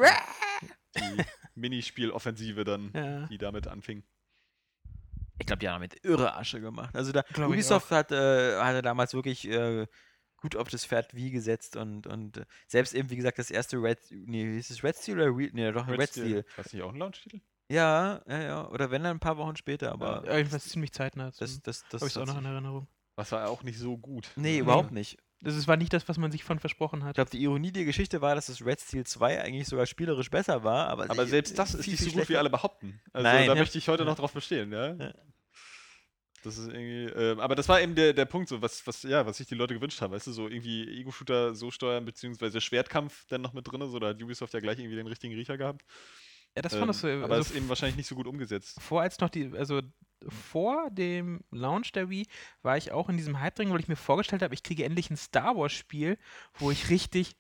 [0.96, 1.22] Die
[1.54, 3.26] Minispiel-Offensive dann, Ja.
[3.26, 4.02] die damit anfing.
[5.38, 6.94] Ich glaube, die haben damit irre Asche gemacht.
[6.94, 9.86] Also da, Glaub ich Ubisoft hat, äh, hatte damals wirklich äh,
[10.36, 13.76] gut auf das Pferd Wii gesetzt und, und äh, selbst eben, wie gesagt, das erste
[13.76, 16.44] Red, nee, hieß es Red Steel oder Re, nee, doch Red, Steel.
[16.56, 17.40] War das nicht auch ein Launch-Titel?
[17.70, 18.68] Ja, ja, ja.
[18.68, 21.30] Oder wenn dann ein paar Wochen später, aber Ja, jedenfalls ziemlich zeitnah.
[21.38, 22.88] das, das, das, habe ich auch noch in Erinnerung.
[23.16, 24.30] Das war auch nicht so gut.
[24.36, 25.18] Nee, überhaupt nicht.
[25.40, 27.14] Das ist, war nicht das, was man sich von versprochen Ich hat.
[27.14, 30.64] glaube, die Ironie der Geschichte war, dass das Red Steel 2 eigentlich sogar spielerisch besser
[30.64, 33.00] war, aber, Aber sie- selbst das ist viel, nicht so gut, wie alle behaupten.
[33.12, 33.46] Also Nein.
[33.46, 33.60] da Ja.
[33.60, 34.08] möchte ich heute Ja.
[34.08, 34.94] noch drauf bestehen, ja.
[34.94, 35.12] Ja.
[36.44, 39.26] Das ist irgendwie, ähm, aber das war eben der, der Punkt, so was, was, ja,
[39.26, 43.26] was sich die Leute gewünscht haben, weißt du, so irgendwie Ego-Shooter so steuern, beziehungsweise Schwertkampf
[43.26, 45.84] dann noch mit drin, so da hat Ubisoft ja gleich irgendwie den richtigen Riecher gehabt.
[46.56, 47.08] Ja, das ähm, fand das so.
[47.08, 48.80] aber also ist eben wahrscheinlich nicht so gut umgesetzt.
[48.80, 49.82] vor als noch die, also
[50.26, 52.26] vor dem Launch der Wii
[52.62, 55.10] war ich auch in diesem Hype drin, weil ich mir vorgestellt habe, ich kriege endlich
[55.10, 56.18] ein Star Wars Spiel,
[56.54, 57.36] wo ich richtig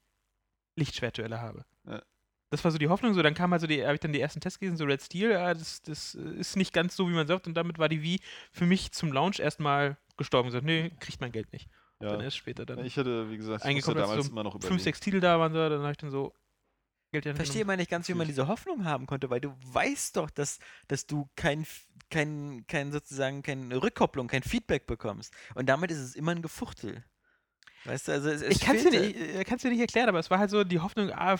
[0.76, 1.64] Lichtschwertduelle habe.
[1.86, 2.02] Ja.
[2.50, 4.40] Das war so die Hoffnung, so dann kam also die, habe ich dann die ersten
[4.40, 7.26] Tests gelesen, so Red Steel, ja, das, das äh, ist nicht ganz so, wie man
[7.26, 8.20] sagt, und damit war die Wii
[8.52, 10.50] für mich zum Launch erstmal gestorben.
[10.50, 11.68] So, nee, kriegt mein Geld nicht.
[12.00, 12.10] Ja.
[12.10, 12.84] Dann erst später dann.
[12.84, 14.82] Ich hatte, wie gesagt, ich musste als damals so immer noch Fünf, überlegen.
[14.82, 16.32] sechs Titel da waren, so, dann habe ich dann so
[17.10, 20.16] Geld Ich verstehe mal nicht ganz, wie man diese Hoffnung haben konnte, weil du weißt
[20.16, 20.58] doch, dass,
[20.88, 21.66] dass du kein,
[22.10, 25.32] kein, kein sozusagen keine Rückkopplung, kein Feedback bekommst.
[25.54, 27.04] Und damit ist es immer ein Gefuchtel.
[27.84, 30.18] Weißt du, also es, es Ich kann es dir, nicht- kann's dir nicht erklären, aber
[30.18, 31.38] es war halt so die Hoffnung, ah,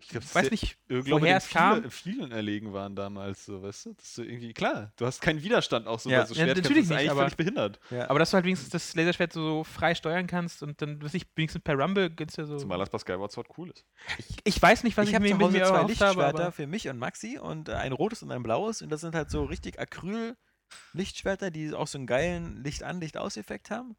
[0.00, 1.76] Ich glaub, weiß nicht, Ich glaube, woher es kam.
[1.78, 3.92] viele, vielen erlegen waren damals so, weißt du?
[3.94, 6.20] Das ist so irgendwie, klar, du hast keinen Widerstand auch so Ja.
[6.20, 7.80] bei so Ja, Schwertkämpfen, natürlich das ist nicht, eigentlich aber- völlig behindert.
[7.90, 8.08] Ja.
[8.10, 11.26] Aber dass du halt wenigstens das Laserschwert so frei steuern kannst und dann, weiß ich,
[11.36, 12.56] wenigstens per Rumble geht's ja so.
[12.58, 13.84] Zumal das bei Skyward Sword cool ist.
[14.44, 16.66] Ich weiß nicht, was ich ich, habe mir zu mit mir zwei habe, Lichtschwerter für
[16.66, 19.44] mich und Maxi und äh, ein rotes und ein blaues und das sind halt so
[19.44, 23.96] richtig Acryl-Lichtschwerter, die auch so einen geilen Licht-an, Licht-aus-Effekt haben.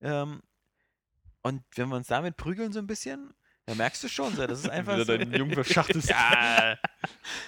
[0.00, 0.42] Ähm,
[1.42, 3.34] und wenn wir uns damit prügeln so ein bisschen,
[3.66, 5.16] dann merkst du schon, so, das ist einfach Wieder so.
[5.16, 6.08] deinen Jungen verschachtest.
[6.14, 6.76] Ja.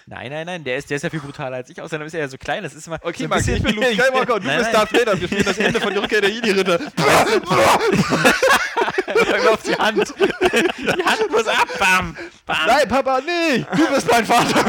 [0.06, 1.80] Nein, nein, nein, der ist, der ist ja viel brutaler als ich.
[1.80, 2.62] Außerdem ist er ja so klein.
[2.62, 2.98] Das ist immer.
[3.02, 4.72] Okay, so Max, ich bin Luke Skywalker und du Nein, bist.
[4.74, 5.20] Darth Vader.
[5.20, 6.80] Wir spielen das Ende von die Rückkehr der Jedi-Ritter.
[9.50, 10.14] Auf die Hand.
[10.18, 11.68] Die Hand muss ab.
[11.78, 12.16] Bam.
[12.44, 12.56] Bam.
[12.66, 13.64] Nein, Papa, nee!
[13.76, 14.64] Du bist mein Vater!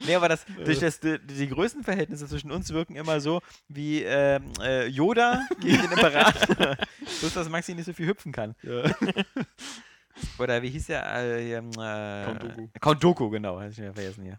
[0.00, 4.52] Nee, aber das, durch das, die, die Größenverhältnisse zwischen uns wirken immer so wie ähm,
[4.60, 6.76] äh, Yoda gegen den Imperator.
[7.20, 8.54] Bloß, dass Maxi nicht so viel hüpfen kann.
[8.62, 8.84] ja.
[10.38, 11.06] Oder wie hieß der?
[11.14, 12.68] Äh, ähm, äh, Count Dooku.
[12.80, 13.60] Count Dooku, genau.
[13.60, 14.38] Hatte ich mir vergessen hier.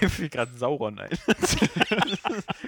[0.00, 1.10] Mir fiel gerade Sauron ein.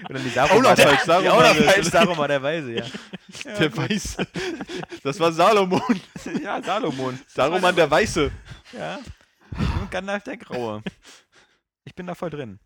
[0.09, 0.29] Oder die
[0.61, 2.85] noch der- falsch, Auch noch der- falsch, Saruman der Weise, ja.
[3.59, 4.27] Der Weiße.
[5.03, 6.01] Das war Salomon.
[6.43, 7.19] Ja, Salomon.
[7.29, 8.31] Saruman der Weiße.
[8.73, 8.99] Ja.
[9.81, 10.83] Und Gandalf der Graue.
[11.91, 12.61] Ich bin da voll drin.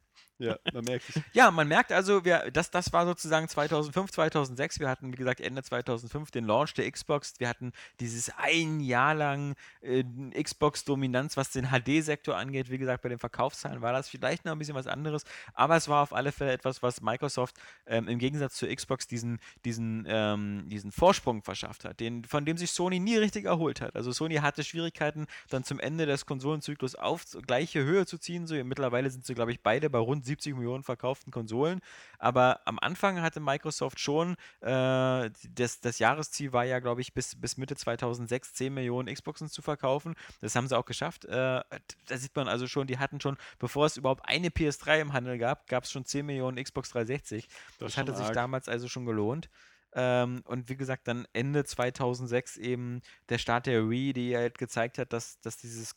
[0.44, 1.22] Ja, man merkt es.
[1.32, 4.80] Ja, man merkt also, wir, das, das war sozusagen 2005, 2006.
[4.80, 7.34] Wir hatten, wie gesagt, Ende 2005 den Launch der Xbox.
[7.38, 10.04] Wir hatten dieses ein Jahr lang äh,
[10.42, 12.70] Xbox-Dominanz, was den HD-Sektor angeht.
[12.70, 15.88] Wie gesagt, bei den Verkaufszahlen war das vielleicht noch ein bisschen was anderes, aber es
[15.88, 17.56] war auf alle Fälle etwas, was Microsoft
[17.86, 22.56] ähm, im Gegensatz zur Xbox diesen, diesen, ähm, diesen Vorsprung verschafft hat, den, von dem
[22.56, 23.96] sich Sony nie richtig erholt hat.
[23.96, 28.46] Also Sony hatte Schwierigkeiten, dann zum Ende des Konsolenzyklus auf gleiche Höhe zu ziehen.
[28.46, 31.80] So, mittlerweile sind sie, glaube ich, beide bei rund 70 Millionen verkauften Konsolen.
[32.18, 37.40] Aber am Anfang hatte Microsoft schon, äh, das, das Jahresziel war ja, glaube ich, bis,
[37.40, 40.14] bis Mitte 2006 10 Millionen Xboxen zu verkaufen.
[40.40, 41.24] Das haben sie auch geschafft.
[41.24, 45.12] Äh, da sieht man also schon, die hatten schon, bevor es überhaupt eine PS3 im
[45.12, 47.48] Handel gab, gab es schon 10 Millionen Xbox 360.
[47.78, 48.34] Das, ist hatte sich arg.
[48.34, 49.48] damals also schon gelohnt.
[49.96, 54.98] Ähm, und wie gesagt, dann Ende 2006 eben der Start der Wii, die halt gezeigt
[54.98, 55.94] hat, dass, dass dieses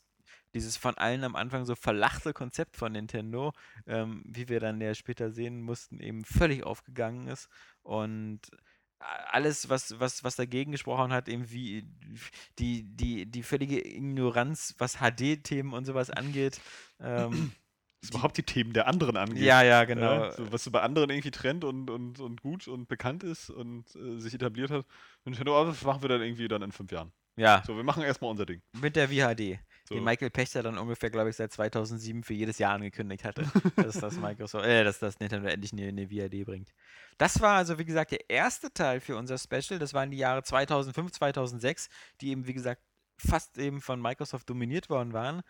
[0.54, 3.52] dieses von allen am Anfang so verlachte Konzept von Nintendo,
[3.86, 7.48] ähm, wie wir dann ja später sehen mussten, eben völlig aufgegangen ist.
[7.82, 8.40] Und
[8.98, 11.86] alles, was, was, was dagegen gesprochen hat, eben wie
[12.58, 16.60] die, die, die völlige Ignoranz, was HD-Themen und sowas angeht.
[17.00, 17.52] Ähm,
[18.00, 19.42] was überhaupt die Themen der anderen angeht.
[19.42, 20.24] Ja, ja, genau.
[20.24, 23.50] Ja, so, was so bei anderen irgendwie Trend und, und, und gut und bekannt ist
[23.50, 24.86] und äh, sich etabliert hat.
[25.24, 27.12] Nintendo, das machen wir dann irgendwie dann in fünf Jahren.
[27.36, 27.62] Ja.
[27.66, 28.62] So, wir machen erstmal unser Ding.
[28.80, 29.60] Mit der VHD.
[29.88, 29.94] So.
[29.94, 33.42] Die Michael Pechter dann ungefähr, glaube ich, seit 2007 für jedes Jahr angekündigt hatte,
[33.76, 36.74] dass das Microsoft, äh, dass das Nintendo endlich eine, eine VHD bringt.
[37.16, 39.78] Das war also, wie gesagt, der erste Teil für unser Special.
[39.78, 41.88] Das waren die Jahre 2005, 2006,
[42.20, 42.82] die eben, wie gesagt,
[43.16, 45.40] fast eben von Microsoft dominiert worden waren.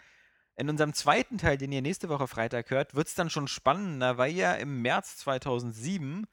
[0.55, 4.19] In unserem zweiten Teil, den ihr nächste Woche Freitag hört, wird es dann schon spannender,
[4.19, 6.29] weil ja im März 2007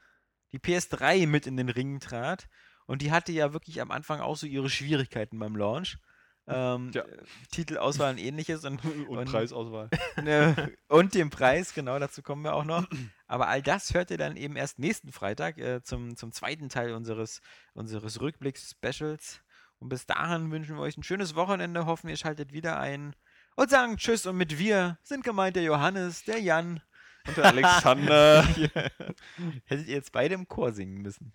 [0.51, 2.47] die PS3 mit in den Ring trat.
[2.85, 5.97] Und die hatte ja wirklich am Anfang auch so ihre Schwierigkeiten beim Launch.
[6.47, 7.03] Ähm, ja.
[7.51, 8.65] Titelauswahl und ähnliches.
[8.65, 9.89] Und, und, und Preisauswahl.
[10.21, 12.87] Ne, und den Preis, genau, dazu kommen wir auch noch.
[13.27, 16.93] Aber all das hört ihr dann eben erst nächsten Freitag äh, zum, zum zweiten Teil
[16.93, 17.41] unseres,
[17.73, 19.41] unseres Rückblicks-Specials.
[19.79, 23.15] Und bis dahin wünschen wir euch ein schönes Wochenende, hoffen ihr schaltet wieder ein
[23.55, 24.25] und sagen Tschüss.
[24.25, 26.81] Und mit wir sind gemeint der Johannes, der Jan
[27.27, 28.43] und der Alexander.
[29.65, 31.33] Hättet ihr jetzt beide im Chor singen müssen.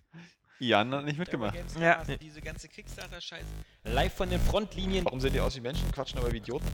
[0.61, 1.55] Jan hat nicht mitgemacht.
[1.79, 1.97] Ja.
[1.97, 3.45] Also diese ganze Kickstarter-Scheiße.
[3.85, 5.05] Live von den Frontlinien.
[5.05, 6.67] Warum sehen die aus wie Menschen, quatschen aber wie Idioten?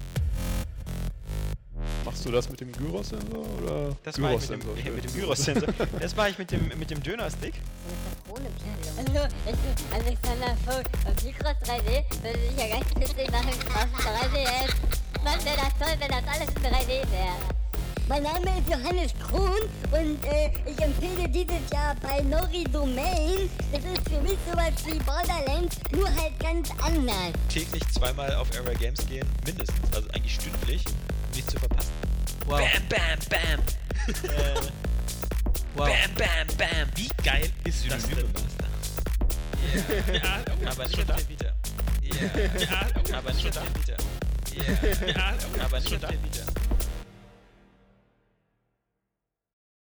[2.03, 3.95] Machst du das mit dem Gyros-Sensor oder?
[4.03, 5.73] Das mache ich mit dem, äh, mit dem Gyros-Sensor.
[6.01, 7.53] das mache ich mit dem, mit dem Döner-Stick.
[8.97, 14.05] Hallo, ich bin Alexander Vogt und Micros 3D würde ich ja ganz witzig machen auf
[14.05, 14.73] 3DS.
[15.23, 17.66] Was wäre das toll, wenn das alles in 3D wäre?
[18.09, 19.51] Mein Name ist Johannes Krohn
[19.91, 23.49] und äh, ich empfehle dieses Jahr bei Nori Domain.
[23.69, 27.33] Das ist für mich sowas wie Borderlands, nur halt ganz anders.
[27.49, 31.91] Täglich zweimal auf Era Games gehen, mindestens, also eigentlich stündlich, um nicht zu verpassen.
[32.45, 32.61] Wow.
[32.61, 34.29] Bam, bam, bam.
[34.31, 34.55] äh,
[35.75, 35.87] wow.
[35.87, 36.89] Bam, bam, bam.
[36.95, 38.17] Wie geil ist das denn?
[39.75, 40.15] Yeah.
[40.15, 41.53] ja, oh, aber nicht auf der Vita.
[42.01, 42.61] Yeah.
[42.61, 44.03] Ja, oh, aber nicht auf der Vita.
[44.55, 45.13] Yeah.
[45.13, 46.56] Ja, oh, aber nicht auf der Vita.